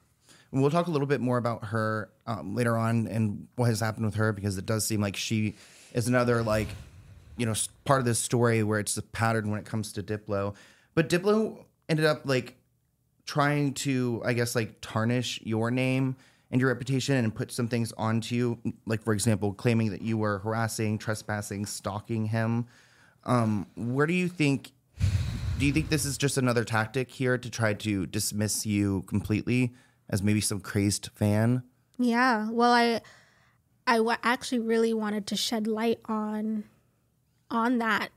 We'll 0.52 0.70
talk 0.70 0.86
a 0.86 0.90
little 0.90 1.08
bit 1.08 1.20
more 1.20 1.36
about 1.36 1.64
her 1.66 2.10
um, 2.28 2.54
later 2.54 2.76
on 2.76 3.08
and 3.08 3.48
what 3.56 3.66
has 3.66 3.80
happened 3.80 4.06
with 4.06 4.14
her 4.14 4.32
because 4.32 4.56
it 4.56 4.64
does 4.64 4.86
seem 4.86 5.00
like 5.00 5.16
she 5.16 5.56
is 5.92 6.06
another 6.06 6.42
like 6.42 6.68
you 7.36 7.46
know 7.46 7.54
part 7.84 7.98
of 7.98 8.04
this 8.06 8.20
story 8.20 8.62
where 8.62 8.78
it's 8.78 8.96
a 8.96 9.02
pattern 9.02 9.50
when 9.50 9.58
it 9.58 9.66
comes 9.66 9.92
to 9.94 10.02
Diplo. 10.02 10.54
But 10.94 11.08
Diplo 11.08 11.64
ended 11.88 12.06
up 12.06 12.22
like 12.24 12.56
trying 13.26 13.74
to 13.74 14.22
I 14.24 14.34
guess 14.34 14.54
like 14.54 14.80
tarnish 14.80 15.40
your 15.42 15.72
name 15.72 16.14
and 16.55 16.61
your 16.61 16.70
reputation 16.70 17.16
and 17.16 17.34
put 17.34 17.50
some 17.50 17.66
things 17.66 17.92
onto 17.98 18.32
you 18.36 18.74
like 18.86 19.02
for 19.02 19.12
example 19.12 19.52
claiming 19.52 19.90
that 19.90 20.02
you 20.02 20.16
were 20.16 20.38
harassing, 20.38 20.96
trespassing, 20.96 21.66
stalking 21.66 22.26
him. 22.26 22.66
Um 23.24 23.66
where 23.74 24.07
do 24.07 24.14
you 24.14 24.28
think 24.28 24.70
do 25.59 25.66
you 25.66 25.72
think 25.72 25.88
this 25.88 26.05
is 26.05 26.16
just 26.16 26.38
another 26.38 26.62
tactic 26.62 27.11
here 27.11 27.36
to 27.36 27.50
try 27.50 27.74
to 27.74 28.07
dismiss 28.07 28.64
you 28.64 29.02
completely 29.02 29.74
as 30.09 30.22
maybe 30.22 30.40
some 30.40 30.61
crazed 30.61 31.11
fan? 31.16 31.64
Yeah. 31.98 32.48
Well, 32.48 32.72
I 32.72 33.00
I 33.88 34.16
actually 34.22 34.61
really 34.61 34.94
wanted 34.94 35.26
to 35.26 35.36
shed 35.36 35.66
light 35.66 35.98
on 36.05 36.62
on 37.50 37.78
that. 37.78 38.11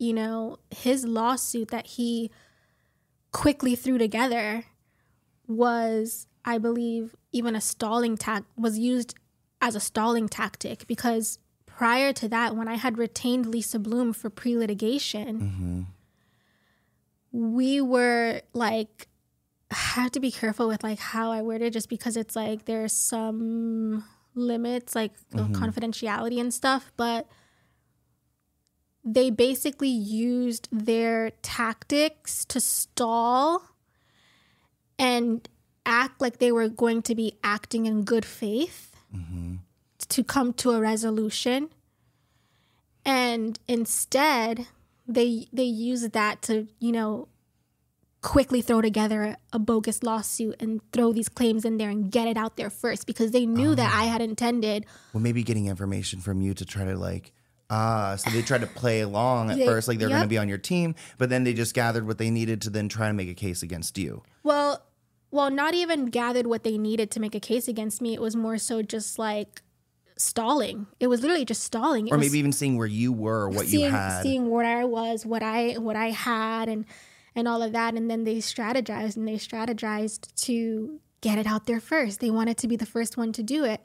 You 0.00 0.14
know, 0.14 0.58
his 0.72 1.04
lawsuit 1.04 1.68
that 1.68 1.86
he 1.86 2.32
quickly 3.30 3.76
threw 3.76 3.98
together 3.98 4.64
was, 5.46 6.26
I 6.44 6.58
believe, 6.58 7.14
even 7.32 7.54
a 7.54 7.60
stalling 7.60 8.16
tac 8.16 8.44
was 8.56 8.78
used 8.78 9.14
as 9.60 9.74
a 9.74 9.80
stalling 9.80 10.28
tactic 10.28 10.86
because 10.86 11.38
prior 11.66 12.12
to 12.12 12.28
that, 12.28 12.56
when 12.56 12.68
I 12.68 12.74
had 12.74 12.98
retained 12.98 13.46
Lisa 13.46 13.78
Bloom 13.78 14.12
for 14.12 14.30
pre-litigation, 14.30 15.88
mm-hmm. 17.32 17.52
we 17.54 17.80
were 17.80 18.42
like 18.52 19.08
I 19.70 19.76
have 19.76 20.12
to 20.12 20.20
be 20.20 20.30
careful 20.30 20.66
with 20.66 20.82
like 20.82 20.98
how 20.98 21.30
I 21.30 21.42
word 21.42 21.60
it 21.60 21.72
just 21.72 21.90
because 21.90 22.16
it's 22.16 22.34
like 22.34 22.64
there's 22.64 22.92
some 22.92 24.04
limits 24.34 24.94
like 24.94 25.12
of 25.34 25.48
mm-hmm. 25.48 25.62
confidentiality 25.62 26.40
and 26.40 26.52
stuff, 26.52 26.90
but 26.96 27.28
they 29.04 29.30
basically 29.30 29.88
used 29.88 30.68
their 30.72 31.30
tactics 31.42 32.44
to 32.46 32.60
stall 32.60 33.62
and 34.98 35.48
act 35.88 36.20
like 36.20 36.38
they 36.38 36.52
were 36.52 36.68
going 36.68 37.02
to 37.02 37.14
be 37.14 37.38
acting 37.42 37.86
in 37.86 38.04
good 38.04 38.24
faith 38.24 38.84
to 40.08 40.22
come 40.24 40.52
to 40.54 40.70
a 40.72 40.80
resolution. 40.80 41.70
And 43.04 43.58
instead, 43.66 44.66
they 45.06 45.48
they 45.52 45.64
used 45.64 46.12
that 46.12 46.42
to, 46.42 46.68
you 46.78 46.92
know, 46.92 47.28
quickly 48.20 48.60
throw 48.60 48.80
together 48.82 49.22
a, 49.22 49.36
a 49.54 49.58
bogus 49.58 50.02
lawsuit 50.02 50.56
and 50.60 50.80
throw 50.92 51.12
these 51.12 51.28
claims 51.28 51.64
in 51.64 51.78
there 51.78 51.88
and 51.88 52.10
get 52.10 52.28
it 52.28 52.36
out 52.36 52.56
there 52.56 52.68
first 52.70 53.06
because 53.06 53.30
they 53.30 53.46
knew 53.46 53.74
that 53.74 53.94
I 53.94 54.04
had 54.04 54.20
intended 54.20 54.84
Well, 55.12 55.22
maybe 55.22 55.42
getting 55.44 55.66
information 55.66 56.20
from 56.20 56.42
you 56.42 56.52
to 56.54 56.64
try 56.64 56.84
to 56.84 56.96
like 56.96 57.32
ah, 57.70 58.16
so 58.16 58.30
they 58.30 58.42
tried 58.42 58.62
to 58.62 58.66
play 58.66 59.00
along 59.02 59.50
at 59.50 59.58
They- 59.58 59.66
first, 59.66 59.88
like 59.88 59.98
they're 59.98 60.08
going 60.08 60.22
to 60.22 60.26
be 60.28 60.38
on 60.38 60.48
your 60.48 60.58
team, 60.58 60.94
but 61.16 61.28
then 61.30 61.44
they 61.44 61.52
just 61.54 61.74
gathered 61.74 62.06
what 62.06 62.18
they 62.18 62.30
needed 62.30 62.62
to 62.62 62.70
then 62.70 62.88
try 62.88 63.08
and 63.08 63.16
make 63.16 63.28
a 63.28 63.34
case 63.34 63.62
against 63.62 63.96
you. 63.98 64.22
Well, 64.42 64.82
well, 65.30 65.50
not 65.50 65.74
even 65.74 66.06
gathered 66.06 66.46
what 66.46 66.64
they 66.64 66.78
needed 66.78 67.10
to 67.12 67.20
make 67.20 67.34
a 67.34 67.40
case 67.40 67.68
against 67.68 68.00
me. 68.00 68.14
It 68.14 68.20
was 68.20 68.34
more 68.34 68.58
so 68.58 68.82
just 68.82 69.18
like 69.18 69.62
stalling. 70.16 70.86
It 71.00 71.06
was 71.06 71.20
literally 71.22 71.44
just 71.44 71.62
stalling. 71.62 72.08
It 72.08 72.12
Or 72.12 72.18
maybe 72.18 72.38
even 72.38 72.52
seeing 72.52 72.76
where 72.76 72.86
you 72.86 73.12
were, 73.12 73.42
or 73.44 73.48
what 73.50 73.66
seeing, 73.66 73.84
you 73.84 73.90
had. 73.90 74.22
seeing 74.22 74.50
where 74.50 74.64
I 74.64 74.84
was, 74.84 75.24
what 75.26 75.42
I 75.42 75.74
what 75.74 75.96
I 75.96 76.10
had, 76.10 76.68
and 76.68 76.84
and 77.34 77.46
all 77.46 77.62
of 77.62 77.72
that. 77.72 77.94
And 77.94 78.10
then 78.10 78.24
they 78.24 78.36
strategized 78.36 79.16
and 79.16 79.28
they 79.28 79.34
strategized 79.36 80.34
to 80.44 81.00
get 81.20 81.38
it 81.38 81.46
out 81.46 81.66
there 81.66 81.80
first. 81.80 82.20
They 82.20 82.30
wanted 82.30 82.56
to 82.58 82.68
be 82.68 82.76
the 82.76 82.86
first 82.86 83.16
one 83.16 83.32
to 83.32 83.42
do 83.42 83.64
it. 83.64 83.80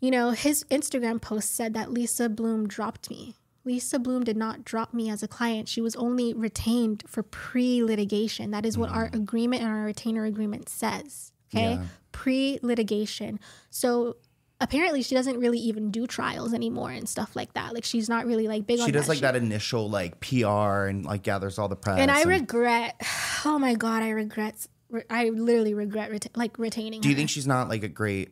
You 0.00 0.10
know, 0.10 0.30
his 0.30 0.64
Instagram 0.64 1.20
post 1.20 1.54
said 1.54 1.74
that 1.74 1.92
Lisa 1.92 2.28
Bloom 2.28 2.66
dropped 2.66 3.08
me. 3.10 3.36
Lisa 3.64 3.98
Bloom 3.98 4.24
did 4.24 4.36
not 4.36 4.64
drop 4.64 4.92
me 4.92 5.08
as 5.10 5.22
a 5.22 5.28
client. 5.28 5.68
She 5.68 5.80
was 5.80 5.94
only 5.96 6.34
retained 6.34 7.04
for 7.06 7.22
pre 7.22 7.82
litigation. 7.82 8.50
That 8.50 8.66
is 8.66 8.76
what 8.76 8.90
our 8.90 9.08
mm. 9.08 9.14
agreement 9.14 9.62
and 9.62 9.70
our 9.70 9.84
retainer 9.84 10.24
agreement 10.24 10.68
says. 10.68 11.32
Okay. 11.54 11.72
Yeah. 11.72 11.84
Pre 12.10 12.58
litigation. 12.62 13.38
So 13.70 14.16
apparently 14.62 15.02
she 15.02 15.14
doesn't 15.14 15.38
really 15.38 15.58
even 15.58 15.90
do 15.90 16.06
trials 16.06 16.54
anymore 16.54 16.90
and 16.90 17.08
stuff 17.08 17.36
like 17.36 17.52
that. 17.54 17.74
Like 17.74 17.84
she's 17.84 18.08
not 18.08 18.26
really 18.26 18.48
like 18.48 18.66
big 18.66 18.80
on 18.80 18.86
she 18.86 18.92
does 18.92 19.04
that 19.04 19.08
like 19.10 19.16
shit. 19.16 19.22
that 19.22 19.36
initial 19.36 19.90
like 19.90 20.20
PR 20.20 20.86
and 20.86 21.04
like 21.04 21.22
gathers 21.22 21.58
all 21.58 21.68
the 21.68 21.76
press. 21.76 21.98
And 21.98 22.10
I 22.10 22.22
regret, 22.22 23.00
oh 23.44 23.58
my 23.58 23.74
God, 23.74 24.02
I 24.02 24.10
regret, 24.10 24.66
I 25.10 25.30
literally 25.30 25.74
regret 25.74 26.10
reta- 26.10 26.36
like 26.36 26.58
retaining 26.58 27.00
Do 27.00 27.08
you 27.08 27.14
her. 27.14 27.18
think 27.18 27.30
she's 27.30 27.46
not 27.46 27.68
like 27.68 27.82
a 27.82 27.88
great 27.88 28.30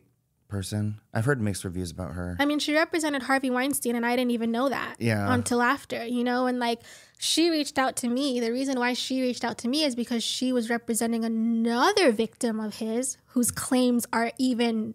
person? 0.51 1.01
I've 1.13 1.25
heard 1.25 1.41
mixed 1.41 1.63
reviews 1.63 1.89
about 1.89 2.11
her. 2.11 2.35
I 2.39 2.45
mean, 2.45 2.59
she 2.59 2.75
represented 2.75 3.23
Harvey 3.23 3.49
Weinstein, 3.49 3.95
and 3.95 4.05
I 4.05 4.15
didn't 4.15 4.31
even 4.31 4.51
know 4.51 4.69
that 4.69 4.97
Yeah. 4.99 5.33
until 5.33 5.61
after, 5.61 6.05
you 6.05 6.23
know. 6.23 6.45
And 6.45 6.59
like, 6.59 6.81
she 7.17 7.49
reached 7.49 7.79
out 7.79 7.95
to 7.97 8.07
me. 8.07 8.39
The 8.39 8.51
reason 8.51 8.77
why 8.77 8.93
she 8.93 9.21
reached 9.21 9.43
out 9.43 9.57
to 9.59 9.67
me 9.67 9.83
is 9.83 9.95
because 9.95 10.23
she 10.23 10.53
was 10.53 10.69
representing 10.69 11.25
another 11.25 12.11
victim 12.11 12.59
of 12.59 12.75
his 12.75 13.17
whose 13.27 13.49
claims 13.49 14.05
are 14.13 14.31
even. 14.37 14.93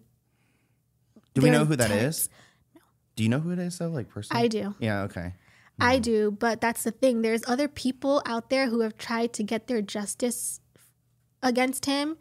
Do 1.33 1.41
we 1.41 1.49
know 1.49 1.65
who 1.65 1.75
that 1.75 1.91
is? 1.91 2.29
Do 3.15 3.23
you 3.23 3.29
know 3.29 3.39
who 3.39 3.51
it 3.51 3.59
is 3.59 3.77
though? 3.77 3.89
Like 3.89 4.09
personally? 4.09 4.43
I 4.43 4.47
do. 4.47 4.75
Yeah. 4.79 5.01
Okay. 5.03 5.33
I 5.79 5.97
mm. 5.97 6.01
do, 6.01 6.31
but 6.31 6.61
that's 6.61 6.83
the 6.83 6.91
thing. 6.91 7.21
There's 7.21 7.43
other 7.47 7.67
people 7.67 8.21
out 8.25 8.49
there 8.49 8.67
who 8.67 8.81
have 8.81 8.97
tried 8.97 9.33
to 9.33 9.43
get 9.43 9.67
their 9.67 9.81
justice 9.81 10.59
against 11.43 11.85
him, 11.85 12.17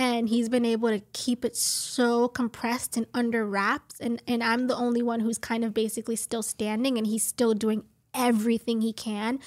and 0.00 0.30
he's 0.30 0.48
been 0.48 0.64
able 0.64 0.88
to 0.88 1.00
keep 1.12 1.44
it 1.44 1.54
so 1.54 2.26
compressed 2.26 2.96
and 2.96 3.06
under 3.12 3.46
wraps. 3.46 4.00
And 4.00 4.20
and 4.26 4.42
I'm 4.42 4.66
the 4.66 4.74
only 4.74 5.02
one 5.02 5.20
who's 5.20 5.36
kind 5.38 5.62
of 5.62 5.74
basically 5.74 6.16
still 6.16 6.42
standing, 6.42 6.96
and 6.96 7.06
he's 7.06 7.22
still 7.22 7.52
doing 7.52 7.84
everything 8.12 8.80
he 8.80 8.92
can 8.92 9.38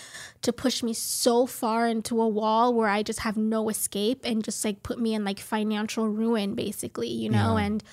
to 0.41 0.53
push 0.53 0.81
me 0.83 0.93
so 0.93 1.45
far 1.45 1.85
into 1.85 2.21
a 2.21 2.27
wall 2.27 2.73
where 2.73 2.87
I 2.87 3.03
just 3.03 3.19
have 3.21 3.35
no 3.35 3.67
escape 3.67 4.21
and 4.23 4.41
just 4.41 4.63
like 4.63 4.83
put 4.83 4.99
me 4.99 5.13
in 5.13 5.25
like 5.25 5.39
financial 5.39 6.07
ruin, 6.07 6.53
basically, 6.53 7.09
you 7.09 7.29
know, 7.29 7.57
and 7.57 7.83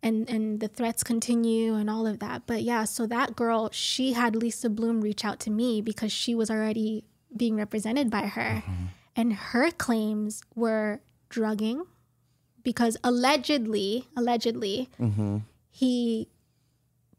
and 0.00 0.30
and 0.30 0.60
the 0.60 0.68
threats 0.68 1.02
continue 1.02 1.74
and 1.74 1.90
all 1.90 2.06
of 2.06 2.20
that. 2.20 2.42
But 2.46 2.62
yeah, 2.62 2.84
so 2.84 3.04
that 3.08 3.34
girl, 3.34 3.68
she 3.72 4.12
had 4.12 4.36
Lisa 4.36 4.70
Bloom 4.70 5.00
reach 5.00 5.24
out 5.24 5.40
to 5.40 5.50
me 5.50 5.80
because 5.80 6.12
she 6.12 6.36
was 6.36 6.52
already 6.52 7.02
being 7.36 7.56
represented 7.56 8.10
by 8.10 8.26
her. 8.26 8.62
Mm-hmm. 8.64 8.84
And 9.16 9.32
her 9.32 9.72
claims 9.72 10.42
were 10.54 11.00
drugging 11.30 11.84
because 12.62 12.96
allegedly, 13.02 14.06
allegedly, 14.16 14.90
mm-hmm. 15.00 15.38
he 15.70 16.28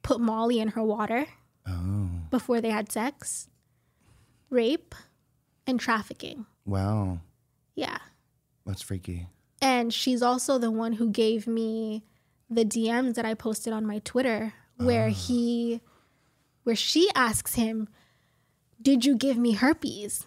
put 0.04 0.20
Molly 0.20 0.60
in 0.60 0.70
her 0.70 0.84
water 0.84 1.26
oh. 1.68 2.10
before 2.30 2.62
they 2.62 2.70
had 2.70 2.92
sex, 2.92 3.48
rape, 4.50 4.94
and 5.66 5.80
trafficking. 5.80 6.46
Wow. 6.66 7.22
Yeah. 7.76 7.98
That's 8.66 8.82
freaky. 8.82 9.28
And 9.62 9.94
she's 9.94 10.22
also 10.22 10.58
the 10.58 10.72
one 10.72 10.94
who 10.94 11.10
gave 11.10 11.48
me 11.48 12.04
the 12.50 12.66
DMs 12.66 13.16
that 13.16 13.26
I 13.26 13.34
posted 13.34 13.74
on 13.74 13.86
my 13.86 14.00
Twitter 14.00 14.54
where 14.78 15.08
ah. 15.08 15.14
he 15.14 15.82
where 16.64 16.76
she 16.76 17.10
asks 17.16 17.56
him, 17.56 17.88
"Did 18.82 19.06
you 19.06 19.16
give 19.16 19.38
me 19.38 19.54
herpes?" 19.54 20.26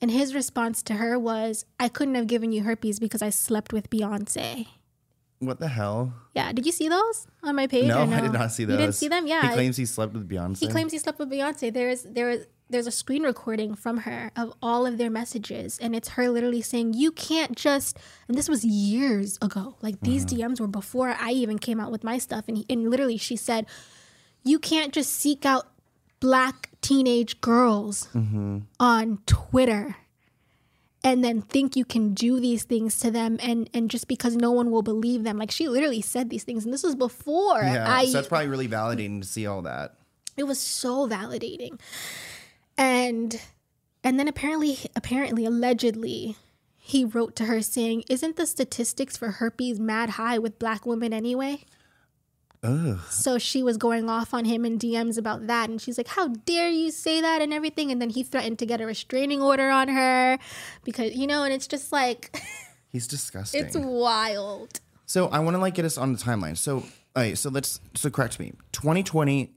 And 0.00 0.10
his 0.10 0.34
response 0.34 0.82
to 0.84 0.94
her 0.94 1.18
was, 1.18 1.64
"I 1.80 1.88
couldn't 1.88 2.14
have 2.16 2.26
given 2.26 2.52
you 2.52 2.62
herpes 2.62 3.00
because 3.00 3.22
I 3.22 3.30
slept 3.30 3.72
with 3.72 3.90
Beyonce." 3.90 4.66
What 5.38 5.60
the 5.60 5.68
hell? 5.68 6.14
Yeah, 6.34 6.52
did 6.52 6.64
you 6.64 6.72
see 6.72 6.88
those 6.88 7.26
on 7.42 7.56
my 7.56 7.66
page? 7.66 7.86
No, 7.86 7.98
or 7.98 8.14
I 8.14 8.20
did 8.20 8.32
not 8.32 8.52
see 8.52 8.64
those. 8.64 8.74
You 8.74 8.78
didn't 8.78 8.94
see 8.94 9.08
them? 9.08 9.26
Yeah. 9.26 9.42
He 9.42 9.54
claims 9.54 9.76
he 9.76 9.84
slept 9.84 10.14
with 10.14 10.28
Beyonce. 10.28 10.58
He 10.58 10.68
claims 10.68 10.92
he 10.92 10.98
slept 10.98 11.18
with 11.18 11.30
Beyonce. 11.30 11.72
There's 11.72 12.02
there 12.04 12.46
there's 12.68 12.86
a 12.86 12.90
screen 12.90 13.22
recording 13.22 13.74
from 13.74 13.98
her 13.98 14.32
of 14.34 14.52
all 14.62 14.86
of 14.86 14.98
their 14.98 15.10
messages, 15.10 15.78
and 15.78 15.94
it's 15.94 16.10
her 16.10 16.30
literally 16.30 16.62
saying, 16.62 16.94
"You 16.94 17.12
can't 17.12 17.54
just." 17.54 17.98
And 18.28 18.36
this 18.36 18.48
was 18.48 18.64
years 18.64 19.38
ago. 19.42 19.76
Like 19.82 20.00
these 20.00 20.24
mm-hmm. 20.24 20.52
DMs 20.52 20.60
were 20.60 20.66
before 20.66 21.14
I 21.18 21.30
even 21.32 21.58
came 21.58 21.80
out 21.80 21.92
with 21.92 22.02
my 22.02 22.18
stuff, 22.18 22.46
and 22.48 22.58
he, 22.58 22.66
and 22.70 22.90
literally 22.90 23.18
she 23.18 23.36
said, 23.36 23.66
"You 24.42 24.58
can't 24.58 24.92
just 24.92 25.12
seek 25.12 25.44
out 25.44 25.68
black 26.20 26.70
teenage 26.80 27.40
girls 27.40 28.08
mm-hmm. 28.14 28.58
on 28.80 29.18
Twitter 29.26 29.96
and 31.06 31.22
then 31.22 31.40
think 31.40 31.76
you 31.76 31.84
can 31.84 32.14
do 32.14 32.40
these 32.40 32.64
things 32.64 32.98
to 32.98 33.10
them 33.10 33.38
and 33.40 33.70
and 33.72 33.90
just 33.90 34.08
because 34.08 34.34
no 34.34 34.50
one 34.50 34.70
will 34.70 34.82
believe 34.82 35.22
them. 35.22 35.38
Like 35.38 35.50
she 35.50 35.68
literally 35.68 36.00
said 36.00 36.30
these 36.30 36.44
things 36.44 36.64
and 36.64 36.74
this 36.74 36.82
was 36.82 36.94
before 36.94 37.60
Yeah, 37.62 37.86
I 37.88 38.06
so 38.06 38.12
that's 38.12 38.28
probably 38.28 38.48
really 38.48 38.68
validating 38.68 39.20
to 39.20 39.26
see 39.26 39.46
all 39.46 39.62
that. 39.62 39.94
it 40.36 40.44
was 40.44 40.58
so 40.58 41.08
validating. 41.08 41.80
And 42.76 43.40
and 44.02 44.18
then 44.18 44.28
apparently 44.28 44.78
apparently 44.94 45.44
allegedly 45.44 46.36
he 46.76 47.04
wrote 47.04 47.36
to 47.36 47.44
her 47.44 47.62
saying 47.62 48.04
isn't 48.08 48.36
the 48.36 48.46
statistics 48.46 49.16
for 49.16 49.32
herpes 49.32 49.78
mad 49.78 50.10
high 50.10 50.38
with 50.38 50.58
black 50.58 50.86
women 50.86 51.12
anyway 51.12 51.64
Ugh. 52.66 52.98
so 53.10 53.38
she 53.38 53.62
was 53.62 53.76
going 53.76 54.10
off 54.10 54.34
on 54.34 54.44
him 54.44 54.64
in 54.64 54.78
DMs 54.78 55.18
about 55.18 55.46
that. 55.46 55.68
And 55.70 55.80
she's 55.80 55.96
like, 55.98 56.08
How 56.08 56.28
dare 56.28 56.68
you 56.68 56.90
say 56.90 57.20
that 57.20 57.40
and 57.42 57.52
everything? 57.52 57.90
And 57.90 58.00
then 58.00 58.10
he 58.10 58.22
threatened 58.22 58.58
to 58.58 58.66
get 58.66 58.80
a 58.80 58.86
restraining 58.86 59.40
order 59.40 59.70
on 59.70 59.88
her 59.88 60.38
because, 60.84 61.14
you 61.14 61.26
know, 61.26 61.44
and 61.44 61.52
it's 61.52 61.66
just 61.66 61.92
like, 61.92 62.36
He's 62.92 63.06
disgusting. 63.06 63.64
it's 63.64 63.76
wild. 63.76 64.80
So 65.06 65.28
I 65.28 65.38
want 65.40 65.54
to 65.54 65.60
like 65.60 65.74
get 65.74 65.84
us 65.84 65.98
on 65.98 66.12
the 66.12 66.18
timeline. 66.18 66.56
So, 66.56 66.78
all 66.78 66.84
right, 67.16 67.38
so 67.38 67.50
let's 67.50 67.80
so 67.94 68.10
correct 68.10 68.40
me. 68.40 68.52
2020, 68.72 69.52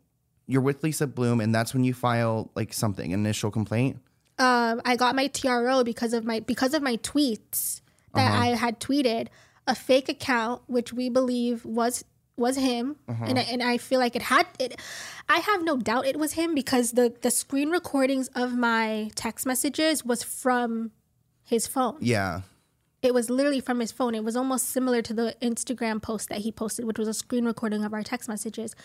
you're 0.46 0.62
with 0.62 0.84
Lisa 0.84 1.08
Bloom, 1.08 1.42
and 1.42 1.54
that's 1.54 1.74
when 1.74 1.84
you 1.84 1.94
file 1.94 2.52
like 2.56 2.74
something, 2.74 3.14
an 3.14 3.20
initial 3.20 3.52
complaint. 3.52 4.00
Um, 4.38 4.82
I 4.86 4.96
got 4.96 5.16
my 5.16 5.28
TRO 5.28 5.84
because 5.84 6.14
of 6.14 6.24
my 6.26 6.40
because 6.40 6.74
of 6.74 6.82
my 6.82 6.98
tweets 6.98 7.82
that 8.16 8.32
I 8.32 8.48
had 8.48 8.80
tweeted 8.80 9.28
a 9.68 9.76
fake 9.76 10.10
account, 10.10 10.62
which 10.68 10.92
we 10.94 11.10
believe 11.10 11.64
was 11.66 12.04
was 12.40 12.56
him, 12.56 12.96
and 13.08 13.38
uh-huh. 13.38 13.48
I, 13.48 13.52
and 13.52 13.64
I 13.64 13.78
feel 13.78 14.00
like 14.00 14.16
it 14.16 14.24
had 14.24 14.48
it. 14.60 14.80
I 15.28 15.40
have 15.40 15.64
no 15.64 15.78
doubt 15.78 16.06
it 16.06 16.18
was 16.18 16.34
him 16.34 16.56
because 16.56 16.94
the 16.94 17.14
the 17.22 17.32
screen 17.32 17.70
recordings 17.70 18.30
of 18.30 18.56
my 18.58 19.12
text 19.16 19.46
messages 19.46 20.06
was 20.06 20.24
from 20.24 20.92
his 21.44 21.68
phone. 21.68 21.98
Yeah. 22.00 22.42
it 23.02 23.14
was 23.14 23.30
literally 23.30 23.62
from 23.62 23.80
his 23.80 23.92
phone. 23.92 24.14
It 24.14 24.24
was 24.24 24.36
almost 24.36 24.70
similar 24.70 25.02
to 25.02 25.14
the 25.14 25.36
Instagram 25.42 26.02
post 26.02 26.30
that 26.30 26.40
he 26.40 26.52
posted, 26.52 26.86
which 26.86 27.00
was 27.00 27.08
a 27.08 27.14
screen 27.14 27.46
recording 27.46 27.84
of 27.84 27.94
our 27.94 28.04
text 28.04 28.28
messages, 28.28 28.76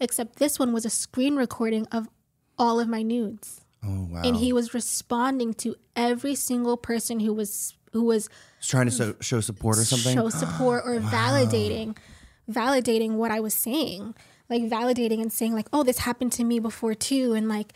except 0.00 0.36
this 0.36 0.58
one 0.58 0.72
was 0.72 0.84
a 0.84 0.90
screen 0.90 1.36
recording 1.36 1.86
of 1.92 2.08
all 2.58 2.80
of 2.80 2.88
my 2.88 3.02
nudes. 3.02 3.60
Oh 3.84 4.08
wow. 4.10 4.22
And 4.24 4.36
he 4.36 4.52
was 4.52 4.74
responding 4.74 5.54
to 5.54 5.76
every 5.94 6.34
single 6.34 6.76
person 6.76 7.20
who 7.20 7.32
was 7.32 7.74
who 7.92 8.04
was 8.04 8.28
trying 8.60 8.86
to 8.86 8.92
so, 8.92 9.14
show 9.20 9.40
support 9.40 9.78
or 9.78 9.84
something. 9.84 10.16
show 10.16 10.28
support 10.28 10.82
or 10.84 11.00
validating 11.00 11.96
validating 12.50 13.12
what 13.12 13.30
I 13.30 13.40
was 13.40 13.54
saying. 13.54 14.14
Like 14.48 14.62
validating 14.62 15.20
and 15.20 15.32
saying 15.32 15.54
like, 15.54 15.68
"Oh, 15.72 15.82
this 15.82 15.98
happened 15.98 16.32
to 16.32 16.44
me 16.44 16.58
before 16.58 16.94
too." 16.94 17.34
And 17.34 17.48
like 17.48 17.72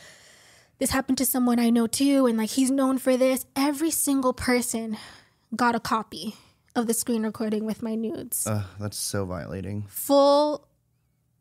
this 0.78 0.90
happened 0.90 1.18
to 1.18 1.26
someone 1.26 1.58
I 1.58 1.70
know 1.70 1.86
too 1.86 2.26
and 2.26 2.38
like 2.38 2.50
he's 2.50 2.70
known 2.70 2.98
for 2.98 3.16
this. 3.16 3.44
Every 3.54 3.90
single 3.90 4.32
person 4.32 4.96
got 5.54 5.74
a 5.74 5.80
copy 5.80 6.34
of 6.74 6.86
the 6.86 6.94
screen 6.94 7.24
recording 7.24 7.66
with 7.66 7.82
my 7.82 7.94
nudes. 7.94 8.46
Ugh, 8.46 8.64
that's 8.80 8.96
so 8.96 9.26
violating. 9.26 9.84
Full 9.88 10.66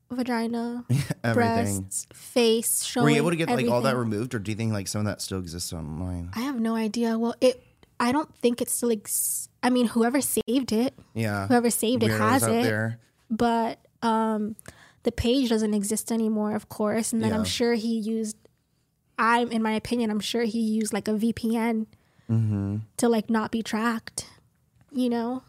vagina, 0.10 0.84
Everything. 1.24 1.34
breasts, 1.34 2.08
face, 2.14 2.84
showing 2.84 3.06
Were 3.06 3.10
you 3.12 3.18
able 3.18 3.30
to 3.30 3.38
get 3.38 3.50
like 3.50 3.68
all 3.70 3.82
that 3.84 3.96
removed, 3.96 4.36
or 4.36 4.40
do 4.40 4.52
you 4.52 4.58
think 4.58 4.74
like 4.74 4.88
some 4.90 5.00
of 5.00 5.06
that 5.06 5.22
still 5.22 5.40
exists 5.40 5.72
online? 5.72 6.30
I 6.36 6.42
have 6.42 6.60
no 6.60 6.76
idea. 6.76 7.18
Well, 7.18 7.36
it 7.40 7.64
I 8.00 8.12
don't 8.12 8.34
think 8.36 8.62
it 8.62 8.70
still 8.70 8.92
ex- 8.92 9.48
I 9.64 9.70
mean, 9.70 9.88
whoever 9.88 10.20
saved 10.22 10.72
it, 10.74 10.94
Yeah. 11.14 11.48
whoever 11.48 11.70
saved 11.70 12.04
it 12.04 12.12
Weirdos 12.12 12.18
has 12.20 12.44
out 12.44 12.52
it. 12.52 12.64
there. 12.64 13.00
But 13.32 13.80
um 14.04 14.56
the 15.04 15.12
page 15.12 15.50
doesn't 15.50 15.74
exist 15.74 16.12
anymore 16.12 16.56
of 16.56 16.70
course 16.70 17.12
and 17.14 17.24
then 17.24 17.32
Yeah. 17.32 17.38
i'm 17.38 17.44
sure 17.46 17.74
he 17.74 17.98
used 17.98 18.36
i'm 19.18 19.52
in 19.52 19.62
my 19.64 19.72
opinion 19.74 20.12
i'm 20.12 20.20
sure 20.20 20.44
he 20.44 20.60
used 20.60 20.94
like 20.94 21.08
a 21.08 21.14
vpn 21.14 21.88
Mm-hmm. 22.30 22.78
to 22.98 23.10
like 23.10 23.30
not 23.30 23.52
be 23.52 23.62
tracked 23.64 24.28
you 24.92 25.10
know 25.10 25.44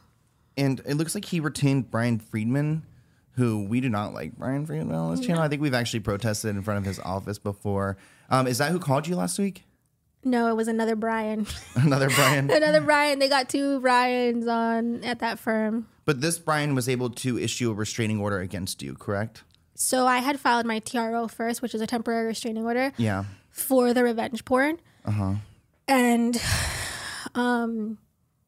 And 0.57 0.80
it 0.87 0.95
looks 0.97 1.14
like 1.14 1.24
he 1.26 1.39
retained 1.41 1.91
Bryan 1.91 2.18
Freedman, 2.18 2.83
who 3.37 3.64
we 3.64 3.80
do 3.80 3.89
not 3.89 4.12
like 4.12 4.37
Bryan 4.37 4.66
Freedman 4.66 4.95
on 4.97 5.14
this 5.16 5.24
channel. 5.24 5.43
I 5.43 5.49
think 5.49 5.62
we've 5.62 5.72
actually 5.74 6.01
protested 6.01 6.55
in 6.55 6.61
front 6.62 6.78
of 6.78 6.85
his 6.85 6.99
office 7.01 7.39
before. 7.39 7.97
Um, 8.28 8.47
is 8.47 8.59
that 8.59 8.70
who 8.72 8.78
called 8.78 9.07
you 9.07 9.16
last 9.16 9.39
week? 9.39 9.64
No 10.24 10.48
it 10.48 10.56
was 10.56 10.68
another 10.68 10.94
brian 10.96 11.46
Another 11.74 12.08
Brian. 12.10 12.50
another 12.50 12.80
brian 12.80 13.18
they 13.18 13.28
got 13.28 13.48
two 13.48 13.80
brians 13.80 14.46
on 14.46 15.02
at 15.04 15.18
that 15.20 15.38
firm 15.38 15.86
but 16.04 16.20
this 16.20 16.38
Brian 16.38 16.74
was 16.74 16.88
able 16.88 17.10
to 17.10 17.38
issue 17.38 17.70
a 17.70 17.74
restraining 17.74 18.18
order 18.20 18.40
against 18.40 18.82
you, 18.82 18.94
correct? 18.94 19.44
so 19.74 20.06
i 20.06 20.18
had 20.18 20.38
filed 20.40 20.66
my 20.66 20.78
tro 20.80 21.28
first 21.28 21.62
which 21.62 21.74
is 21.74 21.80
a 21.80 21.86
temporary 21.86 22.26
restraining 22.26 22.64
order 22.64 22.92
Yeah. 22.96 23.24
for 23.50 23.92
the 23.94 24.02
revenge 24.02 24.44
porn. 24.44 24.78
Uh-huh. 25.04 25.34
And 25.88 26.40
um, 27.34 27.98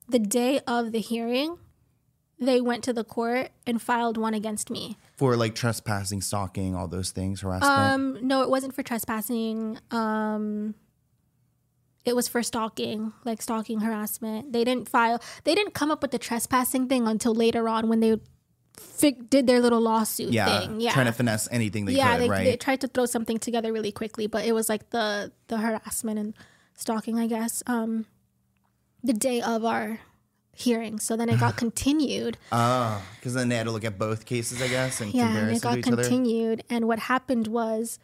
the 0.09 0.19
day 0.19 0.61
of 0.67 0.93
the 0.93 1.01
hearing, 1.01 1.59
they 2.39 2.61
went 2.61 2.85
to 2.85 2.93
the 2.93 3.05
court 3.05 3.51
and 3.67 3.81
filed 3.83 4.17
one 4.17 4.35
against 4.35 4.71
me. 4.71 4.97
For 5.17 5.37
like 5.37 5.55
trespassing, 5.55 6.21
stalking, 6.21 6.75
all 6.75 6.89
those 6.89 7.11
things, 7.11 7.41
harassment. 7.41 7.73
Um, 7.73 8.19
no, 8.27 8.43
it 8.43 8.51
wasn't 8.51 8.75
for 8.75 8.83
trespassing. 8.83 9.79
Um, 9.91 10.75
it 12.05 12.15
was 12.15 12.29
for 12.29 12.43
stalking, 12.43 13.13
like 13.25 13.41
stalking 13.41 13.81
harassment. 13.81 14.53
They 14.53 14.65
didn't 14.65 14.89
file. 14.89 15.23
They 15.45 15.55
didn't 15.55 15.75
come 15.75 15.91
up 15.91 16.03
with 16.03 16.11
the 16.11 16.19
trespassing 16.19 16.89
thing 16.89 17.07
until 17.09 17.35
later 17.35 17.69
on 17.69 17.89
when 17.89 18.01
they 18.01 18.17
fig- 18.79 19.31
did 19.31 19.47
their 19.47 19.61
little 19.61 19.81
lawsuit 19.81 20.33
yeah, 20.33 20.61
thing. 20.61 20.81
Yeah, 20.81 20.93
Trying 20.93 21.07
to 21.07 21.13
finesse 21.13 21.49
anything 21.51 21.87
they 21.87 21.95
yeah, 21.95 22.13
could, 22.13 22.23
they, 22.23 22.29
right? 22.29 22.45
they 22.45 22.57
tried 22.57 22.81
to 22.83 22.89
throw 22.89 23.07
something 23.07 23.39
together 23.39 23.73
really 23.73 23.93
quickly, 23.93 24.27
but 24.27 24.45
it 24.45 24.53
was 24.53 24.69
like 24.69 24.91
the 24.91 25.33
the 25.49 25.59
harassment 25.59 26.19
and 26.19 26.35
stalking, 26.75 27.19
I 27.19 27.27
guess. 27.27 27.63
Um, 27.67 28.07
the 29.03 29.13
day 29.13 29.41
of 29.41 29.65
our 29.65 30.01
hearing, 30.53 30.99
so 30.99 31.17
then 31.17 31.29
it 31.29 31.41
got 31.41 31.57
continued. 31.65 32.37
Ah, 32.53 33.03
because 33.17 33.35
then 33.35 33.49
they 33.49 33.57
had 33.57 33.65
to 33.65 33.71
look 33.73 33.85
at 33.85 33.99
both 33.99 34.27
cases, 34.27 34.61
I 34.61 34.69
guess, 34.69 35.01
and 35.01 35.13
yeah, 35.15 35.27
compare 35.27 35.43
and 35.45 35.51
it 35.53 35.55
to 35.55 35.61
got 35.61 35.79
each 35.79 35.87
other. 35.87 36.03
continued. 36.03 36.65
And 36.69 36.87
what 36.87 36.99
happened 36.99 37.47
was 37.49 37.99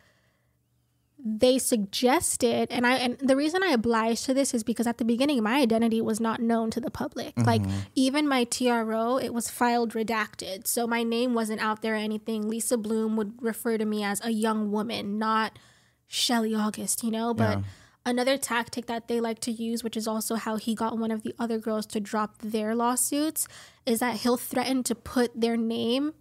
they 1.24 1.58
suggested, 1.58 2.68
and 2.70 2.86
I 2.86 2.96
and 2.96 3.18
the 3.18 3.36
reason 3.36 3.62
I 3.62 3.68
obliged 3.68 4.24
to 4.26 4.34
this 4.34 4.54
is 4.54 4.62
because 4.62 4.86
at 4.86 4.98
the 4.98 5.04
beginning 5.04 5.42
my 5.42 5.56
identity 5.60 6.00
was 6.00 6.20
not 6.20 6.40
known 6.40 6.70
to 6.72 6.80
the 6.80 6.90
public. 6.90 7.34
Like 7.36 7.62
mm-hmm. 7.62 7.78
even 7.94 8.28
my 8.28 8.44
TRO, 8.44 9.18
it 9.18 9.34
was 9.34 9.50
filed 9.50 9.92
redacted, 9.92 10.66
so 10.66 10.86
my 10.86 11.02
name 11.02 11.34
wasn't 11.34 11.60
out 11.60 11.82
there 11.82 11.94
or 11.94 11.96
anything. 11.96 12.48
Lisa 12.48 12.76
Bloom 12.76 13.16
would 13.16 13.34
refer 13.42 13.78
to 13.78 13.84
me 13.84 14.02
as 14.04 14.24
a 14.24 14.30
young 14.30 14.70
woman, 14.70 15.18
not 15.18 15.58
Shelly 16.06 16.54
Auguste, 16.54 17.04
you 17.04 17.10
know. 17.10 17.34
But 17.34 17.60
another 18.06 18.36
tactic 18.36 18.86
that 18.86 19.08
they 19.08 19.20
like 19.20 19.40
to 19.40 19.52
use, 19.52 19.84
which 19.84 19.96
is 19.96 20.08
also 20.08 20.36
how 20.36 20.56
he 20.56 20.74
got 20.74 20.98
one 20.98 21.10
of 21.10 21.22
the 21.22 21.34
other 21.38 21.58
girls 21.58 21.86
to 21.86 22.00
drop 22.00 22.38
their 22.38 22.74
lawsuits, 22.74 23.46
is 23.86 24.00
that 24.00 24.16
he'll 24.16 24.36
threaten 24.36 24.82
to 24.84 24.94
put 24.94 25.38
their 25.38 25.56
name 25.56 26.14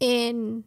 in 0.00 0.64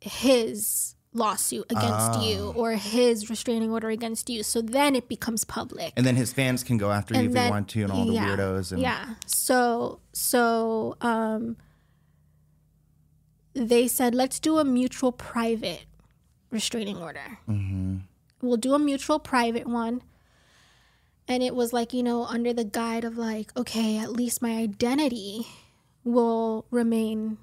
his 0.00 0.94
lawsuit 1.14 1.66
against 1.70 2.20
you 2.22 2.52
or 2.54 2.72
his 2.72 3.30
restraining 3.30 3.70
order 3.70 3.88
against 3.88 4.28
you. 4.28 4.42
So 4.42 4.60
then 4.60 4.94
it 4.94 5.08
becomes 5.08 5.44
public. 5.44 5.92
And 5.96 6.04
then 6.06 6.16
his 6.16 6.32
fans 6.32 6.62
can 6.62 6.76
go 6.76 6.90
after 6.90 7.14
you 7.14 7.20
if 7.20 7.26
they 7.28 7.32
then- 7.34 7.50
want 7.50 7.68
to, 7.70 7.82
and 7.82 7.92
all 7.92 8.04
the 8.04 8.12
yeah, 8.12 8.28
weirdos. 8.28 8.72
And 8.72 8.80
yeah. 8.80 9.14
So 9.26 10.00
so 10.12 10.96
um 11.00 11.56
they 13.54 13.88
said 13.88 14.14
let's 14.14 14.38
do 14.38 14.58
a 14.58 14.64
mutual 14.64 15.12
private 15.12 15.86
restraining 16.50 16.98
order. 16.98 17.38
Mm-hmm. 17.48 17.98
We'll 18.40 18.56
do 18.56 18.74
a 18.74 18.78
mutual 18.78 19.18
private 19.18 19.66
one. 19.66 20.02
And 21.26 21.42
it 21.42 21.54
was 21.54 21.74
like, 21.74 21.92
you 21.92 22.02
know, 22.02 22.24
under 22.24 22.54
the 22.54 22.64
guide 22.64 23.04
of 23.04 23.18
like, 23.18 23.54
okay, 23.56 23.98
at 23.98 24.12
least 24.12 24.40
my 24.40 24.52
identity 24.52 25.46
will 26.02 26.64
remain 26.70 27.36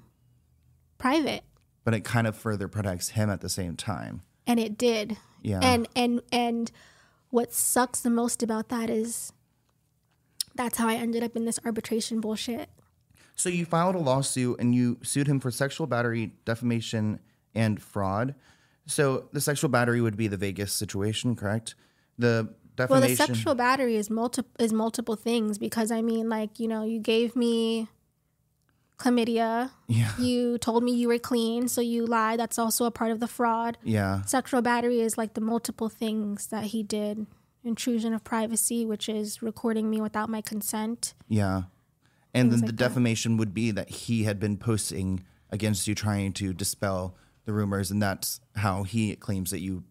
private. 0.98 1.44
But 1.86 1.94
it 1.94 2.02
kind 2.02 2.26
of 2.26 2.34
further 2.34 2.66
protects 2.66 3.10
him 3.10 3.30
at 3.30 3.40
the 3.40 3.48
same 3.48 3.76
time. 3.76 4.20
And 4.44 4.58
it 4.58 4.76
did. 4.76 5.16
Yeah. 5.40 5.60
And 5.62 5.88
and 5.94 6.20
and 6.32 6.72
what 7.30 7.52
sucks 7.52 8.00
the 8.00 8.10
most 8.10 8.42
about 8.42 8.70
that 8.70 8.90
is 8.90 9.32
that's 10.56 10.78
how 10.78 10.88
I 10.88 10.94
ended 10.94 11.22
up 11.22 11.36
in 11.36 11.44
this 11.44 11.60
arbitration 11.64 12.20
bullshit. 12.20 12.68
So 13.36 13.48
you 13.48 13.64
filed 13.64 13.94
a 13.94 14.00
lawsuit 14.00 14.58
and 14.58 14.74
you 14.74 14.98
sued 15.02 15.28
him 15.28 15.38
for 15.38 15.52
sexual 15.52 15.86
battery, 15.86 16.32
defamation, 16.44 17.20
and 17.54 17.80
fraud. 17.80 18.34
So 18.86 19.28
the 19.32 19.40
sexual 19.40 19.70
battery 19.70 20.00
would 20.00 20.16
be 20.16 20.26
the 20.26 20.36
Vegas 20.36 20.72
situation, 20.72 21.36
correct? 21.36 21.76
The 22.18 22.52
defamation. 22.74 23.00
Well, 23.00 23.08
the 23.08 23.14
sexual 23.14 23.54
battery 23.54 23.94
is 23.94 24.10
multiple 24.10 24.50
is 24.58 24.72
multiple 24.72 25.14
things 25.14 25.56
because 25.56 25.92
I 25.92 26.02
mean, 26.02 26.28
like 26.28 26.58
you 26.58 26.66
know, 26.66 26.82
you 26.82 26.98
gave 26.98 27.36
me 27.36 27.86
chlamydia. 28.98 29.70
Yeah. 29.86 30.12
You 30.18 30.58
told 30.58 30.82
me 30.82 30.92
you 30.92 31.08
were 31.08 31.18
clean, 31.18 31.68
so 31.68 31.80
you 31.80 32.06
lied. 32.06 32.40
That's 32.40 32.58
also 32.58 32.84
a 32.84 32.90
part 32.90 33.10
of 33.10 33.20
the 33.20 33.28
fraud. 33.28 33.78
Yeah. 33.82 34.22
Sexual 34.22 34.62
battery 34.62 35.00
is 35.00 35.18
like 35.18 35.34
the 35.34 35.40
multiple 35.40 35.88
things 35.88 36.48
that 36.48 36.64
he 36.64 36.82
did. 36.82 37.26
Intrusion 37.64 38.14
of 38.14 38.22
privacy, 38.22 38.86
which 38.86 39.08
is 39.08 39.42
recording 39.42 39.90
me 39.90 40.00
without 40.00 40.28
my 40.28 40.40
consent. 40.40 41.14
Yeah. 41.28 41.62
And 42.32 42.50
then 42.50 42.50
Things 42.50 42.60
the 42.60 42.66
like 42.66 42.76
that. 42.76 42.88
defamation 42.88 43.36
would 43.38 43.54
be 43.54 43.70
that 43.70 43.88
he 43.88 44.24
had 44.24 44.38
been 44.38 44.56
posting 44.56 45.24
against 45.50 45.88
you, 45.88 45.94
trying 45.94 46.32
to 46.34 46.52
dispel 46.52 47.16
the 47.44 47.52
rumors, 47.52 47.90
and 47.90 48.02
that's 48.02 48.40
how 48.56 48.82
he 48.82 49.14
claims 49.16 49.50
that 49.52 49.60
you, 49.60 49.84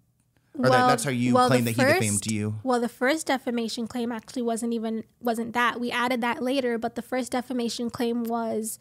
or 0.58 0.70
that, 0.70 0.88
that's 0.88 1.04
how 1.04 1.10
you 1.10 1.34
well, 1.34 1.48
claim 1.48 1.66
that 1.66 1.72
he 1.72 1.82
defamed 1.84 2.26
you. 2.30 2.56
Well, 2.64 2.80
the 2.80 2.90
first 2.90 3.28
defamation 3.28 3.88
claim 3.88 4.12
actually 4.12 4.44
wasn't 4.44 4.74
even 4.74 5.06
wasn't 5.22 5.54
that. 5.54 5.80
We 5.80 5.90
added 5.92 6.22
that 6.22 6.44
later, 6.44 6.78
but 6.78 6.96
the 6.96 7.02
first 7.02 7.32
defamation 7.32 7.90
claim 7.90 8.26
was 8.26 8.78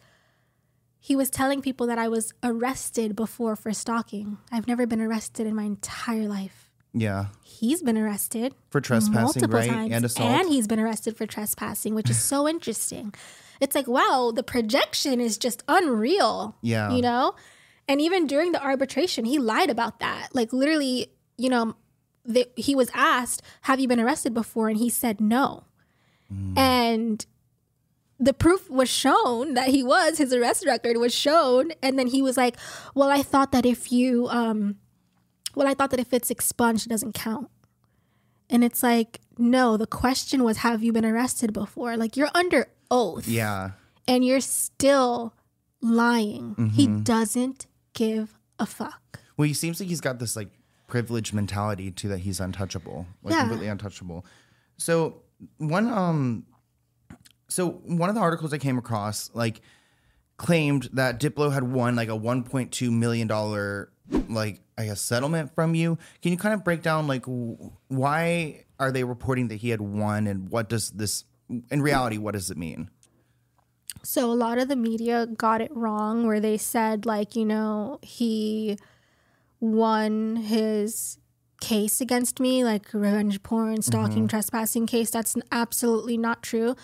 he 1.05 1.15
was 1.15 1.29
telling 1.29 1.61
people 1.61 1.87
that 1.89 1.99
I 1.99 2.09
was 2.09 2.33
arrested 2.43 3.15
before 3.15 3.57
for 3.57 3.75
stalking. 3.75 4.39
I've 4.51 4.67
never 4.67 4.87
been 4.87 5.03
arrested 5.03 5.47
in 5.47 5.55
my 5.55 5.65
entire 5.65 6.27
life. 6.27 6.71
Yeah, 6.95 7.27
He's 7.43 7.83
been 7.83 7.99
arrested 7.99 8.55
for 8.71 8.81
trespassing, 8.81 9.23
multiple 9.23 9.59
right, 9.59 9.69
times, 9.69 9.93
and 9.93 10.05
assault. 10.07 10.31
and 10.31 10.49
he's 10.49 10.67
been 10.67 10.81
arrested 10.81 11.15
for 11.15 11.27
trespassing, 11.27 11.95
which 11.95 12.09
is 12.09 12.19
so 12.19 12.49
interesting. 12.55 13.13
It's 13.61 13.75
like 13.75 13.87
wow, 13.87 14.33
the 14.35 14.43
projection 14.43 15.21
is 15.21 15.37
just 15.37 15.63
unreal. 15.69 16.57
Yeah. 16.63 16.91
you 16.91 17.03
know, 17.03 17.35
and 17.87 18.01
even 18.01 18.27
during 18.27 18.53
the 18.53 18.65
arbitration, 18.65 19.27
he 19.27 19.39
lied 19.39 19.69
about 19.69 20.01
that. 20.01 20.29
Like 20.33 20.55
literally, 20.55 21.13
you 21.37 21.51
know, 21.51 21.77
the, 22.25 22.49
he 22.57 22.75
was 22.75 22.91
asked, 22.95 23.43
"Have 23.63 23.79
you 23.79 23.89
been 23.89 24.01
arrested 24.01 24.33
before?" 24.33 24.71
and 24.71 24.79
he 24.79 24.89
said 24.89 25.21
no, 25.21 25.65
mm. 26.33 26.57
and 26.57 27.27
the 28.21 28.33
proof 28.33 28.71
was 28.71 28.89
shown 28.89 29.55
that 29.55 29.69
he 29.69 29.83
was 29.83 30.19
his 30.19 30.33
arrest 30.33 30.65
record 30.67 30.97
was 30.99 31.13
shown 31.15 31.73
and 31.83 31.99
then 31.99 32.07
he 32.07 32.23
was 32.23 32.37
like 32.37 32.57
well 32.95 33.11
i 33.11 33.23
thought 33.23 33.51
that 33.53 33.67
if 33.67 33.91
you 33.91 34.29
um 34.29 34.77
well 35.57 35.67
i 35.67 35.75
thought 35.75 35.91
that 35.91 35.99
if 36.01 36.13
it's 36.13 36.31
expunged 36.31 36.87
it 36.87 36.91
doesn't 36.91 37.15
count. 37.15 37.49
And 38.51 38.63
it's 38.63 38.83
like 38.83 39.21
no 39.39 39.77
the 39.79 39.87
question 39.87 40.45
was 40.45 40.59
have 40.59 40.83
you 40.85 40.93
been 40.93 41.05
arrested 41.07 41.53
before? 41.55 41.97
Like 41.97 42.15
you're 42.17 42.29
under 42.35 42.67
oath. 42.91 43.27
Yeah, 43.27 43.71
and 44.07 44.23
you're 44.25 44.41
still 44.43 45.33
lying. 45.81 46.73
He 46.75 46.87
doesn't 46.87 47.67
give 47.95 48.39
a 48.59 48.67
fuck. 48.67 49.21
Well, 49.37 49.49
he 49.49 49.55
seems 49.55 49.81
like 49.81 49.89
he's 49.89 50.03
got 50.03 50.19
this 50.19 50.37
like 50.37 50.51
privileged 50.89 51.33
mentality 51.33 51.91
too 51.91 52.09
that 52.09 52.19
he's 52.19 52.39
untouchable, 52.39 53.07
like 53.23 53.33
Yeah. 53.33 53.41
completely 53.41 53.69
untouchable. 53.69 54.25
So 54.77 55.23
one 55.57 55.89
um, 55.89 56.45
so 57.55 57.71
one 57.71 58.09
of 58.09 58.17
the 58.17 58.21
articles 58.21 58.53
I 58.53 58.59
came 58.59 58.79
across 58.79 59.31
like 59.33 59.61
claimed 60.37 60.89
that 60.95 61.21
Diplo 61.21 61.53
had 61.53 61.63
won 61.63 61.95
like 61.95 62.09
a 62.09 62.19
1.2 62.19 62.91
million 62.91 63.29
dollar 63.29 63.91
like 64.29 64.61
I 64.77 64.87
guess 64.87 65.01
settlement 65.01 65.55
from 65.55 65.77
you. 65.77 65.97
Can 66.21 66.33
you 66.33 66.37
kind 66.37 66.53
of 66.53 66.65
break 66.65 66.83
down 66.83 67.07
like 67.07 67.25
why 67.87 68.65
are 68.81 68.91
they 68.91 69.05
reporting 69.05 69.49
that 69.49 69.57
he 69.57 69.71
had 69.71 69.81
won 69.81 70.27
and 70.27 70.49
what 70.51 70.69
does 70.69 70.91
this 70.91 71.25
in 71.71 71.81
reality 71.81 72.19
what 72.19 72.33
does 72.33 72.51
it 72.51 72.57
mean? 72.57 72.91
So 74.03 74.31
a 74.31 74.35
lot 74.35 74.59
of 74.59 74.67
the 74.67 74.77
media 74.77 75.27
got 75.27 75.61
it 75.61 75.75
wrong 75.75 76.27
where 76.27 76.41
they 76.41 76.57
said 76.57 77.07
like, 77.07 77.37
you 77.37 77.45
know, 77.45 78.01
he 78.03 78.79
won 79.61 80.37
his 80.37 81.19
case 81.61 82.01
against 82.01 82.41
me, 82.41 82.65
like 82.65 82.93
revenge 82.93 83.45
porn, 83.45 83.81
stalking, 83.81 84.17
mm-hmm. 84.17 84.27
trespassing 84.27 84.87
case. 84.87 85.11
That's 85.11 85.37
absolutely 85.53 86.19
not 86.19 86.43
true. 86.43 86.75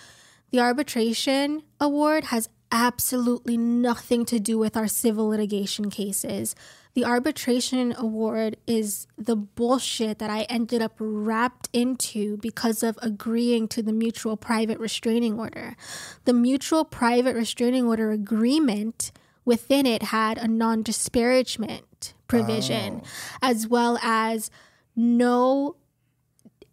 The 0.50 0.60
arbitration 0.60 1.62
award 1.80 2.24
has 2.24 2.48
absolutely 2.72 3.56
nothing 3.56 4.24
to 4.26 4.38
do 4.38 4.58
with 4.58 4.76
our 4.76 4.88
civil 4.88 5.28
litigation 5.28 5.90
cases. 5.90 6.54
The 6.94 7.04
arbitration 7.04 7.94
award 7.96 8.56
is 8.66 9.06
the 9.16 9.36
bullshit 9.36 10.18
that 10.18 10.30
I 10.30 10.42
ended 10.42 10.82
up 10.82 10.94
wrapped 10.98 11.68
into 11.72 12.36
because 12.38 12.82
of 12.82 12.98
agreeing 13.00 13.68
to 13.68 13.82
the 13.82 13.92
mutual 13.92 14.36
private 14.36 14.78
restraining 14.78 15.38
order. 15.38 15.76
The 16.24 16.32
mutual 16.32 16.84
private 16.84 17.36
restraining 17.36 17.86
order 17.86 18.10
agreement 18.10 19.12
within 19.44 19.86
it 19.86 20.04
had 20.04 20.38
a 20.38 20.48
non 20.48 20.82
disparagement 20.82 22.14
provision, 22.26 23.02
oh. 23.04 23.08
as 23.42 23.68
well 23.68 23.98
as 24.02 24.50
no 24.96 25.76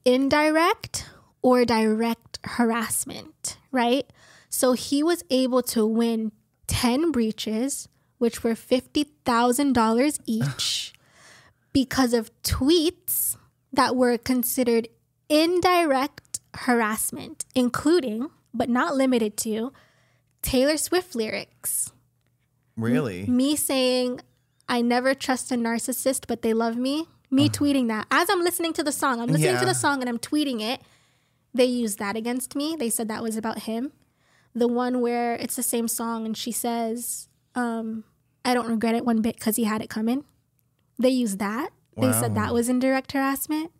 indirect 0.03 1.09
or 1.41 1.63
direct 1.63 2.26
harassment, 2.47 3.57
right? 3.71 4.11
So 4.49 4.73
he 4.73 5.03
was 5.03 5.23
able 5.29 5.61
to 5.63 5.85
win 5.85 6.31
10 6.67 7.11
breaches, 7.11 7.87
which 8.17 8.43
were 8.43 8.53
$50,000 8.53 10.19
each, 10.25 10.93
because 11.73 12.13
of 12.13 12.31
tweets 12.43 13.37
that 13.73 13.95
were 13.95 14.17
considered 14.17 14.87
indirect 15.29 16.39
harassment, 16.55 17.45
including, 17.53 18.29
but 18.53 18.69
not 18.69 18.95
limited 18.95 19.37
to, 19.37 19.71
Taylor 20.41 20.77
Swift 20.77 21.15
lyrics. 21.15 21.91
Really? 22.75 23.25
Me 23.27 23.55
saying, 23.55 24.21
I 24.69 24.81
never 24.81 25.13
trust 25.13 25.51
a 25.51 25.55
narcissist, 25.55 26.25
but 26.27 26.41
they 26.41 26.53
love 26.53 26.77
me. 26.77 27.05
Me 27.29 27.49
tweeting 27.49 27.89
that. 27.89 28.07
As 28.09 28.29
I'm 28.29 28.41
listening 28.41 28.71
to 28.73 28.83
the 28.83 28.91
song, 28.91 29.19
I'm 29.19 29.27
listening 29.27 29.55
Yeah. 29.55 29.59
to 29.59 29.65
the 29.65 29.73
song 29.73 29.99
and 30.01 30.07
I'm 30.09 30.19
tweeting 30.19 30.61
it. 30.61 30.81
They 31.58 31.66
used 31.66 31.97
that 31.97 32.16
against 32.16 32.55
me. 32.55 32.76
They 32.78 32.89
said 32.89 33.08
that 33.08 33.24
was 33.24 33.36
about 33.36 33.64
him. 33.64 33.91
The 34.53 34.68
one 34.68 35.01
where 35.01 35.34
it's 35.34 35.55
the 35.55 35.64
same 35.64 35.88
song 35.88 36.26
and 36.26 36.38
she 36.38 36.51
says, 36.51 37.30
um, 37.55 38.03
I 38.45 38.53
don't 38.53 38.68
regret 38.68 38.93
it 38.93 39.05
one 39.05 39.22
bit 39.22 39.36
because 39.36 39.55
he 39.55 39.64
had 39.64 39.82
it 39.82 39.89
coming. 39.89 40.24
They 40.99 41.10
used 41.10 41.39
that. 41.39 41.70
They 41.99 42.12
said 42.12 42.36
that 42.36 42.53
was 42.53 42.70
indirect 42.70 43.14
harassment. 43.14 43.72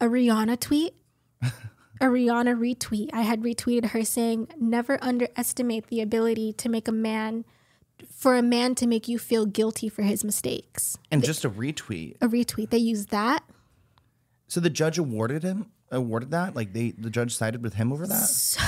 A 0.00 0.06
Rihanna 0.06 0.58
tweet. 0.58 0.94
a 1.42 2.06
Rihanna 2.06 2.58
retweet. 2.58 3.10
I 3.12 3.22
had 3.22 3.42
retweeted 3.42 3.90
her 3.90 4.04
saying, 4.04 4.48
Never 4.58 4.98
underestimate 5.00 5.86
the 5.86 6.00
ability 6.00 6.52
to 6.54 6.68
make 6.68 6.88
a 6.88 6.92
man, 6.92 7.44
for 8.10 8.34
a 8.34 8.42
man 8.42 8.74
to 8.74 8.88
make 8.88 9.06
you 9.06 9.20
feel 9.20 9.46
guilty 9.46 9.88
for 9.88 10.02
his 10.02 10.24
mistakes. 10.24 10.98
And 11.12 11.22
just 11.22 11.44
a 11.44 11.50
retweet. 11.50 12.16
A 12.20 12.26
retweet. 12.26 12.70
They 12.70 12.78
used 12.78 13.10
that. 13.10 13.44
So 14.48 14.58
the 14.58 14.70
judge 14.70 14.98
awarded 14.98 15.44
him 15.44 15.70
awarded 15.92 16.30
that? 16.32 16.56
Like 16.56 16.72
they 16.72 16.90
the 16.90 17.10
judge 17.10 17.36
sided 17.36 17.62
with 17.62 17.74
him 17.74 17.92
over 17.92 18.06
that? 18.06 18.58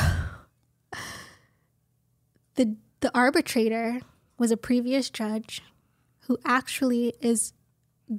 The, 2.57 2.77
the 3.01 3.11
arbitrator 3.17 4.01
was 4.39 4.51
a 4.51 4.57
previous 4.57 5.11
judge 5.11 5.61
who 6.27 6.39
actually 6.45 7.15
is 7.21 7.53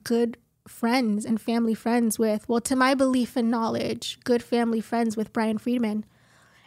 good 0.03 0.37
friends 0.67 1.25
and 1.25 1.39
family 1.39 1.73
friends 1.73 2.17
with, 2.19 2.47
well, 2.49 2.61
to 2.61 2.75
my 2.75 2.93
belief 2.95 3.35
and 3.35 3.49
knowledge, 3.49 4.19
good 4.23 4.43
family 4.43 4.81
friends 4.81 5.15
with 5.15 5.31
Bryan 5.31 5.57
Freedman. 5.57 6.05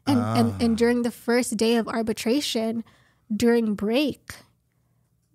And, 0.07 0.19
and, 0.19 0.63
and 0.63 0.73
ah. 0.73 0.77
during 0.77 1.03
the 1.03 1.11
first 1.11 1.57
day 1.57 1.77
of 1.77 1.87
arbitration, 1.87 2.83
during 3.35 3.75
break, 3.75 4.37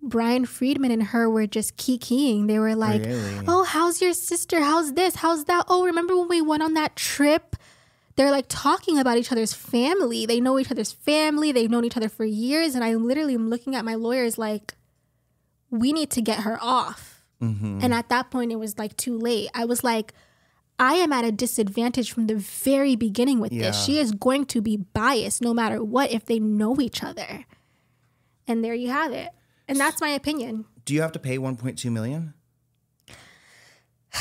Bryan 0.08 0.44
Freedman 0.46 0.90
and 0.90 1.02
her 1.02 1.28
were 1.30 1.46
just 1.46 1.76
kikiing. 1.76 2.46
They 2.46 2.58
were 2.58 2.74
like, 2.74 3.02
oh, 3.04 3.08
Really? 3.08 3.44
"Oh, 3.48 3.64
how's 3.64 4.00
your 4.02 4.12
sister? 4.12 4.60
How's 4.60 4.92
this? 4.94 5.16
How's 5.16 5.44
that? 5.46 5.64
Oh, 5.68 5.84
remember 5.84 6.16
when 6.16 6.28
we 6.28 6.40
went 6.42 6.62
on 6.62 6.74
that 6.74 6.96
trip?" 6.96 7.56
They're 8.16 8.30
like 8.30 8.46
talking 8.48 8.98
about 8.98 9.18
each 9.18 9.32
other's 9.32 9.54
family. 9.54 10.24
They 10.24 10.40
know 10.40 10.58
each 10.58 10.70
other's 10.70 10.92
family. 10.92 11.50
They've 11.50 11.70
known 11.70 11.84
each 11.84 11.96
other 11.96 12.08
for 12.08 12.24
years. 12.24 12.74
And 12.76 12.84
I 12.84 12.94
literally 12.94 13.34
am 13.34 13.48
looking 13.50 13.74
at 13.74 13.84
my 13.84 13.94
lawyers 13.96 14.38
like, 14.38 14.74
"We 15.70 15.92
need 15.92 16.10
to 16.10 16.20
get 16.22 16.40
her 16.40 16.58
off." 16.62 17.24
Mm-hmm. 17.42 17.80
And 17.82 17.92
at 17.92 18.08
that 18.10 18.30
point, 18.30 18.52
it 18.52 18.56
was 18.56 18.78
like 18.78 18.96
too 18.96 19.18
late. 19.18 19.50
I 19.54 19.64
was 19.64 19.82
like, 19.82 20.14
I 20.78 20.94
am 20.94 21.12
at 21.12 21.24
a 21.24 21.32
disadvantage 21.32 22.12
from 22.12 22.26
the 22.26 22.36
very 22.36 22.96
beginning 22.96 23.40
with 23.40 23.52
Yeah. 23.52 23.68
this. 23.68 23.84
She 23.84 23.98
is 23.98 24.12
going 24.12 24.46
to 24.46 24.60
be 24.60 24.76
biased 24.76 25.42
no 25.42 25.52
matter 25.52 25.82
what 25.82 26.10
if 26.12 26.24
they 26.26 26.38
know 26.38 26.80
each 26.80 27.02
other. 27.02 27.44
And 28.46 28.64
there 28.64 28.74
you 28.74 28.90
have 28.90 29.12
it. 29.12 29.30
And 29.68 29.78
that's 29.78 30.00
my 30.00 30.08
opinion. 30.10 30.66
Do 30.84 30.94
you 30.94 31.00
have 31.02 31.12
to 31.12 31.18
pay 31.18 31.38
1.2 31.38 31.90
million? 31.90 32.34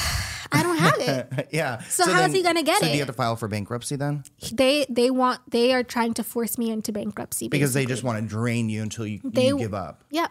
I 0.52 0.62
don't 0.62 0.78
have 0.78 1.00
it. 1.00 1.48
yeah. 1.52 1.82
So 1.84 2.10
how 2.10 2.24
is 2.26 2.34
he 2.34 2.44
gonna 2.44 2.64
get 2.64 2.78
it? 2.78 2.86
so 2.86 2.88
do 2.88 2.94
you 2.94 3.00
have 3.00 3.08
to 3.08 3.14
file 3.14 3.36
for 3.36 3.48
bankruptcy 3.48 3.96
then? 3.96 4.24
they 4.52 4.86
they 4.90 5.10
want 5.10 5.42
they 5.50 5.74
are 5.74 5.84
trying 5.84 6.14
to 6.16 6.24
force 6.24 6.58
me 6.58 6.70
into 6.72 6.92
bankruptcy 6.92 7.48
Because 7.48 7.74
they 7.74 7.86
just 7.86 8.04
want 8.04 8.22
to 8.22 8.28
drain 8.28 8.70
you 8.70 8.82
until 8.84 9.06
you, 9.08 9.20
They- 9.24 9.48
you 9.48 9.58
give 9.58 9.74
up. 9.74 10.04
Yeah. 10.12 10.28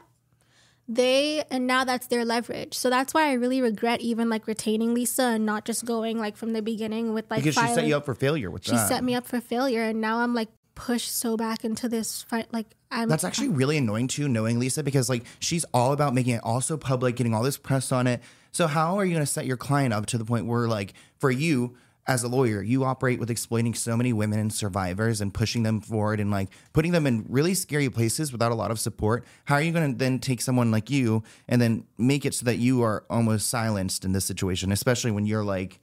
They 0.89 1.45
and 1.51 1.67
now 1.67 1.85
that's 1.85 2.07
their 2.09 2.25
leverage. 2.25 2.75
So 2.75 2.91
that's 2.91 3.15
why 3.15 3.29
I 3.31 3.33
really 3.35 3.61
regret 3.63 4.01
even 4.01 4.29
like 4.29 4.47
retaining 4.47 4.95
Lisa 4.95 5.23
and 5.23 5.47
not 5.47 5.65
just 5.65 5.85
going 5.85 6.19
like 6.19 6.37
from 6.37 6.53
the 6.53 6.63
beginning 6.63 7.15
with 7.15 7.31
like 7.31 7.43
Because 7.43 7.55
she 7.55 7.75
set 7.75 7.87
you 7.87 7.97
up 7.97 8.05
for 8.05 8.15
failure 8.15 8.51
with 8.51 8.65
She 8.65 8.73
that. 8.73 8.89
set 8.89 9.03
me 9.05 9.15
up 9.15 9.27
for 9.27 9.41
failure 9.41 9.83
and 9.83 10.01
now 10.01 10.19
I'm 10.19 10.35
like 10.35 10.49
pushed 10.75 11.15
so 11.15 11.37
back 11.37 11.65
into 11.65 11.89
this 11.89 12.23
fight 12.23 12.53
like 12.53 12.67
I'm 12.91 13.09
That's 13.09 13.25
actually 13.25 13.49
really 13.49 13.79
annoying 13.79 14.09
too, 14.09 14.29
knowing 14.29 14.59
Lisa, 14.59 14.83
because 14.83 15.09
like 15.09 15.25
she's 15.39 15.65
all 15.73 15.93
about 15.93 16.15
making 16.15 16.35
it 16.35 16.41
also 16.45 16.77
public, 16.77 17.17
getting 17.17 17.35
all 17.35 17.43
this 17.43 17.57
press 17.57 17.91
on 17.91 18.07
it. 18.07 18.21
So 18.53 18.67
how 18.67 18.99
are 18.99 19.05
you 19.05 19.13
going 19.13 19.25
to 19.25 19.31
set 19.31 19.47
your 19.47 19.57
client 19.57 19.95
up 19.95 20.05
to 20.07 20.19
the 20.19 20.27
point 20.27 20.47
where, 20.47 20.69
like, 20.69 20.93
for 21.19 21.31
you 21.31 21.75
as 22.07 22.23
a 22.23 22.29
lawyer, 22.29 22.63
you 22.63 22.85
operate 22.85 23.19
with 23.19 23.31
exploiting 23.31 23.73
so 23.75 23.97
many 23.97 24.13
women 24.13 24.39
and 24.39 24.53
survivors 24.53 25.21
and 25.21 25.33
pushing 25.33 25.63
them 25.63 25.81
forward 25.81 26.21
and 26.21 26.31
like 26.31 26.49
putting 26.73 26.93
them 26.93 27.07
in 27.07 27.25
really 27.29 27.55
scary 27.55 27.89
places 27.89 28.33
without 28.33 28.53
a 28.53 28.55
lot 28.55 28.71
of 28.71 28.79
support? 28.79 29.25
How 29.45 29.55
are 29.55 29.63
you 29.63 29.73
going 29.73 29.93
to 29.93 29.97
then 29.97 30.19
take 30.19 30.43
someone 30.43 30.71
like 30.71 30.91
you 30.91 31.23
and 31.49 31.63
then 31.63 31.85
make 31.97 32.27
it 32.27 32.35
so 32.35 32.45
that 32.45 32.59
you 32.59 32.83
are 32.83 33.05
almost 33.09 33.49
silenced 33.49 34.05
in 34.05 34.13
this 34.13 34.25
situation, 34.25 34.73
especially 34.73 35.13
when 35.13 35.27
you're 35.27 35.45
like, 35.45 35.81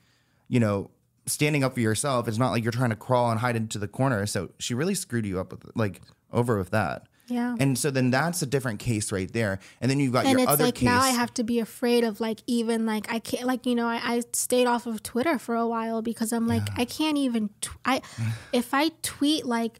you 0.49 0.59
know, 0.59 0.91
standing 1.29 1.63
up 1.63 1.73
for 1.73 1.79
yourself? 1.79 2.27
It's 2.27 2.37
not 2.37 2.51
like 2.51 2.63
you're 2.63 2.71
trying 2.71 2.89
to 2.89 2.95
crawl 2.95 3.31
and 3.31 3.39
hide 3.39 3.55
into 3.55 3.79
the 3.79 3.87
corner. 3.87 4.25
So 4.25 4.51
she 4.59 4.73
really 4.73 4.95
screwed 4.95 5.25
you 5.25 5.39
up 5.39 5.51
with 5.51 5.65
like 5.75 6.01
over 6.31 6.57
with 6.57 6.71
that. 6.71 7.07
Yeah. 7.27 7.55
And 7.59 7.77
so 7.77 7.91
then 7.91 8.09
that's 8.09 8.41
a 8.41 8.45
different 8.45 8.79
case 8.79 9.11
right 9.11 9.31
there. 9.31 9.59
And 9.81 9.89
then 9.89 9.99
you've 9.99 10.13
got 10.13 10.25
and 10.25 10.31
your 10.31 10.41
it's 10.41 10.51
other 10.51 10.65
like 10.65 10.75
case. 10.75 10.85
now 10.85 10.99
I 10.99 11.09
have 11.09 11.33
to 11.35 11.43
be 11.43 11.59
afraid 11.59 12.03
of 12.03 12.19
like 12.19 12.39
even 12.47 12.85
like 12.85 13.11
I 13.11 13.19
can't 13.19 13.45
like 13.45 13.65
you 13.65 13.75
know 13.75 13.87
I, 13.87 13.99
I 14.03 14.23
stayed 14.33 14.65
off 14.65 14.87
of 14.87 15.03
Twitter 15.03 15.37
for 15.37 15.55
a 15.55 15.67
while 15.67 16.01
because 16.01 16.33
I'm 16.33 16.47
like 16.47 16.63
I 16.75 16.85
can't 16.85 17.17
even 17.17 17.49
tw- 17.61 17.77
I 17.85 18.01
if 18.53 18.73
I 18.73 18.89
tweet 19.03 19.45
like 19.45 19.79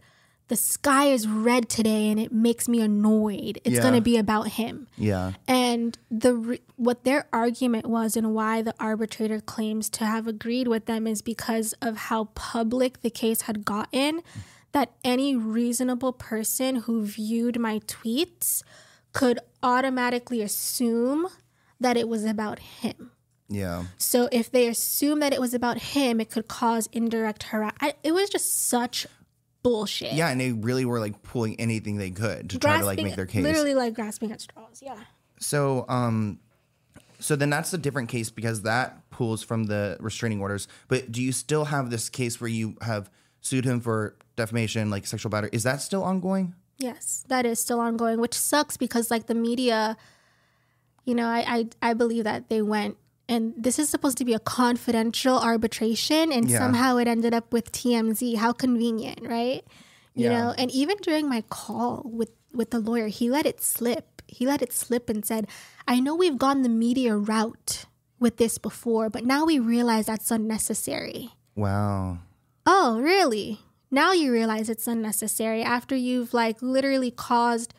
the 0.50 0.56
sky 0.56 1.06
is 1.06 1.28
red 1.28 1.70
today 1.70 2.10
and 2.10 2.20
it 2.20 2.32
makes 2.32 2.68
me 2.68 2.82
annoyed 2.82 3.60
it's 3.64 3.76
Yeah. 3.78 3.82
gonna 3.82 4.02
be 4.02 4.18
about 4.18 4.50
him 4.50 4.88
yeah. 4.98 5.34
and 5.48 5.98
the 6.12 6.34
re- 6.36 6.62
what 6.76 7.04
their 7.06 7.28
argument 7.32 7.86
was 7.88 8.18
and 8.18 8.34
why 8.36 8.62
the 8.62 8.74
arbitrator 8.80 9.40
claims 9.40 9.90
to 9.92 10.06
have 10.06 10.28
agreed 10.28 10.68
with 10.68 10.86
them 10.86 11.08
is 11.08 11.22
because 11.22 11.74
of 11.82 11.98
how 11.98 12.26
public 12.36 13.02
the 13.02 13.10
case 13.10 13.42
had 13.44 13.64
gotten 13.64 14.22
that 14.74 14.92
any 15.04 15.36
reasonable 15.36 16.14
person 16.14 16.76
who 16.78 17.04
viewed 17.04 17.60
my 17.60 17.80
tweets 17.88 18.62
could 19.14 19.40
automatically 19.64 20.42
assume 20.42 21.28
that 21.80 21.98
it 21.98 22.08
was 22.08 22.24
about 22.26 22.60
him. 22.60 23.12
Yeah. 23.48 23.86
So 23.98 24.30
if 24.32 24.52
they 24.52 24.68
assume 24.68 25.22
that 25.22 25.34
it 25.34 25.42
was 25.42 25.56
about 25.56 25.80
him, 25.80 26.20
it 26.22 26.30
could 26.30 26.48
cause 26.48 26.88
indirect 26.92 27.44
harassment. 27.44 27.96
It 28.04 28.12
was 28.12 28.30
just 28.30 28.68
such 28.70 29.08
bullshit. 29.64 30.14
Yeah, 30.14 30.30
and 30.30 30.40
they 30.40 30.52
really 30.52 30.86
were 30.86 31.00
like 31.00 31.22
pulling 31.24 31.60
anything 31.60 31.98
they 31.98 32.12
could 32.12 32.50
to 32.52 32.60
try 32.60 32.80
to 32.80 32.86
like 32.86 33.02
make 33.02 33.16
their 33.16 33.26
case. 33.26 33.44
Literally 33.44 33.76
like 33.76 33.94
grasping 33.94 34.32
at 34.32 34.42
straws. 34.42 34.82
Yeah. 34.84 34.98
So, 35.40 35.86
um, 35.88 36.40
so 37.20 37.36
then 37.36 37.50
that's 37.50 37.74
a 37.74 37.78
different 37.78 38.10
case 38.10 38.30
because 38.30 38.64
that 38.64 39.10
pulls 39.10 39.44
from 39.44 39.66
the 39.66 39.98
restraining 40.00 40.42
orders. 40.42 40.68
But 40.88 41.12
do 41.12 41.22
you 41.22 41.32
still 41.32 41.66
have 41.66 41.90
this 41.90 42.10
case 42.10 42.40
where 42.40 42.50
you 42.50 42.76
have 42.82 43.10
sued 43.42 43.66
him 43.66 43.80
for 43.80 44.16
defamation, 44.36 44.90
like 44.90 45.06
sexual 45.06 45.30
battery? 45.30 45.50
Is 45.54 45.64
that 45.64 45.82
still 45.82 46.04
ongoing? 46.04 46.56
Yes, 46.78 47.26
that 47.28 47.46
is 47.46 47.60
still 47.60 47.80
ongoing, 47.80 48.22
which 48.22 48.34
sucks 48.34 48.78
because 48.78 49.12
like 49.12 49.28
the 49.28 49.36
media, 49.36 49.98
you 51.04 51.14
know, 51.14 51.28
I 51.28 51.68
I, 51.82 51.90
I 51.90 51.94
believe 51.94 52.24
that 52.24 52.50
they 52.50 52.62
went 52.62 52.98
and 53.30 53.54
this 53.56 53.78
is 53.80 53.88
supposed 53.90 54.18
to 54.18 54.26
be 54.26 54.34
a 54.34 54.40
confidential 54.40 55.38
arbitration 55.40 56.32
and 56.34 56.50
Yeah. 56.50 56.58
somehow 56.58 56.98
it 56.98 57.08
ended 57.08 57.34
up 57.34 57.54
with 57.54 57.72
TMZ. 57.72 58.36
How 58.36 58.52
convenient, 58.52 59.22
right? 59.24 59.64
You 60.16 60.26
Yeah. 60.28 60.30
know, 60.36 60.48
and 60.58 60.70
even 60.72 60.98
during 61.02 61.30
my 61.30 61.42
call 61.48 62.02
with 62.04 62.32
with 62.52 62.72
the 62.72 62.80
lawyer, 62.80 63.08
he 63.08 63.30
let 63.30 63.46
it 63.46 63.62
slip. 63.62 64.24
He 64.28 64.46
let 64.46 64.62
it 64.64 64.74
slip 64.74 65.08
and 65.08 65.24
said, 65.24 65.46
"I 65.88 66.00
know 66.00 66.16
we've 66.16 66.38
gone 66.38 66.64
the 66.64 66.70
media 66.86 67.16
route 67.16 67.86
with 68.20 68.38
this 68.38 68.58
before, 68.58 69.08
but 69.10 69.24
now 69.24 69.46
we 69.46 69.60
realize 69.60 70.08
that's 70.08 70.32
unnecessary." 70.32 71.30
Wow. 71.56 72.20
Oh, 72.66 73.00
really? 73.00 73.60
Now 73.92 74.12
you 74.14 74.32
realize 74.32 74.68
it's 74.70 74.88
unnecessary 74.88 75.62
after 75.64 75.96
you've 75.96 76.34
like 76.34 76.62
literally 76.62 77.12
caused 77.12 77.74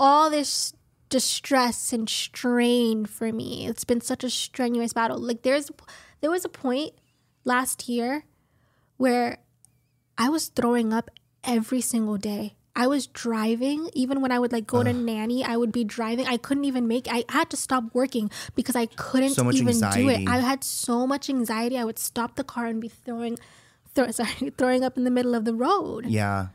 all 0.00 0.30
this 0.30 0.72
distress 1.12 1.92
and 1.92 2.08
strain 2.08 3.04
for 3.04 3.30
me. 3.32 3.66
It's 3.66 3.84
been 3.84 4.00
such 4.00 4.24
a 4.24 4.30
strenuous 4.30 4.94
battle. 4.94 5.18
Like 5.18 5.42
there's 5.42 5.70
there 6.22 6.30
was 6.30 6.44
a 6.44 6.48
point 6.48 6.92
last 7.44 7.86
year 7.86 8.24
where 8.96 9.36
I 10.16 10.30
was 10.30 10.48
throwing 10.48 10.94
up 10.94 11.10
every 11.44 11.82
single 11.82 12.16
day. 12.16 12.56
I 12.74 12.86
was 12.86 13.06
driving, 13.06 13.90
even 13.92 14.22
when 14.22 14.32
I 14.32 14.38
would 14.38 14.52
like 14.52 14.66
go 14.66 14.82
to 14.82 14.94
nanny, 14.94 15.44
I 15.44 15.58
would 15.58 15.72
be 15.72 15.84
driving. 15.84 16.26
I 16.26 16.38
couldn't 16.38 16.64
even 16.64 16.88
make 16.88 17.06
I 17.10 17.24
had 17.28 17.50
to 17.50 17.58
stop 17.58 17.84
working 17.92 18.30
because 18.54 18.74
I 18.74 18.86
couldn't 18.86 19.34
So 19.34 19.52
even 19.52 19.78
do 19.78 20.08
it. 20.08 20.26
I 20.26 20.38
had 20.38 20.64
so 20.64 21.06
much 21.06 21.28
anxiety. 21.28 21.76
I 21.76 21.84
would 21.84 21.98
stop 21.98 22.36
the 22.36 22.44
car 22.44 22.64
and 22.64 22.80
be 22.80 22.88
throwing 22.88 23.36
throw, 23.94 24.10
sorry, 24.16 24.48
throwing 24.56 24.82
up 24.82 24.96
in 24.96 25.04
the 25.04 25.10
middle 25.10 25.34
of 25.34 25.44
the 25.44 25.52
road. 25.52 26.06
Yeah. 26.06 26.48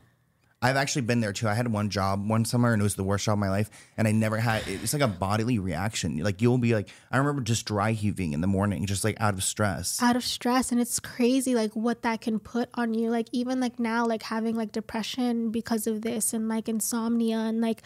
I've 0.60 0.76
actually 0.76 1.04
been 1.04 1.20
there 1.22 1.34
too. 1.34 1.48
I 1.48 1.54
had 1.54 1.68
one 1.72 1.92
job 1.92 2.28
one 2.28 2.44
summer 2.44 2.74
and 2.74 2.82
it 2.82 2.84
was 2.84 2.96
the 2.96 3.04
worst 3.04 3.26
job 3.26 3.34
of 3.34 3.40
my 3.40 3.50
life. 3.50 3.70
And 3.96 4.08
I 4.08 4.12
never 4.12 4.38
had 4.38 4.68
it's 4.68 4.92
like 4.92 5.04
a 5.04 5.08
bodily 5.08 5.60
reaction. 5.60 6.18
Like 6.18 6.42
you'll 6.42 6.58
be 6.58 6.74
like, 6.74 6.90
I 7.12 7.18
remember 7.18 7.44
just 7.44 7.66
dry 7.68 7.92
heaving 7.92 8.34
in 8.34 8.42
the 8.42 8.48
morning, 8.48 8.84
just 8.88 9.04
like 9.04 9.22
out 9.22 9.36
of 9.36 9.44
stress. 9.44 10.02
out 10.02 10.16
of 10.16 10.24
stress 10.24 10.72
and 10.72 10.82
it's 10.82 11.00
crazy 11.00 11.54
like 11.54 11.76
what 11.76 12.02
that 12.02 12.22
can 12.22 12.40
put 12.40 12.70
on 12.74 12.96
you 12.96 13.12
like 13.12 13.28
even 13.32 13.60
like 13.60 13.80
now 13.80 14.04
like 14.08 14.24
having 14.24 14.56
like 14.56 14.72
depression 14.72 15.52
because 15.52 15.86
of 15.86 16.02
this 16.02 16.34
and 16.34 16.50
like 16.50 16.68
insomnia 16.68 17.38
and 17.38 17.62
like 17.62 17.84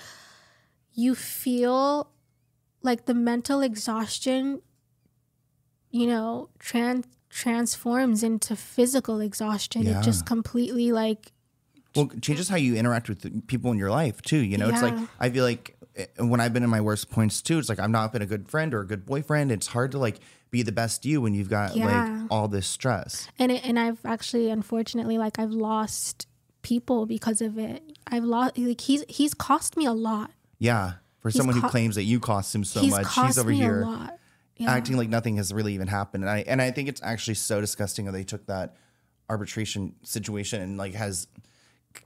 you 0.93 1.13
feel 1.13 2.09
like 2.84 3.05
the 3.05 3.13
mental 3.13 3.61
exhaustion 3.61 4.61
you 5.89 6.07
know 6.07 6.49
trans 6.57 7.05
transforms 7.30 8.24
into 8.24 8.55
physical 8.55 9.19
exhaustion 9.19 9.84
Yeah. 9.84 9.99
it 9.99 10.03
just 10.03 10.26
completely 10.26 10.91
like 10.91 11.32
Well, 11.96 12.10
it 12.14 12.22
changes 12.22 12.48
how 12.50 12.56
you 12.56 12.76
interact 12.76 13.10
with 13.10 13.48
people 13.48 13.72
in 13.72 13.78
your 13.78 13.89
life 13.92 14.22
too. 14.22 14.38
You 14.38 14.58
know, 14.58 14.70
it's 14.70 14.82
like 14.82 14.94
I 15.20 15.30
feel 15.30 15.44
like 15.44 15.76
eh, 15.96 16.06
when 16.20 16.39
I've 16.39 16.54
been 16.54 16.64
in 16.64 16.70
my 16.70 16.82
worst 16.82 17.10
points 17.10 17.42
too, 17.42 17.60
it's 17.60 17.70
like 17.70 17.80
I've 17.80 17.89
not 17.89 18.14
been 18.14 18.22
a 18.22 18.26
good 18.26 18.48
friend 18.50 18.74
or 18.74 18.82
a 18.82 18.88
good 18.88 19.06
boyfriend. 19.06 19.52
It's 19.52 19.68
hard 19.68 19.92
to 19.92 19.98
like 19.98 20.20
be 20.52 20.64
the 20.64 20.72
best 20.72 21.06
you 21.06 21.22
when 21.22 21.34
you've 21.34 21.50
got 21.50 21.76
Yeah. 21.76 21.86
like 22.22 22.32
all 22.32 22.48
this 22.48 22.68
stress. 22.68 23.28
and 23.39 23.52
it, 23.52 23.66
and 23.66 23.78
I've 23.80 24.00
actually 24.06 24.50
unfortunately 24.50 25.18
like 25.18 25.39
I've 25.39 25.52
lost 25.52 26.28
people 26.62 27.06
because 27.06 27.42
of 27.42 27.58
it 27.58 27.82
I've 28.08 28.24
lost 28.24 28.58
like 28.58 28.82
he's 28.82 29.04
he's 29.08 29.34
cost 29.34 29.76
me 29.78 29.86
a 29.86 29.94
lot 29.94 30.30
Yeah, 30.60 30.94
for 31.20 31.30
He's 31.30 31.38
someone 31.38 31.56
who 31.56 31.68
claims 31.70 31.96
that 31.96 32.04
you 32.04 32.20
cost 32.20 32.54
him 32.54 32.64
so 32.64 32.82
he's 32.82 32.92
much, 32.92 33.08
he's 33.16 33.38
over 33.38 33.50
here 33.52 33.82
a 33.82 33.86
lot 33.86 34.18
yeah. 34.58 34.72
acting 34.72 34.96
like 34.96 35.10
nothing 35.10 35.38
has 35.38 35.52
really 35.54 35.74
even 35.74 35.88
happened. 35.88 36.24
And 36.24 36.30
I 36.30 36.39
and 36.46 36.62
I 36.62 36.70
think 36.72 36.88
it's 36.88 37.02
actually 37.04 37.34
so 37.36 37.60
disgusting 37.62 38.06
that 38.06 38.12
they 38.12 38.24
took 38.24 38.46
that 38.48 38.76
arbitration 39.30 39.96
situation 40.04 40.62
and 40.62 40.78
like 40.78 40.94
has 40.94 41.28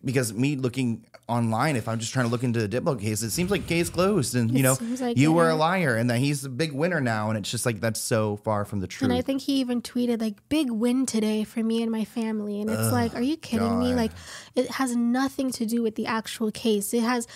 because 0.04 0.34
me 0.34 0.56
looking 0.56 1.06
online, 1.28 1.76
if 1.76 1.88
I'm 1.88 1.98
just 2.00 2.14
trying 2.14 2.26
to 2.26 2.32
look 2.32 2.44
into 2.44 2.66
the 2.66 2.70
Diplo 2.70 3.00
case, 3.00 3.24
it 3.24 3.32
seems 3.32 3.50
like 3.50 3.66
case 3.68 3.90
closed, 3.90 4.36
and 4.36 4.52
you 4.52 4.60
It 4.60 4.64
know 4.64 4.76
seems 4.76 5.02
like 5.02 5.18
you 5.18 5.32
it. 5.32 5.34
were 5.34 5.50
a 5.50 5.56
liar, 5.56 5.96
and 5.96 6.10
that 6.10 6.20
he's 6.20 6.46
a 6.46 6.50
big 6.50 6.72
winner 6.72 7.02
now, 7.02 7.30
and 7.30 7.38
it's 7.38 7.50
just 7.50 7.66
like 7.66 7.80
that's 7.82 8.00
so 8.00 8.38
far 8.38 8.66
from 8.66 8.80
the 8.80 8.88
truth. 8.88 9.10
And 9.10 9.18
I 9.18 9.22
think 9.22 9.42
he 9.42 9.54
even 9.60 9.82
tweeted 9.82 10.22
like 10.22 10.36
big 10.50 10.70
win 10.72 11.06
today 11.06 11.44
for 11.44 11.64
me 11.64 11.82
and 11.82 11.92
my 11.92 12.06
family. 12.06 12.62
And 12.62 12.70
it's 12.70 12.92
like, 12.92 13.16
are 13.16 13.22
you 13.22 13.38
kidding 13.38 13.80
me? 13.80 13.90
God. 13.90 13.98
Like 13.98 14.12
it 14.56 14.70
has 14.72 14.96
nothing 14.96 15.52
to 15.52 15.66
do 15.66 15.82
with 15.82 15.96
the 15.96 16.06
actual 16.06 16.52
case. 16.52 16.94
It 16.94 17.02
has 17.02 17.28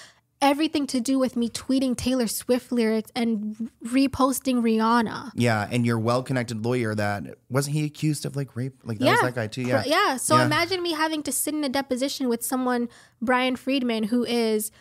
everything 0.42 0.88
to 0.88 1.00
do 1.02 1.20
with 1.20 1.36
me 1.36 1.50
tweeting 1.50 1.98
Taylor 1.98 2.28
Swift 2.28 2.72
lyrics 2.72 3.12
and 3.16 3.70
reposting 3.86 4.62
Rihanna. 4.62 5.32
yeah, 5.36 5.68
and 5.70 5.86
your 5.86 6.00
well-connected 6.00 6.64
lawyer 6.64 6.96
that 6.96 7.24
wasn't 7.50 7.76
he 7.76 7.84
accused 7.86 8.26
of 8.26 8.36
like 8.36 8.56
rape? 8.56 8.76
Like 8.84 9.00
that 9.00 9.12
was 9.12 9.22
that 9.22 9.36
guy 9.36 9.48
too. 9.48 9.64
Yeah, 9.64 9.84
Yeah. 9.86 10.18
So 10.18 10.38
Yeah. 10.38 10.46
imagine 10.46 10.82
me 10.82 10.94
having 10.94 11.24
to 11.24 11.32
sit 11.32 11.54
in 11.54 11.64
a 11.64 11.70
deposition 11.70 12.30
with 12.30 12.44
someone, 12.44 12.88
Bryan 13.22 13.56
Freedman, 13.56 14.04
who 14.06 14.24
is 14.24 14.72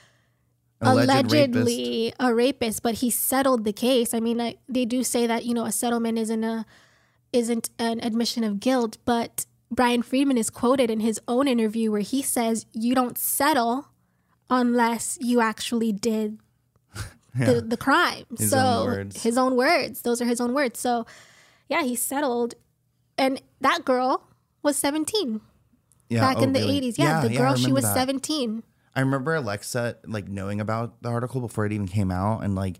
Alleged 0.80 1.10
allegedly 1.10 2.12
a 2.20 2.32
rapist, 2.32 2.84
but 2.84 2.94
he 2.96 3.10
settled 3.10 3.64
the 3.64 3.72
case. 3.72 4.14
I 4.14 4.20
mean, 4.20 4.40
I, 4.40 4.58
they 4.68 4.84
do 4.84 5.02
say 5.02 5.26
that 5.26 5.44
you 5.44 5.52
know 5.52 5.64
a 5.64 5.72
settlement 5.72 6.18
isn't 6.18 6.44
a 6.44 6.64
isn't 7.32 7.70
an 7.80 7.98
admission 8.00 8.44
of 8.44 8.60
guilt, 8.60 8.96
but 9.04 9.44
Bryan 9.72 10.02
Freedman 10.02 10.38
is 10.38 10.50
quoted 10.50 10.88
in 10.88 11.00
his 11.00 11.20
own 11.26 11.48
interview 11.48 11.90
where 11.90 12.00
he 12.00 12.22
says 12.22 12.64
you 12.72 12.94
don't 12.94 13.18
settle 13.18 13.88
unless 14.50 15.18
you 15.20 15.40
actually 15.40 15.92
did 15.92 16.38
the, 17.34 17.60
the 17.60 17.76
crime. 17.76 18.24
His 18.38 18.50
so 18.50 18.58
own 18.58 19.10
his 19.14 19.38
own 19.38 19.56
words. 19.56 20.02
Those 20.02 20.20
are 20.20 20.24
his 20.24 20.40
own 20.40 20.54
words. 20.54 20.78
So 20.80 21.06
yeah, 21.68 21.82
he 21.82 21.94
settled, 21.94 22.54
and 23.16 23.40
that 23.60 23.84
girl 23.84 24.24
was 24.62 24.76
seventeen 24.76 25.40
Yeah, 26.08 26.20
back 26.20 26.38
oh, 26.38 26.42
in 26.42 26.52
the 26.52 26.60
really? 26.60 26.76
eighties. 26.78 26.98
Yeah, 26.98 27.20
the 27.20 27.30
I 27.30 27.36
girl 27.36 27.54
she 27.56 27.72
was 27.72 27.84
that. 27.84 27.94
seventeen. 27.94 28.62
I 28.94 29.00
remember 29.00 29.34
Alexa 29.34 29.98
like 30.06 30.28
knowing 30.28 30.60
about 30.60 31.02
the 31.02 31.08
article 31.08 31.40
before 31.40 31.66
it 31.66 31.72
even 31.72 31.86
came 31.86 32.10
out, 32.10 32.42
and 32.42 32.54
like 32.54 32.78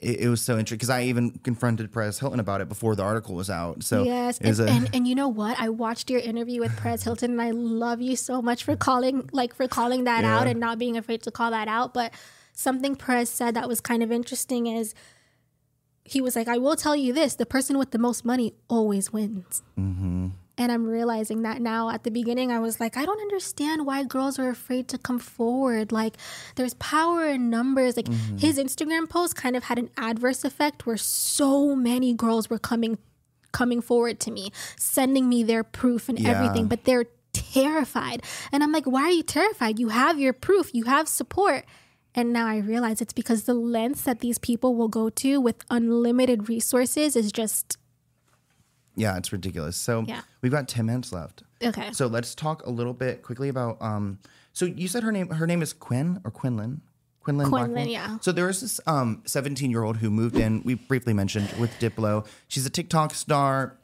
it, 0.00 0.20
it 0.20 0.28
was 0.28 0.40
so 0.40 0.54
interesting 0.54 0.78
because 0.78 0.90
I 0.90 1.04
even 1.04 1.30
confronted 1.30 1.92
Perez 1.92 2.18
Hilton 2.18 2.40
about 2.40 2.60
it 2.60 2.68
before 2.68 2.96
the 2.96 3.02
article 3.02 3.34
was 3.34 3.50
out. 3.50 3.82
So 3.82 4.04
Yes, 4.04 4.38
and, 4.38 4.58
a, 4.58 4.68
and 4.68 4.90
and 4.94 5.08
you 5.08 5.14
know 5.14 5.28
what? 5.28 5.58
I 5.60 5.68
watched 5.68 6.10
your 6.10 6.20
interview 6.20 6.60
with 6.60 6.76
Perez 6.76 7.02
Hilton, 7.02 7.32
and 7.32 7.42
I 7.42 7.50
love 7.50 8.00
you 8.00 8.16
so 8.16 8.40
much 8.42 8.64
for 8.64 8.76
calling 8.76 9.28
like 9.32 9.54
for 9.54 9.68
calling 9.68 10.04
that 10.04 10.24
out 10.24 10.46
and 10.46 10.58
not 10.58 10.78
being 10.78 10.96
afraid 10.96 11.22
to 11.22 11.30
call 11.30 11.50
that 11.50 11.68
out. 11.68 11.94
But 11.94 12.12
something 12.52 12.96
Perez 12.96 13.30
said 13.30 13.54
that 13.54 13.68
was 13.68 13.80
kind 13.80 14.02
of 14.02 14.10
interesting 14.10 14.66
is 14.66 14.94
he 16.04 16.20
was 16.20 16.34
like, 16.34 16.48
"I 16.48 16.58
will 16.58 16.76
tell 16.76 16.96
you 16.96 17.12
this: 17.12 17.34
the 17.34 17.46
person 17.46 17.78
with 17.78 17.90
the 17.90 17.98
most 17.98 18.24
money 18.24 18.54
always 18.68 19.12
wins." 19.12 19.62
Mm-hmm. 19.78 20.28
And 20.60 20.70
I'm 20.70 20.84
realizing 20.86 21.40
that 21.42 21.62
now. 21.62 21.88
At 21.90 22.04
the 22.04 22.10
beginning, 22.10 22.52
I 22.52 22.58
was 22.60 22.78
like, 22.80 22.96
I 22.96 23.06
don't 23.06 23.20
understand 23.20 23.86
why 23.86 24.04
girls 24.04 24.38
are 24.38 24.50
afraid 24.50 24.88
to 24.88 24.98
come 24.98 25.18
forward. 25.18 25.90
Like, 25.90 26.16
there's 26.56 26.74
power 26.74 27.26
in 27.26 27.48
numbers. 27.48 27.96
Like, 27.96 28.06
Mm-hmm. 28.10 28.36
his 28.36 28.58
Instagram 28.58 29.08
post 29.08 29.34
kind 29.36 29.56
of 29.56 29.64
had 29.64 29.78
an 29.78 29.88
adverse 29.96 30.44
effect 30.44 30.84
where 30.86 30.98
so 30.98 31.74
many 31.74 32.12
girls 32.14 32.50
were 32.50 32.58
coming 32.58 32.98
coming 33.52 33.80
forward 33.80 34.20
to 34.20 34.30
me, 34.30 34.50
sending 34.76 35.28
me 35.28 35.42
their 35.42 35.64
proof 35.64 36.08
and 36.10 36.18
Yeah. 36.20 36.30
everything, 36.32 36.66
but 36.68 36.84
they're 36.84 37.06
terrified. 37.32 38.22
And 38.52 38.62
I'm 38.62 38.70
like, 38.70 38.84
why 38.84 39.02
are 39.04 39.10
you 39.10 39.22
terrified? 39.24 39.78
You 39.78 39.88
have 39.88 40.20
your 40.20 40.32
proof, 40.32 40.74
you 40.74 40.84
have 40.84 41.08
support. 41.08 41.64
And 42.14 42.32
now 42.32 42.46
I 42.46 42.58
realize 42.58 43.00
it's 43.00 43.12
because 43.12 43.44
the 43.44 43.54
lengths 43.54 44.02
that 44.02 44.20
these 44.20 44.38
people 44.38 44.74
will 44.74 44.88
go 44.88 45.10
to 45.10 45.40
with 45.40 45.64
unlimited 45.70 46.48
resources 46.48 47.16
is 47.16 47.32
just 47.32 47.76
yeah, 49.00 49.16
it's 49.16 49.32
ridiculous. 49.32 49.76
So 49.76 50.04
Yeah. 50.06 50.20
we've 50.42 50.52
got 50.52 50.68
ten 50.68 50.86
minutes 50.86 51.12
left. 51.12 51.42
okay. 51.62 51.90
So 51.92 52.06
let's 52.06 52.34
talk 52.34 52.64
a 52.66 52.70
little 52.70 52.92
bit 52.94 53.22
quickly 53.22 53.48
about 53.48 53.80
um. 53.80 54.18
So 54.52 54.64
you 54.66 54.88
said 54.88 55.02
her 55.02 55.12
name. 55.12 55.28
Her 55.30 55.46
name 55.46 55.62
is 55.62 55.72
Quinn 55.72 56.20
or 56.24 56.30
Quinlan. 56.30 56.82
Quinlan. 57.22 57.48
Quinlan, 57.50 57.88
yeah. 57.88 58.18
So 58.20 58.32
there 58.32 58.46
was 58.46 58.60
this 58.62 58.80
um 58.86 59.22
17 59.26 59.70
year 59.70 59.82
old 59.82 59.98
who 59.98 60.10
moved 60.10 60.36
in. 60.36 60.62
We 60.64 60.74
briefly 60.74 61.12
mentioned 61.14 61.52
with 61.58 61.70
Diplo. 61.78 62.26
She's 62.48 62.64
a 62.66 62.70
TikTok 62.70 63.14
star. 63.14 63.76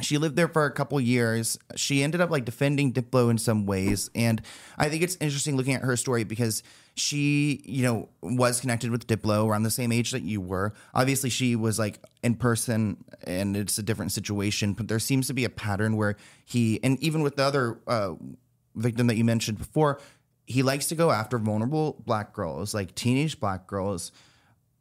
She 0.00 0.18
lived 0.18 0.34
there 0.36 0.48
for 0.48 0.64
a 0.64 0.72
couple 0.72 1.00
years. 1.00 1.56
She 1.76 2.02
ended 2.02 2.20
up 2.20 2.30
like 2.30 2.44
defending 2.44 2.92
Diplo 2.92 3.30
in 3.30 3.38
some 3.38 3.64
ways, 3.64 4.10
and 4.14 4.42
I 4.76 4.88
think 4.88 5.02
it's 5.02 5.16
interesting 5.20 5.56
looking 5.56 5.74
at 5.74 5.82
her 5.82 5.96
story 5.96 6.24
because 6.24 6.62
she, 6.96 7.62
you 7.64 7.82
know, 7.82 8.08
was 8.20 8.60
connected 8.60 8.90
with 8.90 9.06
Diplo 9.06 9.46
around 9.46 9.62
the 9.62 9.70
same 9.70 9.92
age 9.92 10.10
that 10.10 10.22
you 10.22 10.40
were. 10.40 10.72
Obviously, 10.94 11.30
she 11.30 11.54
was 11.54 11.78
like 11.78 12.00
in 12.22 12.34
person, 12.34 13.04
and 13.24 13.56
it's 13.56 13.78
a 13.78 13.82
different 13.82 14.10
situation. 14.12 14.72
But 14.72 14.88
there 14.88 14.98
seems 14.98 15.28
to 15.28 15.34
be 15.34 15.44
a 15.44 15.50
pattern 15.50 15.96
where 15.96 16.16
he, 16.44 16.80
and 16.82 16.98
even 17.00 17.22
with 17.22 17.36
the 17.36 17.44
other 17.44 17.78
uh, 17.86 18.14
victim 18.74 19.06
that 19.06 19.16
you 19.16 19.24
mentioned 19.24 19.58
before, 19.58 20.00
he 20.46 20.62
likes 20.62 20.86
to 20.88 20.94
go 20.94 21.10
after 21.10 21.38
vulnerable 21.38 22.02
black 22.04 22.32
girls, 22.32 22.74
like 22.74 22.94
teenage 22.94 23.38
black 23.40 23.66
girls. 23.66 24.12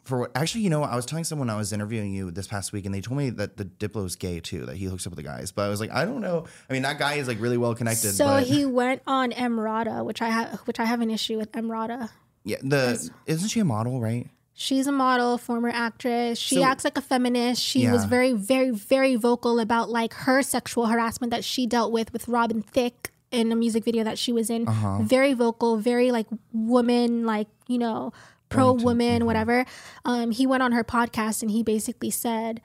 For 0.04 0.20
what, 0.20 0.32
actually, 0.36 0.62
you 0.62 0.70
know, 0.70 0.84
I 0.84 0.96
was 0.98 1.06
telling 1.06 1.24
someone 1.24 1.50
I 1.50 1.56
was 1.56 1.72
interviewing 1.72 2.14
you 2.14 2.30
this 2.30 2.46
past 2.46 2.74
week, 2.74 2.86
and 2.86 2.94
they 2.94 3.00
told 3.00 3.18
me 3.18 3.30
that 3.32 3.56
the 3.56 3.64
Diplo 3.64 4.06
is 4.06 4.18
gay 4.18 4.42
too, 4.42 4.66
that 4.66 4.76
he 4.76 4.86
hooks 4.86 5.08
up 5.08 5.12
with 5.12 5.18
the 5.18 5.24
guys. 5.24 5.52
But 5.54 5.64
I 5.64 5.70
was 5.70 5.80
like, 5.80 5.92
I 5.92 6.04
don't 6.04 6.20
know. 6.20 6.46
I 6.70 6.74
mean, 6.74 6.82
that 6.82 7.00
guy 7.00 7.14
is 7.14 7.28
like 7.30 7.40
really 7.40 7.58
well 7.58 7.74
connected. 7.74 8.12
So 8.12 8.26
but 8.26 8.44
he 8.44 8.66
went 8.66 9.02
on 9.08 9.32
Emrata, 9.32 10.04
which 10.04 10.22
I 10.22 10.28
have, 10.30 10.60
which 10.68 10.80
I 10.80 10.84
have 10.86 11.00
an 11.00 11.10
issue 11.10 11.38
with 11.38 11.52
Emrata. 11.54 12.10
yeah, 12.44 12.58
the 12.62 13.10
isn't 13.28 13.48
she 13.50 13.62
a 13.62 13.66
model, 13.66 14.02
right? 14.02 14.30
She's 14.56 14.86
a 14.88 14.92
model, 14.92 15.38
former 15.40 15.70
actress. 15.70 16.38
She 16.38 16.56
So- 16.56 16.64
acts 16.64 16.84
like 16.84 16.98
a 16.98 17.02
feminist. 17.02 17.62
She 17.64 17.88
was 17.88 18.04
very, 18.06 18.34
very, 18.34 18.70
very 18.72 19.16
vocal 19.16 19.60
about 19.60 19.90
like 19.90 20.14
her 20.14 20.44
sexual 20.44 20.88
harassment 20.88 21.32
that 21.32 21.44
she 21.44 21.66
dealt 21.66 21.92
with 21.94 22.12
with 22.14 22.28
Robin 22.28 22.62
Thicke 22.62 23.12
in 23.32 23.52
a 23.52 23.56
music 23.56 23.84
video 23.84 24.04
that 24.04 24.20
she 24.20 24.32
was 24.32 24.52
in. 24.52 24.68
Uh-huh. 24.68 25.00
Very 25.02 25.34
vocal, 25.34 25.78
very 25.78 26.12
like 26.12 26.28
woman, 26.52 27.26
like 27.26 27.48
you 27.68 27.78
know, 27.80 28.12
pro 28.54 28.72
woman, 28.74 29.26
whatever. 29.26 29.66
Um, 30.06 30.32
he 30.32 30.46
went 30.48 30.64
on 30.64 30.72
her 30.72 30.84
podcast 30.84 31.42
and 31.42 31.52
he 31.52 31.64
basically 31.64 32.10
said 32.10 32.62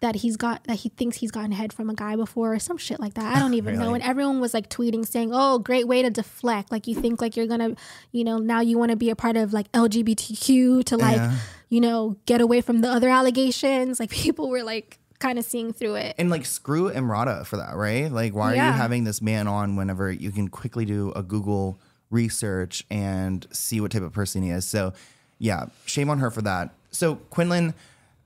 that 0.00 0.16
he's 0.16 0.36
got 0.36 0.62
that 0.64 0.76
he 0.80 0.90
thinks 0.90 1.16
he's 1.16 1.30
gotten 1.30 1.52
head 1.52 1.72
from 1.72 1.88
a 1.88 1.94
guy 1.94 2.14
before 2.14 2.52
or 2.54 2.58
some 2.58 2.76
shit 2.76 3.00
like 3.00 3.14
that. 3.14 3.34
I 3.36 3.38
don't 3.38 3.54
even 3.54 3.78
know. 3.78 3.94
And 3.94 4.02
everyone 4.02 4.38
was 4.40 4.52
like 4.52 4.68
tweeting 4.68 5.06
saying, 5.06 5.30
"Oh, 5.32 5.58
great 5.58 5.88
way 5.88 6.02
to 6.02 6.10
deflect. 6.10 6.70
Like 6.70 6.86
you 6.86 6.94
think 6.94 7.22
like 7.22 7.36
you're 7.36 7.46
going 7.46 7.60
to, 7.60 7.76
you 8.12 8.22
know, 8.24 8.36
now 8.38 8.60
you 8.60 8.76
want 8.76 8.90
to 8.90 8.96
be 8.96 9.08
a 9.08 9.16
part 9.16 9.36
of 9.38 9.54
like 9.54 9.70
LGBTQ 9.72 10.84
to 10.84 10.96
like, 10.98 11.16
Yeah. 11.16 11.36
you 11.70 11.80
know, 11.80 12.16
get 12.26 12.42
away 12.42 12.60
from 12.60 12.82
the 12.82 12.88
other 12.90 13.08
allegations." 13.08 13.98
Like 13.98 14.10
people 14.24 14.50
were 14.50 14.62
like 14.62 14.98
kind 15.20 15.38
of 15.38 15.44
seeing 15.46 15.72
through 15.72 15.94
it. 15.94 16.14
And 16.18 16.28
like, 16.28 16.44
screw 16.44 16.90
Emrata 16.90 17.46
for 17.46 17.56
that, 17.56 17.74
right? 17.76 18.12
Like, 18.12 18.34
why 18.34 18.52
are 18.52 18.56
Yeah. 18.56 18.66
you 18.66 18.72
having 18.76 19.04
this 19.04 19.22
man 19.22 19.46
on 19.48 19.74
whenever 19.76 20.12
you 20.12 20.30
can 20.32 20.48
quickly 20.48 20.84
do 20.84 21.12
a 21.16 21.22
Google 21.22 21.80
research 22.14 22.84
and 22.90 23.46
see 23.52 23.80
what 23.80 23.90
type 23.90 24.02
of 24.02 24.12
person 24.12 24.42
he 24.42 24.50
is? 24.50 24.64
So, 24.64 24.92
yeah, 25.38 25.66
shame 25.84 26.08
on 26.08 26.18
her 26.20 26.30
for 26.30 26.42
that. 26.42 26.74
So 26.90 27.16
Quinlan 27.16 27.74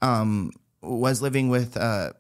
um, 0.03 0.53
was 0.82 1.22
living 1.22 1.49
with 1.49 1.76
uh, 1.76 2.12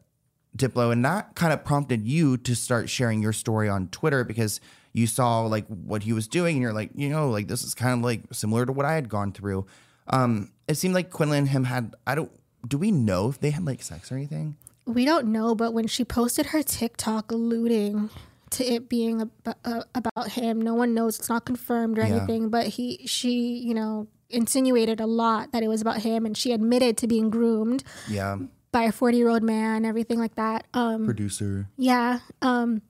Diplo, 0.56 0.90
and 0.90 1.04
that 1.04 1.34
kind 1.34 1.52
of 1.52 1.64
prompted 1.64 2.06
you 2.06 2.36
to 2.38 2.56
start 2.56 2.88
sharing 2.88 3.22
your 3.22 3.32
story 3.32 3.68
on 3.68 3.88
Twitter 3.88 4.24
because 4.24 4.60
you 4.92 5.06
saw 5.06 5.42
like 5.42 5.66
what 5.68 6.02
he 6.02 6.12
was 6.12 6.26
doing, 6.26 6.56
and 6.56 6.62
you're 6.62 6.72
like, 6.72 6.90
you 6.94 7.08
know, 7.08 7.30
like 7.30 7.48
this 7.48 7.62
is 7.62 7.74
kind 7.74 7.98
of 7.98 8.04
like 8.04 8.22
similar 8.32 8.66
to 8.66 8.72
what 8.72 8.86
I 8.86 8.94
had 8.94 9.08
gone 9.08 9.32
through. 9.32 9.66
Um, 10.08 10.50
it 10.66 10.76
seemed 10.76 10.94
like 10.94 11.10
Quinlan 11.10 11.40
and 11.40 11.48
him 11.48 11.64
had. 11.64 11.94
I 12.06 12.14
don't. 12.14 12.32
Do 12.66 12.78
we 12.78 12.90
know 12.90 13.28
if 13.28 13.38
they 13.38 13.50
had 13.50 13.64
like 13.64 13.82
sex 13.82 14.10
or 14.10 14.16
anything? 14.16 14.56
We 14.86 15.04
don't 15.04 15.26
know, 15.26 15.54
but 15.54 15.74
when 15.74 15.86
she 15.86 16.02
posted 16.02 16.46
her 16.46 16.62
TikTok 16.62 17.30
alluding 17.30 18.08
to 18.52 18.64
it 18.64 18.88
being 18.88 19.20
ab- 19.22 19.56
uh, 19.64 19.82
about 19.94 20.30
him, 20.32 20.60
no 20.60 20.74
one 20.74 20.94
knows. 20.94 21.18
It's 21.18 21.28
not 21.28 21.44
confirmed 21.44 21.98
or 21.98 22.02
Yeah. 22.02 22.16
anything, 22.16 22.48
but 22.50 22.66
he, 22.66 23.06
she, 23.06 23.58
you 23.58 23.74
know, 23.74 24.08
insinuated 24.30 25.00
a 25.00 25.06
lot 25.06 25.52
that 25.52 25.62
it 25.62 25.68
was 25.68 25.80
about 25.80 26.02
him, 26.02 26.26
and 26.26 26.36
she 26.36 26.52
admitted 26.52 26.96
to 26.98 27.06
being 27.06 27.30
groomed 27.30 27.82
Yeah, 28.08 28.36
by 28.72 28.82
a 28.82 28.92
forty-year-old 28.92 29.42
man, 29.42 29.84
everything 29.84 30.18
like 30.18 30.34
that. 30.36 30.66
Um, 30.74 31.04
producer. 31.06 31.68
yeah. 31.76 32.20
Um, 32.42 32.82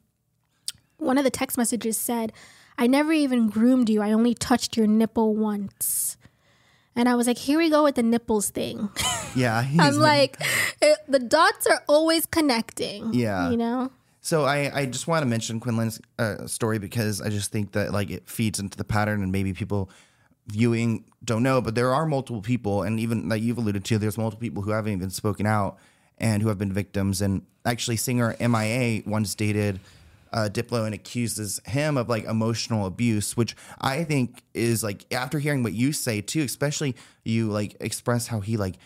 one 0.99 1.17
of 1.19 1.25
the 1.25 1.31
text 1.31 1.57
messages 1.57 1.97
said, 1.97 2.33
"I 2.77 2.87
never 2.87 3.13
even 3.13 3.49
groomed 3.49 3.89
you. 3.89 4.03
I 4.03 4.13
only 4.13 4.35
touched 4.35 4.77
your 4.77 4.87
nipple 4.87 5.35
once." 5.37 6.17
And 6.97 7.09
I 7.09 7.15
was 7.15 7.29
like, 7.29 7.39
"Here 7.39 7.59
we 7.59 7.71
go 7.71 7.85
with 7.85 7.95
the 7.95 8.03
nipples 8.03 8.51
thing." 8.51 8.91
Yeah, 9.37 9.65
I'm 9.79 9.95
like, 9.99 10.37
it, 10.83 10.99
the 11.07 11.21
dots 11.21 11.67
are 11.69 11.83
always 11.89 12.27
connecting. 12.27 13.15
Yeah. 13.15 13.51
You 13.51 13.57
know? 13.57 13.93
So 14.29 14.45
I, 14.45 14.70
I 14.81 14.85
just 14.85 15.09
want 15.09 15.22
to 15.22 15.26
mention 15.26 15.59
Quinlan's 15.59 16.03
uh, 16.18 16.47
story 16.47 16.79
because 16.79 17.22
I 17.22 17.31
just 17.31 17.51
think 17.51 17.72
that 17.72 17.95
like 17.95 18.11
it 18.11 18.29
feeds 18.29 18.61
into 18.61 18.76
the 18.76 18.85
pattern 18.85 19.22
and 19.22 19.33
maybe 19.33 19.55
people 19.55 19.89
viewing 20.49 21.07
don't 21.24 21.43
know, 21.43 21.62
but 21.62 21.74
there 21.74 21.95
are 21.95 22.05
multiple 22.05 22.43
people 22.43 22.83
and 22.83 23.01
even 23.01 23.31
like 23.31 23.41
you've 23.41 23.57
alluded 23.57 23.87
to, 23.87 23.97
there's 23.97 24.18
multiple 24.18 24.43
people 24.43 24.62
who 24.62 24.72
haven't 24.72 24.93
even 24.93 25.09
spoken 25.09 25.47
out 25.47 25.79
and 26.18 26.43
who 26.43 26.49
have 26.49 26.59
been 26.59 26.74
victims. 26.74 27.22
And 27.22 27.41
actually, 27.64 27.97
singer 27.97 28.37
MIA 28.39 29.03
once 29.07 29.35
dated 29.35 29.81
uh, 30.31 30.51
Diplo 30.53 30.85
and 30.85 30.95
accuses 30.95 31.59
him 31.64 31.97
of 31.97 32.11
like 32.11 32.24
emotional 32.24 32.85
abuse, 32.85 33.35
which 33.35 33.57
I 33.81 34.05
think 34.05 34.43
is 34.53 34.85
like 34.85 35.07
after 35.11 35.39
hearing 35.39 35.62
what 35.62 35.72
you 35.72 35.91
say 35.91 36.20
too, 36.20 36.43
especially 36.43 36.97
you 37.24 37.49
like 37.49 37.79
express 37.81 38.26
how 38.26 38.41
he 38.41 38.59
like 38.59 38.76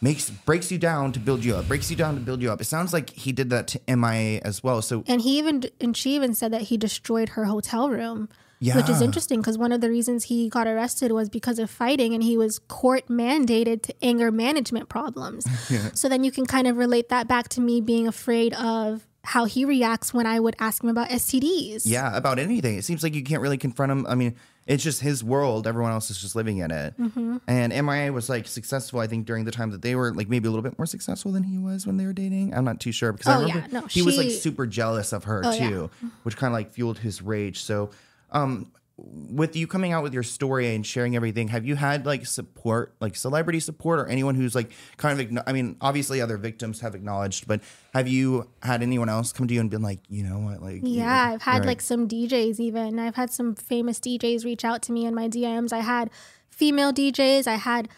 makes 0.00 0.30
breaks 0.30 0.70
you 0.70 0.78
down 0.78 1.12
to 1.12 1.20
build 1.20 1.44
you 1.44 1.56
up, 1.56 1.68
breaks 1.68 1.90
you 1.90 1.96
down 1.96 2.14
to 2.14 2.20
build 2.20 2.42
you 2.42 2.50
up. 2.50 2.60
It 2.60 2.64
sounds 2.64 2.92
like 2.92 3.10
he 3.10 3.32
did 3.32 3.50
that 3.50 3.66
to 3.68 3.80
MIA 3.88 4.40
as 4.44 4.62
well. 4.62 4.82
So 4.82 5.04
And 5.06 5.20
he 5.20 5.38
even, 5.38 5.64
and 5.80 5.96
she 5.96 6.14
even 6.14 6.34
said 6.34 6.52
that 6.52 6.62
he 6.62 6.76
destroyed 6.76 7.30
her 7.30 7.44
hotel 7.46 7.90
room. 7.90 8.28
Which 8.60 8.88
is 8.88 9.00
interesting 9.00 9.40
because 9.40 9.56
one 9.56 9.70
of 9.70 9.80
the 9.80 9.88
reasons 9.88 10.24
he 10.24 10.48
got 10.48 10.66
arrested 10.66 11.12
was 11.12 11.28
because 11.28 11.60
of 11.60 11.70
fighting 11.70 12.12
and 12.12 12.24
he 12.24 12.36
was 12.36 12.58
court 12.58 13.06
mandated 13.06 13.82
to 13.82 13.94
anger 14.02 14.32
management 14.32 14.88
problems. 14.88 15.46
yeah. 15.70 15.90
So 15.94 16.08
then 16.08 16.24
you 16.24 16.32
can 16.32 16.44
kind 16.44 16.66
of 16.66 16.76
relate 16.76 17.08
that 17.10 17.28
back 17.28 17.48
to 17.50 17.60
me 17.60 17.80
being 17.80 18.08
afraid 18.08 18.54
of 18.54 19.06
how 19.22 19.44
he 19.44 19.64
reacts 19.64 20.12
when 20.12 20.26
I 20.26 20.40
would 20.40 20.56
ask 20.58 20.82
him 20.82 20.88
about 20.88 21.08
STDs. 21.08 21.82
yeah, 21.84 22.16
about 22.16 22.38
anything. 22.38 22.78
It 22.78 22.84
seems 22.84 23.02
like 23.02 23.14
you 23.14 23.22
can't 23.22 23.42
really 23.42 23.58
confront 23.58 23.92
him. 23.92 24.06
I 24.08 24.16
mean, 24.16 24.34
it's 24.68 24.84
just 24.84 25.00
his 25.00 25.24
world. 25.24 25.66
Everyone 25.66 25.90
else 25.90 26.10
is 26.10 26.20
just 26.20 26.36
living 26.36 26.58
in 26.58 26.70
it. 26.70 26.94
Mm-hmm. 27.00 27.38
And 27.48 27.72
MIA 27.86 28.12
was 28.12 28.28
like 28.28 28.46
successful, 28.46 29.00
I 29.00 29.06
think, 29.08 29.26
during 29.26 29.44
the 29.46 29.50
time 29.50 29.70
that 29.70 29.82
they 29.82 29.94
were 29.96 30.12
like 30.14 30.28
maybe 30.28 30.46
a 30.46 30.50
little 30.50 30.62
bit 30.62 30.78
more 30.78 30.86
successful 30.86 31.32
than 31.32 31.42
he 31.42 31.58
was 31.58 31.86
when 31.86 31.96
they 31.96 32.04
were 32.06 32.12
dating. 32.12 32.54
I'm 32.54 32.64
not 32.64 32.78
too 32.78 32.92
sure 32.92 33.12
because 33.12 33.26
I 33.26 33.36
Oh, 33.36 33.40
remember 33.46 33.66
yeah. 33.72 33.80
No, 33.80 33.86
he 33.86 34.02
was 34.02 34.16
like 34.18 34.30
super 34.30 34.66
jealous 34.66 35.12
of 35.12 35.24
her 35.24 35.40
Oh, 35.44 35.50
yeah. 35.52 35.68
too, 35.68 35.90
which 36.22 36.36
kind 36.36 36.52
of 36.52 36.54
like 36.54 36.70
fueled 36.70 36.98
his 36.98 37.20
rage. 37.22 37.60
So, 37.62 37.90
um, 38.30 38.70
with 39.00 39.54
you 39.54 39.68
coming 39.68 39.92
out 39.92 40.02
with 40.02 40.12
your 40.12 40.24
story 40.24 40.74
and 40.74 40.84
sharing 40.84 41.14
everything, 41.14 41.48
have 41.48 41.64
you 41.64 41.76
had 41.76 42.04
like 42.04 42.26
support, 42.26 42.94
like 43.00 43.14
celebrity 43.14 43.60
support, 43.60 44.00
or 44.00 44.06
anyone 44.06 44.34
who's 44.34 44.54
like 44.54 44.72
kind 44.96 45.20
of? 45.20 45.42
I 45.46 45.52
mean, 45.52 45.76
obviously 45.80 46.20
other 46.20 46.36
victims 46.36 46.80
have 46.80 46.94
acknowledged, 46.96 47.46
but 47.46 47.60
have 47.94 48.08
you 48.08 48.48
had 48.62 48.82
anyone 48.82 49.08
else 49.08 49.32
come 49.32 49.46
to 49.46 49.54
you 49.54 49.60
and 49.60 49.70
been 49.70 49.82
like, 49.82 50.00
you 50.08 50.24
know 50.24 50.38
what, 50.40 50.60
like, 50.62 50.80
Yeah, 50.82 51.32
I've 51.34 51.42
had 51.42 51.58
right. 51.60 51.66
like 51.68 51.80
some 51.80 52.08
DJs 52.08 52.58
even. 52.58 52.98
I've 52.98 53.14
had 53.16 53.30
some 53.30 53.54
famous 53.54 54.00
DJs 54.00 54.44
reach 54.44 54.64
out 54.64 54.82
to 54.82 54.92
me 54.92 55.06
in 55.06 55.14
my 55.14 55.28
DMs. 55.28 55.72
I 55.72 55.78
had 55.80 56.10
female 56.50 56.92
DJs. 56.92 57.46
I 57.46 57.54
had 57.54 57.88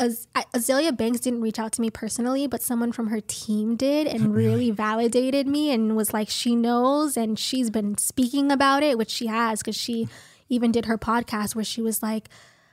Az- 0.00 0.28
Azealia 0.54 0.96
Banks 0.96 1.20
didn't 1.20 1.40
reach 1.40 1.58
out 1.58 1.72
to 1.72 1.80
me 1.80 1.90
personally, 1.90 2.46
but 2.46 2.62
someone 2.62 2.92
from 2.92 3.08
her 3.08 3.20
team 3.20 3.76
did 3.76 4.06
and 4.06 4.32
really 4.34 4.70
validated 4.70 5.46
me 5.46 5.72
and 5.72 5.96
was 5.96 6.14
like, 6.14 6.28
she 6.30 6.54
knows 6.56 7.16
and 7.16 7.38
she's 7.38 7.68
been 7.68 7.98
speaking 7.98 8.50
about 8.50 8.82
it, 8.82 8.96
which 8.96 9.10
she 9.10 9.26
has 9.26 9.58
because 9.58 9.76
she 9.76 10.08
even 10.48 10.72
did 10.72 10.86
her 10.86 10.98
podcast 10.98 11.54
where 11.54 11.64
she 11.64 11.80
was 11.82 12.02
like, 12.02 12.28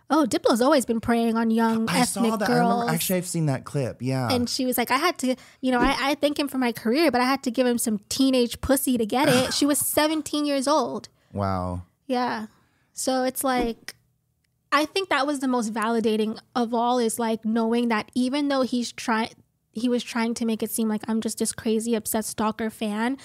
"Oh, 0.10 0.26
Diplo's 0.28 0.62
always 0.62 0.86
been 0.86 1.00
preying 1.02 1.36
on 1.36 1.52
young 1.52 1.90
I 1.90 2.00
ethnic 2.00 2.32
saw 2.32 2.38
that. 2.38 2.48
Girls." 2.48 2.90
actually, 2.90 3.18
I've 3.18 3.26
seen 3.28 3.46
that 3.48 3.64
clip. 3.66 4.02
Yeah. 4.02 4.30
and 4.32 4.50
she 4.50 4.66
was 4.66 4.78
like, 4.78 4.92
I 4.92 4.98
had 4.98 5.18
to, 5.20 5.36
you 5.62 5.72
know, 5.72 5.80
I, 5.80 5.96
I 6.12 6.16
thank 6.16 6.38
him 6.40 6.48
for 6.48 6.58
my 6.58 6.72
career, 6.72 7.12
but 7.12 7.22
I 7.22 7.26
had 7.26 7.44
to 7.44 7.52
give 7.52 7.66
him 7.68 7.78
some 7.78 8.00
teenage 8.10 8.62
pussy 8.62 8.98
to 8.98 9.06
get 9.06 9.28
it. 9.30 9.54
she 9.54 9.66
was 9.66 9.78
17 9.96 10.46
years 10.46 10.68
old. 10.68 11.10
wow. 11.34 11.84
Yeah. 12.08 12.48
So 12.94 13.24
it's 13.24 13.44
like, 13.44 13.96
I 14.72 14.86
think 14.86 15.10
that 15.10 15.26
was 15.26 15.40
the 15.40 15.48
most 15.48 15.74
validating 15.74 16.40
of 16.56 16.74
all 16.74 17.00
is 17.00 17.18
like 17.18 17.44
knowing 17.44 17.88
that 17.90 18.12
even 18.14 18.48
though 18.48 18.62
he's 18.62 18.92
trying, 18.92 19.30
he 19.74 19.90
was 19.90 20.04
trying 20.04 20.34
to 20.36 20.46
make 20.46 20.62
it 20.64 20.70
seem 20.72 20.88
like 20.88 21.02
I'm 21.08 21.20
just 21.20 21.40
this 21.40 21.52
crazy, 21.52 21.96
obsessed 21.96 22.30
stalker 22.30 22.70
fan, 22.70 23.18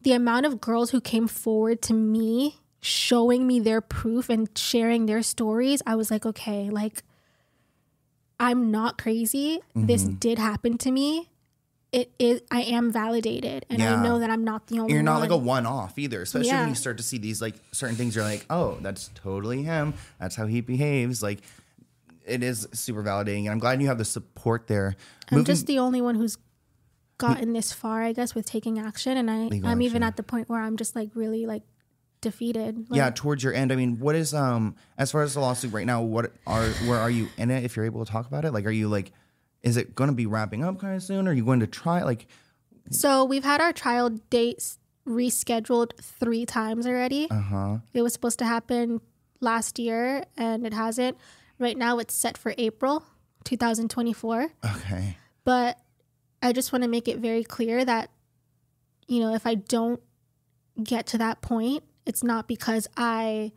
the 0.00 0.12
amount 0.12 0.46
of 0.46 0.60
girls 0.60 0.90
who 0.90 1.00
came 1.00 1.28
forward 1.28 1.82
to 1.82 1.92
me 1.94 2.58
showing 2.86 3.46
me 3.46 3.58
their 3.60 3.80
proof 3.80 4.28
and 4.28 4.46
sharing 4.58 5.06
their 5.06 5.22
stories, 5.22 5.80
I 5.86 5.94
was 5.96 6.10
like, 6.10 6.26
okay, 6.26 6.68
like, 6.68 7.02
I'm 8.38 8.70
not 8.70 8.98
crazy. 8.98 9.60
This 9.74 10.04
Mm-hmm. 10.04 10.14
did 10.16 10.38
happen 10.38 10.76
to 10.78 10.90
me. 10.90 11.30
It 11.92 12.12
is. 12.18 12.42
I 12.50 12.62
am 12.62 12.90
validated, 12.92 13.64
and 13.70 13.78
Yeah. 13.78 13.94
I 13.94 14.02
know 14.02 14.18
that 14.18 14.28
I'm 14.28 14.42
not 14.42 14.66
the 14.66 14.80
only. 14.80 14.92
You're 14.92 15.02
not 15.04 15.20
like 15.20 15.30
a 15.30 15.36
one. 15.36 15.64
one 15.64 15.66
off 15.66 15.96
either, 15.98 16.20
especially 16.22 16.50
when 16.50 16.68
you 16.70 16.74
start 16.74 16.96
to 16.96 17.04
see 17.04 17.18
these 17.18 17.40
like 17.40 17.54
certain 17.70 17.94
things. 17.96 18.16
You're 18.16 18.24
like, 18.24 18.44
oh, 18.50 18.78
that's 18.82 19.10
totally 19.14 19.62
him. 19.62 19.94
That's 20.18 20.34
how 20.34 20.46
he 20.46 20.60
behaves. 20.60 21.22
Like, 21.22 21.38
it 22.26 22.42
is 22.42 22.66
super 22.72 23.02
validating, 23.04 23.42
and 23.44 23.50
I'm 23.50 23.60
glad 23.60 23.80
you 23.80 23.86
have 23.86 23.98
the 23.98 24.04
support 24.04 24.66
there. 24.66 24.96
I'm 25.30 25.38
Moving- 25.38 25.44
just 25.54 25.66
the 25.68 25.78
only 25.78 26.00
one 26.02 26.16
who's 26.16 26.36
gotten 27.16 27.52
this 27.52 27.72
far, 27.72 28.02
I 28.02 28.12
guess, 28.12 28.34
with 28.34 28.44
taking 28.44 28.78
action, 28.80 29.16
and 29.16 29.30
I 29.30 29.44
Legal 29.44 29.70
I'm 29.70 29.80
even 29.80 30.02
at 30.02 30.16
the 30.16 30.24
point 30.24 30.48
where 30.48 30.60
I'm 30.60 30.76
just 30.76 30.96
like 30.96 31.10
really 31.14 31.46
like 31.46 31.62
defeated. 32.24 32.86
yeah, 32.90 33.10
towards 33.10 33.44
your 33.44 33.54
end. 33.54 33.70
I 33.72 33.76
mean, 33.76 34.00
what 34.00 34.16
is 34.16 34.34
um 34.34 34.74
as 34.98 35.12
far 35.12 35.22
as 35.22 35.34
the 35.34 35.40
lawsuit 35.40 35.72
right 35.72 35.86
now? 35.86 36.02
What 36.02 36.32
are 36.46 36.66
where 36.86 36.98
are 36.98 37.10
you 37.10 37.28
in 37.36 37.50
it? 37.52 37.62
If 37.64 37.76
you're 37.76 37.84
able 37.84 38.04
to 38.04 38.10
talk 38.10 38.26
about 38.26 38.44
it, 38.44 38.52
like, 38.52 38.66
are 38.66 38.70
you 38.70 38.88
like, 38.88 39.12
is 39.62 39.76
it 39.76 39.94
going 39.94 40.10
to 40.10 40.16
be 40.16 40.26
wrapping 40.26 40.64
up 40.64 40.80
kind 40.80 40.96
of 40.96 41.02
soon? 41.02 41.28
Are 41.28 41.32
you 41.32 41.44
going 41.44 41.60
to 41.60 41.66
try 41.68 42.02
like? 42.02 42.26
So 42.90 43.24
we've 43.24 43.44
had 43.44 43.60
our 43.60 43.72
trial 43.72 44.10
dates 44.30 44.78
rescheduled 45.06 45.92
three 46.00 46.46
times 46.46 46.86
already. 46.86 47.28
Uh 47.30 47.40
huh. 47.40 47.78
It 47.92 48.02
was 48.02 48.12
supposed 48.12 48.38
to 48.40 48.44
happen 48.46 49.00
last 49.40 49.78
year 49.78 50.24
and 50.36 50.66
it 50.66 50.72
hasn't. 50.74 51.16
Right 51.58 51.76
now 51.78 51.98
it's 51.98 52.14
set 52.14 52.36
for 52.36 52.54
April 52.58 53.04
2024. 53.44 54.48
Okay. 54.64 55.16
But 55.44 55.78
I 56.42 56.52
just 56.52 56.72
want 56.72 56.82
to 56.82 56.88
make 56.88 57.06
it 57.08 57.18
very 57.18 57.44
clear 57.44 57.84
that, 57.84 58.10
you 59.06 59.20
know, 59.20 59.34
if 59.34 59.46
I 59.46 59.54
don't 59.54 60.00
get 60.82 61.06
to 61.08 61.18
that 61.18 61.40
point, 61.40 61.84
it's 62.06 62.22
not 62.22 62.48
because 62.48 62.86
I 62.96 63.52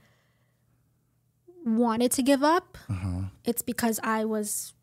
wanted 1.65 2.11
to 2.13 2.23
give 2.23 2.43
up. 2.43 2.77
Uh-huh. 2.89 3.23
It's 3.43 3.61
because 3.61 3.99
I 4.03 4.25
was, 4.25 4.73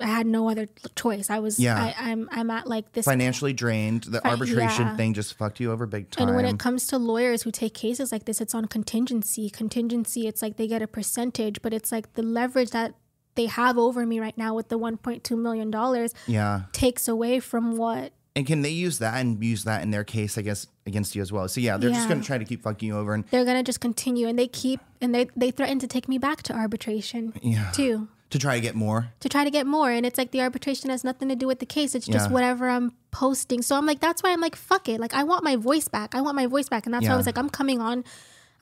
I 0.00 0.06
had 0.06 0.26
no 0.26 0.48
other 0.48 0.68
choice. 0.94 1.30
I 1.30 1.40
was, 1.40 1.58
Yeah. 1.58 1.76
I, 1.76 2.10
I'm, 2.10 2.28
I'm 2.30 2.50
at 2.50 2.66
like 2.66 2.92
this 2.92 3.04
Financially 3.04 3.52
drained. 3.52 4.04
The 4.04 4.26
arbitration 4.26 4.86
yeah. 4.86 4.96
thing 4.96 5.14
just 5.14 5.34
fucked 5.34 5.60
you 5.60 5.70
over 5.70 5.86
big 5.86 6.10
time. 6.10 6.28
And 6.28 6.36
when 6.36 6.44
it 6.44 6.58
comes 6.58 6.86
to 6.88 6.98
lawyers 6.98 7.42
who 7.42 7.50
take 7.50 7.74
cases 7.74 8.12
like 8.12 8.24
this, 8.24 8.40
it's 8.40 8.54
on 8.54 8.66
contingency. 8.66 9.50
Contingency, 9.50 10.26
it's 10.26 10.42
like 10.42 10.56
they 10.56 10.66
get 10.66 10.82
a 10.82 10.86
percentage, 10.88 11.60
but 11.62 11.74
it's 11.74 11.92
like 11.92 12.14
the 12.14 12.22
leverage 12.22 12.70
that 12.70 12.94
they 13.34 13.46
have 13.46 13.78
over 13.78 14.04
me 14.04 14.18
right 14.18 14.36
now 14.36 14.54
with 14.54 14.68
the 14.68 14.78
$1.2 14.78 15.38
million 15.38 16.08
yeah. 16.26 16.62
takes 16.72 17.06
away 17.06 17.38
from 17.40 17.76
what. 17.76 18.12
And 18.38 18.46
can 18.46 18.62
they 18.62 18.70
use 18.70 19.00
that 19.00 19.14
and 19.20 19.42
use 19.42 19.64
that 19.64 19.82
in 19.82 19.90
their 19.90 20.04
case, 20.04 20.38
I 20.38 20.42
guess, 20.42 20.68
against 20.86 21.16
you 21.16 21.22
as 21.22 21.32
well? 21.32 21.48
So 21.48 21.60
yeah, 21.60 21.76
they're 21.76 21.90
just 21.90 22.08
going 22.08 22.20
to 22.20 22.26
try 22.26 22.38
to 22.38 22.44
keep 22.44 22.62
fucking 22.62 22.86
you 22.86 22.96
over. 22.96 23.12
And 23.12 23.24
They're 23.32 23.44
gonna 23.44 23.64
just 23.64 23.80
continue, 23.80 24.28
and 24.28 24.38
they 24.38 24.46
keep 24.46 24.78
and 25.00 25.12
they 25.12 25.26
they 25.36 25.50
threaten 25.50 25.80
to 25.80 25.88
take 25.88 26.08
me 26.08 26.18
back 26.18 26.42
to 26.44 26.52
arbitration 26.54 27.32
yeah, 27.42 27.72
too 27.72 28.06
to 28.30 28.38
try 28.38 28.54
to 28.54 28.60
get 28.60 28.76
more. 28.76 29.08
to 29.20 29.28
try 29.28 29.42
to 29.42 29.50
get 29.50 29.66
more. 29.66 29.90
And 29.90 30.06
it's 30.06 30.18
like 30.18 30.30
the 30.30 30.40
arbitration 30.42 30.90
has 30.90 31.02
nothing 31.02 31.28
to 31.30 31.34
do 31.34 31.48
with 31.48 31.58
the 31.58 31.66
case. 31.66 31.96
It's 31.96 32.06
just 32.06 32.28
Yeah. 32.28 32.32
whatever 32.32 32.68
I'm 32.68 32.92
posting. 33.10 33.60
So 33.62 33.74
I'm 33.74 33.86
like, 33.86 33.98
that's 34.00 34.22
why 34.22 34.30
I'm 34.32 34.40
like, 34.40 34.54
fuck 34.54 34.88
it. 34.88 35.00
Like 35.00 35.14
I 35.14 35.24
want 35.24 35.42
my 35.42 35.56
voice 35.56 35.88
back. 35.88 36.14
I 36.14 36.20
want 36.20 36.36
my 36.36 36.46
voice 36.46 36.68
back, 36.68 36.86
and 36.86 36.94
that's 36.94 37.08
why 37.08 37.14
I 37.14 37.16
was 37.16 37.26
like, 37.26 37.38
I'm 37.38 37.50
coming 37.50 37.80
on, 37.80 38.04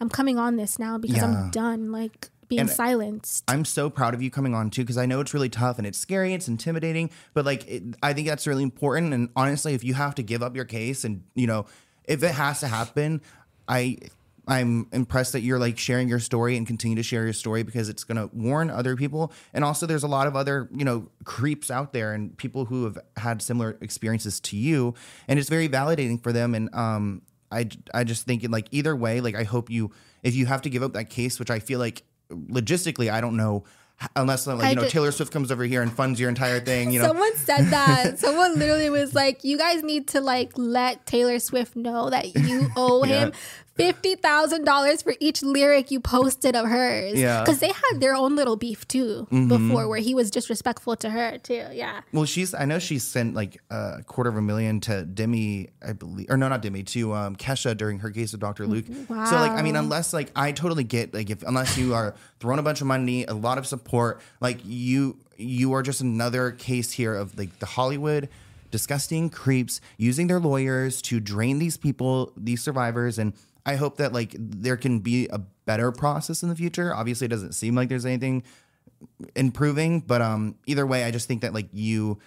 I'm 0.00 0.08
coming 0.08 0.38
on 0.38 0.56
this 0.56 0.78
now 0.78 0.96
because 0.96 1.18
Yeah. 1.18 1.26
I'm 1.26 1.50
done 1.50 1.92
like 1.92 2.30
being 2.48 2.60
And- 2.60 2.70
silenced. 2.70 3.44
I'm 3.48 3.64
so 3.64 3.90
proud 3.90 4.14
of 4.14 4.22
you 4.22 4.30
coming 4.30 4.54
on 4.54 4.70
too 4.70 4.82
because 4.82 4.98
I 4.98 5.06
know 5.06 5.20
it's 5.20 5.34
really 5.34 5.48
tough 5.48 5.78
and 5.78 5.86
it's 5.86 5.98
scary, 5.98 6.34
it's 6.34 6.48
intimidating, 6.48 7.10
but 7.34 7.44
like 7.44 7.66
it, 7.68 7.82
I 8.02 8.12
think 8.12 8.28
that's 8.28 8.46
really 8.46 8.62
important. 8.62 9.12
And 9.14 9.28
honestly, 9.36 9.74
if 9.74 9.84
you 9.84 9.94
have 9.94 10.14
to 10.16 10.22
give 10.22 10.42
up 10.42 10.54
your 10.56 10.64
case 10.64 11.04
and 11.04 11.22
you 11.34 11.46
know 11.46 11.66
if 12.04 12.22
it 12.22 12.32
has 12.32 12.60
to 12.60 12.68
happen, 12.68 13.20
I 13.68 13.98
I'm 14.48 14.86
impressed 14.92 15.32
that 15.32 15.40
you're 15.40 15.58
like 15.58 15.76
sharing 15.76 16.08
your 16.08 16.20
story 16.20 16.56
and 16.56 16.66
continue 16.66 16.94
to 16.96 17.02
share 17.02 17.24
your 17.24 17.32
story 17.32 17.64
because 17.64 17.88
it's 17.88 18.04
going 18.04 18.16
to 18.16 18.32
warn 18.32 18.70
other 18.70 18.94
people. 18.94 19.32
And 19.52 19.64
also, 19.64 19.86
there's 19.86 20.04
a 20.04 20.08
lot 20.08 20.28
of 20.28 20.36
other 20.36 20.68
you 20.72 20.84
know 20.84 21.08
creeps 21.24 21.68
out 21.70 21.92
there 21.92 22.12
and 22.12 22.36
people 22.36 22.66
who 22.66 22.84
have 22.84 22.96
had 23.16 23.42
similar 23.42 23.76
experiences 23.80 24.38
to 24.40 24.56
you, 24.56 24.94
and 25.26 25.38
it's 25.40 25.48
very 25.48 25.68
validating 25.68 26.22
for 26.22 26.32
them. 26.32 26.54
And 26.54 26.72
um, 26.74 27.22
I 27.50 27.68
I 27.92 28.04
just 28.04 28.24
think 28.24 28.46
like 28.48 28.68
either 28.70 28.94
way, 28.94 29.20
like 29.20 29.34
I 29.34 29.42
hope 29.42 29.68
you 29.68 29.90
if 30.22 30.36
you 30.36 30.46
have 30.46 30.62
to 30.62 30.70
give 30.70 30.82
up 30.84 30.92
that 30.92 31.10
case, 31.10 31.40
which 31.40 31.50
I 31.50 31.58
feel 31.58 31.80
like 31.80 32.04
logistically, 32.30 33.10
I 33.10 33.20
don't 33.20 33.36
know 33.36 33.64
unless 34.14 34.46
like 34.46 34.70
you 34.70 34.76
know 34.76 34.88
Taylor 34.88 35.10
Swift 35.10 35.32
comes 35.32 35.50
over 35.50 35.64
here 35.64 35.82
and 35.82 35.92
funds 35.92 36.20
your 36.20 36.28
entire 36.28 36.60
thing. 36.60 36.90
You 36.90 37.00
know, 37.00 37.08
Someone 37.08 37.34
said 37.36 37.62
that. 37.70 38.18
Someone 38.18 38.58
literally 38.58 38.90
was 38.90 39.14
like, 39.14 39.44
"You 39.44 39.56
guys 39.58 39.82
need 39.82 40.08
to 40.08 40.20
like 40.20 40.52
let 40.56 41.06
Taylor 41.06 41.38
Swift 41.38 41.76
know 41.76 42.10
that 42.10 42.34
you 42.36 42.70
owe 42.76 43.02
him 43.04 43.32
fifty 43.76 44.14
thousand 44.14 44.64
dollars 44.64 45.02
for 45.02 45.14
each 45.20 45.42
lyric 45.42 45.90
you 45.90 46.00
posted 46.00 46.56
of 46.56 46.66
hers." 46.66 47.18
Yeah. 47.18 47.36
Mm-hmm. 47.36 47.44
because 47.44 47.60
they 47.60 47.68
had 47.68 48.00
their 48.00 48.14
own 48.14 48.36
little 48.36 48.56
beef 48.56 48.86
too 48.88 49.26
before, 49.30 49.88
where 49.88 49.98
he 49.98 50.14
was 50.14 50.30
disrespectful 50.30 50.96
to 50.96 51.10
her 51.10 51.38
too. 51.38 51.66
Yeah, 51.72 52.00
Well, 52.12 52.24
she's 52.24 52.54
I 52.54 52.64
know 52.64 52.78
she 52.78 52.98
sent 52.98 53.34
like 53.34 53.60
a 53.70 54.02
quarter 54.06 54.30
of 54.30 54.36
a 54.36 54.42
million 54.42 54.80
to 54.80 55.04
Demi, 55.04 55.68
I 55.86 55.92
believe, 55.92 56.26
or 56.30 56.36
no, 56.36 56.48
not 56.48 56.62
Demi, 56.62 56.82
to 56.84 57.12
um, 57.14 57.36
Kesha 57.36 57.76
during 57.76 57.98
her 58.00 58.10
case 58.10 58.32
with 58.32 58.40
Dr. 58.40 58.66
Luke. 58.66 58.86
Wow. 59.08 59.24
So 59.26 59.36
like, 59.36 59.52
I 59.52 59.62
mean, 59.62 59.76
unless 59.76 60.12
like 60.12 60.30
I 60.34 60.52
totally 60.52 60.84
get 60.84 61.14
like 61.14 61.30
if 61.30 61.42
unless 61.42 61.76
you 61.76 61.94
are 61.94 62.14
throwing 62.40 62.58
a 62.58 62.62
bunch 62.62 62.80
of 62.80 62.86
money, 62.86 63.24
a 63.24 63.34
lot 63.34 63.58
of 63.58 63.66
support, 63.66 64.20
like 64.40 64.58
you 64.64 65.18
you 65.36 65.72
are 65.74 65.82
just 65.82 66.00
another 66.00 66.50
case 66.52 66.92
here 66.92 67.14
of 67.14 67.36
like 67.38 67.58
the 67.58 67.66
Hollywood 67.66 68.28
disgusting 68.70 69.30
creeps 69.30 69.80
using 69.96 70.26
their 70.26 70.40
lawyers 70.40 71.00
to 71.02 71.20
drain 71.20 71.58
these 71.58 71.76
people, 71.76 72.32
these 72.36 72.62
survivors, 72.62 73.18
and 73.18 73.32
I 73.66 73.74
hope 73.74 73.98
that 73.98 74.12
like 74.14 74.34
there 74.38 74.76
can 74.76 75.00
be 75.00 75.28
a 75.28 75.38
better 75.38 75.92
process 75.92 76.42
in 76.42 76.48
the 76.48 76.56
future. 76.56 76.94
Obviously, 76.94 77.26
it 77.26 77.28
doesn't 77.28 77.52
seem 77.52 77.74
like 77.74 77.88
there's 77.88 78.06
anything 78.06 78.44
improving 79.34 80.00
but 80.00 80.22
um 80.22 80.54
either 80.66 80.86
way 80.86 81.04
i 81.04 81.10
just 81.10 81.28
think 81.28 81.42
that 81.42 81.52
like 81.52 81.68
you 81.72 82.18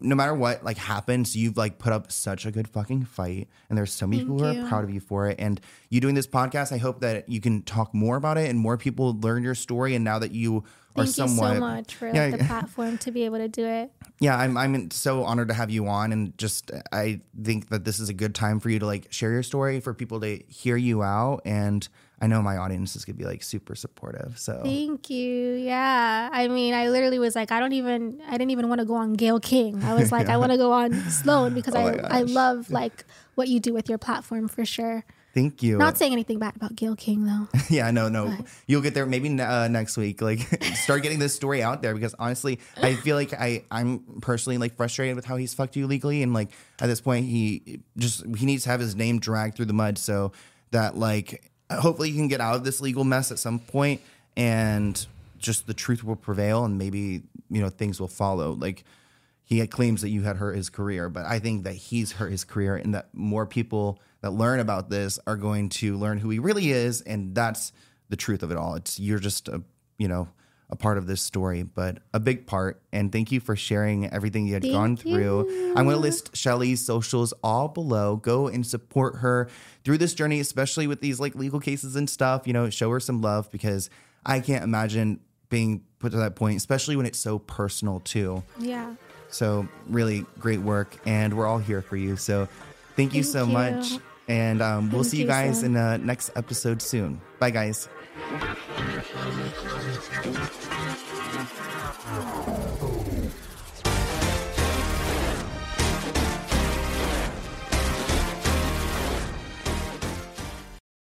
no 0.00 0.14
matter 0.14 0.34
what 0.34 0.62
like 0.64 0.76
happens 0.76 1.36
you've 1.36 1.56
like 1.56 1.78
put 1.78 1.92
up 1.92 2.10
such 2.12 2.44
a 2.46 2.50
good 2.50 2.68
fucking 2.68 3.04
fight 3.04 3.48
and 3.68 3.78
there's 3.78 3.92
so 3.92 4.06
many 4.06 4.22
people 4.22 4.38
who 4.38 4.52
you. 4.52 4.62
are 4.62 4.68
proud 4.68 4.84
of 4.84 4.90
you 4.90 5.00
for 5.00 5.28
it 5.28 5.36
and 5.38 5.60
you 5.88 6.00
doing 6.00 6.14
this 6.14 6.26
podcast 6.26 6.72
i 6.72 6.78
hope 6.78 7.00
that 7.00 7.28
you 7.28 7.40
can 7.40 7.62
talk 7.62 7.94
more 7.94 8.16
about 8.16 8.36
it 8.36 8.50
and 8.50 8.58
more 8.58 8.76
people 8.76 9.18
learn 9.20 9.42
your 9.42 9.54
story 9.54 9.94
and 9.94 10.04
now 10.04 10.18
that 10.18 10.32
you 10.32 10.62
thank 10.94 11.06
you 11.08 11.12
somewhat 11.12 11.54
so 11.54 11.60
much 11.60 11.94
for 11.94 12.12
yeah, 12.12 12.30
the 12.30 12.44
platform 12.44 12.98
to 12.98 13.10
be 13.10 13.24
able 13.24 13.38
to 13.38 13.48
do 13.48 13.64
it. 13.64 13.90
yeah 14.20 14.36
i'm 14.36 14.56
i'm 14.56 14.90
so 14.90 15.24
honored 15.24 15.48
to 15.48 15.54
have 15.54 15.70
you 15.70 15.86
on 15.86 16.12
and 16.12 16.36
just 16.38 16.70
i 16.92 17.20
think 17.42 17.68
that 17.68 17.84
this 17.84 18.00
is 18.00 18.08
a 18.08 18.14
good 18.14 18.34
time 18.34 18.60
for 18.60 18.70
you 18.70 18.78
to 18.78 18.86
like 18.86 19.06
share 19.12 19.32
your 19.32 19.42
story 19.42 19.80
for 19.80 19.94
people 19.94 20.20
to 20.20 20.42
hear 20.48 20.76
you 20.76 21.02
out 21.02 21.40
and 21.44 21.88
i 22.20 22.26
know 22.26 22.42
my 22.42 22.56
audience 22.56 22.96
is 22.96 23.04
gonna 23.04 23.16
be 23.16 23.24
like 23.24 23.42
super 23.42 23.74
supportive 23.74 24.38
so 24.38 24.60
Thank 24.64 25.10
you. 25.10 25.54
Yeah. 25.54 26.28
I 26.32 26.48
mean, 26.48 26.74
I 26.74 26.88
literally 26.88 27.18
was 27.18 27.34
like, 27.34 27.52
I 27.52 27.60
don't 27.60 27.72
even, 27.72 28.20
I 28.26 28.32
didn't 28.32 28.50
even 28.50 28.68
want 28.68 28.80
to 28.80 28.84
go 28.84 28.94
on 28.94 29.14
Gayle 29.14 29.40
King. 29.40 29.82
I 29.84 29.94
was 29.94 30.10
like, 30.16 30.28
I 30.28 30.36
want 30.36 30.52
to 30.52 30.58
go 30.58 30.72
on 30.72 30.92
Sloan 31.10 31.54
because 31.54 31.74
Oh 31.74 31.80
I, 31.86 32.18
I 32.18 32.22
love 32.22 32.70
like 32.70 33.04
what 33.34 33.48
you 33.48 33.60
do 33.60 33.72
with 33.72 33.88
your 33.88 33.98
platform 33.98 34.48
for 34.48 34.64
sure. 34.64 35.04
Thank 35.32 35.62
you 35.62 35.78
Not 35.78 35.96
saying 35.96 36.12
anything 36.12 36.40
bad 36.40 36.56
about 36.56 36.74
Gayle 36.74 36.96
King 36.96 37.24
though. 37.24 37.48
Yeah, 37.70 37.90
no, 37.92 38.08
no. 38.08 38.36
You'll 38.66 38.80
get 38.82 38.94
there 38.94 39.06
maybe 39.06 39.40
uh, 39.40 39.68
next 39.68 39.96
week. 39.96 40.20
Like, 40.20 40.40
start 40.74 41.02
getting 41.02 41.20
this 41.20 41.34
story 41.34 41.62
out 41.62 41.82
there 41.82 41.94
because 41.94 42.14
honestly, 42.18 42.58
I 42.76 42.94
feel 42.94 43.14
like 43.14 43.32
I 43.32 43.62
I'm 43.70 44.00
personally 44.20 44.58
like 44.58 44.76
frustrated 44.76 45.14
with 45.14 45.24
how 45.24 45.36
he's 45.36 45.54
fucked 45.54 45.76
you 45.76 45.86
legally, 45.86 46.22
and 46.22 46.34
like 46.34 46.50
at 46.80 46.88
this 46.88 47.00
point, 47.00 47.26
he 47.26 47.80
just 47.96 48.24
he 48.36 48.44
needs 48.44 48.64
to 48.64 48.70
have 48.70 48.80
his 48.80 48.96
name 48.96 49.20
dragged 49.20 49.56
through 49.56 49.66
the 49.66 49.72
mud 49.72 49.98
so 49.98 50.32
that 50.72 50.96
like 50.96 51.50
hopefully 51.70 52.10
he 52.10 52.16
can 52.16 52.28
get 52.28 52.40
out 52.40 52.56
of 52.56 52.64
this 52.64 52.80
legal 52.80 53.04
mess 53.04 53.30
at 53.30 53.38
some 53.38 53.60
point 53.60 54.00
and 54.36 55.06
just 55.38 55.66
the 55.66 55.74
truth 55.74 56.02
will 56.04 56.16
prevail 56.16 56.64
and 56.64 56.76
maybe 56.78 57.22
you 57.48 57.60
know 57.60 57.68
things 57.68 58.00
will 58.00 58.08
follow. 58.08 58.52
Like 58.52 58.84
he 59.50 59.58
had 59.58 59.68
claims 59.68 60.02
that 60.02 60.10
you 60.10 60.22
had 60.22 60.36
hurt 60.36 60.54
his 60.54 60.70
career, 60.70 61.08
but 61.08 61.26
I 61.26 61.40
think 61.40 61.64
that 61.64 61.74
he's 61.74 62.12
hurt 62.12 62.30
his 62.30 62.44
career 62.44 62.76
and 62.76 62.94
that 62.94 63.08
more 63.12 63.46
people 63.46 63.98
that 64.20 64.30
learn 64.30 64.60
about 64.60 64.90
this 64.90 65.18
are 65.26 65.36
going 65.36 65.70
to 65.70 65.98
learn 65.98 66.18
who 66.18 66.30
he 66.30 66.38
really 66.38 66.70
is. 66.70 67.00
And 67.00 67.34
that's 67.34 67.72
the 68.10 68.16
truth 68.16 68.44
of 68.44 68.52
it 68.52 68.56
all. 68.56 68.76
It's 68.76 69.00
you're 69.00 69.18
just 69.18 69.48
a, 69.48 69.60
you 69.98 70.06
know, 70.06 70.28
a 70.70 70.76
part 70.76 70.98
of 70.98 71.08
this 71.08 71.20
story, 71.20 71.64
but 71.64 71.98
a 72.14 72.20
big 72.20 72.46
part. 72.46 72.80
And 72.92 73.10
thank 73.10 73.32
you 73.32 73.40
for 73.40 73.56
sharing 73.56 74.08
everything 74.12 74.46
you 74.46 74.54
had 74.54 74.62
Thank 74.62 74.72
gone 74.72 74.96
through. 74.96 75.72
I'm 75.76 75.84
going 75.84 75.96
to 75.96 75.96
list 75.96 76.36
Shelly's 76.36 76.80
socials 76.80 77.34
all 77.42 77.66
below. 77.66 78.14
Go 78.14 78.46
and 78.46 78.64
support 78.64 79.16
her 79.16 79.48
through 79.82 79.98
this 79.98 80.14
journey, 80.14 80.38
especially 80.38 80.86
with 80.86 81.00
these 81.00 81.18
like 81.18 81.34
legal 81.34 81.58
cases 81.58 81.96
and 81.96 82.08
stuff. 82.08 82.46
You 82.46 82.52
know, 82.52 82.70
show 82.70 82.88
her 82.90 83.00
some 83.00 83.20
love 83.20 83.50
because 83.50 83.90
I 84.24 84.38
can't 84.38 84.62
imagine 84.62 85.18
being 85.48 85.82
put 85.98 86.12
to 86.12 86.18
that 86.18 86.36
point, 86.36 86.56
especially 86.56 86.94
when 86.94 87.04
it's 87.04 87.18
so 87.18 87.40
personal 87.40 87.98
too. 87.98 88.44
Yeah. 88.56 88.94
So 89.30 89.68
really 89.88 90.26
great 90.38 90.60
work, 90.60 90.96
and 91.06 91.36
we're 91.36 91.46
all 91.46 91.58
here 91.58 91.82
for 91.82 91.96
you. 91.96 92.16
So 92.16 92.48
thank 92.96 93.14
you 93.14 93.22
Thank 93.22 93.32
so 93.32 93.46
you. 93.46 93.52
much, 93.52 93.92
and 94.28 94.60
um, 94.60 94.90
we'll 94.90 95.04
see 95.04 95.18
you 95.18 95.22
you, 95.22 95.28
guys 95.28 95.60
Sam. 95.60 95.66
in 95.66 95.72
the 95.74 95.98
next 95.98 96.30
episode 96.36 96.82
soon. 96.82 97.20
Bye, 97.38 97.50
guys. 97.50 97.88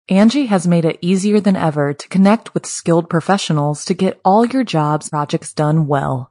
Angi 0.09 0.47
has 0.47 0.67
made 0.67 0.83
it 0.83 0.99
easier 1.01 1.39
than 1.39 1.55
ever 1.55 1.93
to 1.93 2.07
connect 2.09 2.53
with 2.53 2.65
skilled 2.65 3.09
professionals 3.09 3.85
to 3.85 3.93
get 3.93 4.19
all 4.25 4.45
your 4.45 4.65
jobs 4.65 5.09
projects 5.09 5.53
done 5.53 5.87
well. 5.87 6.30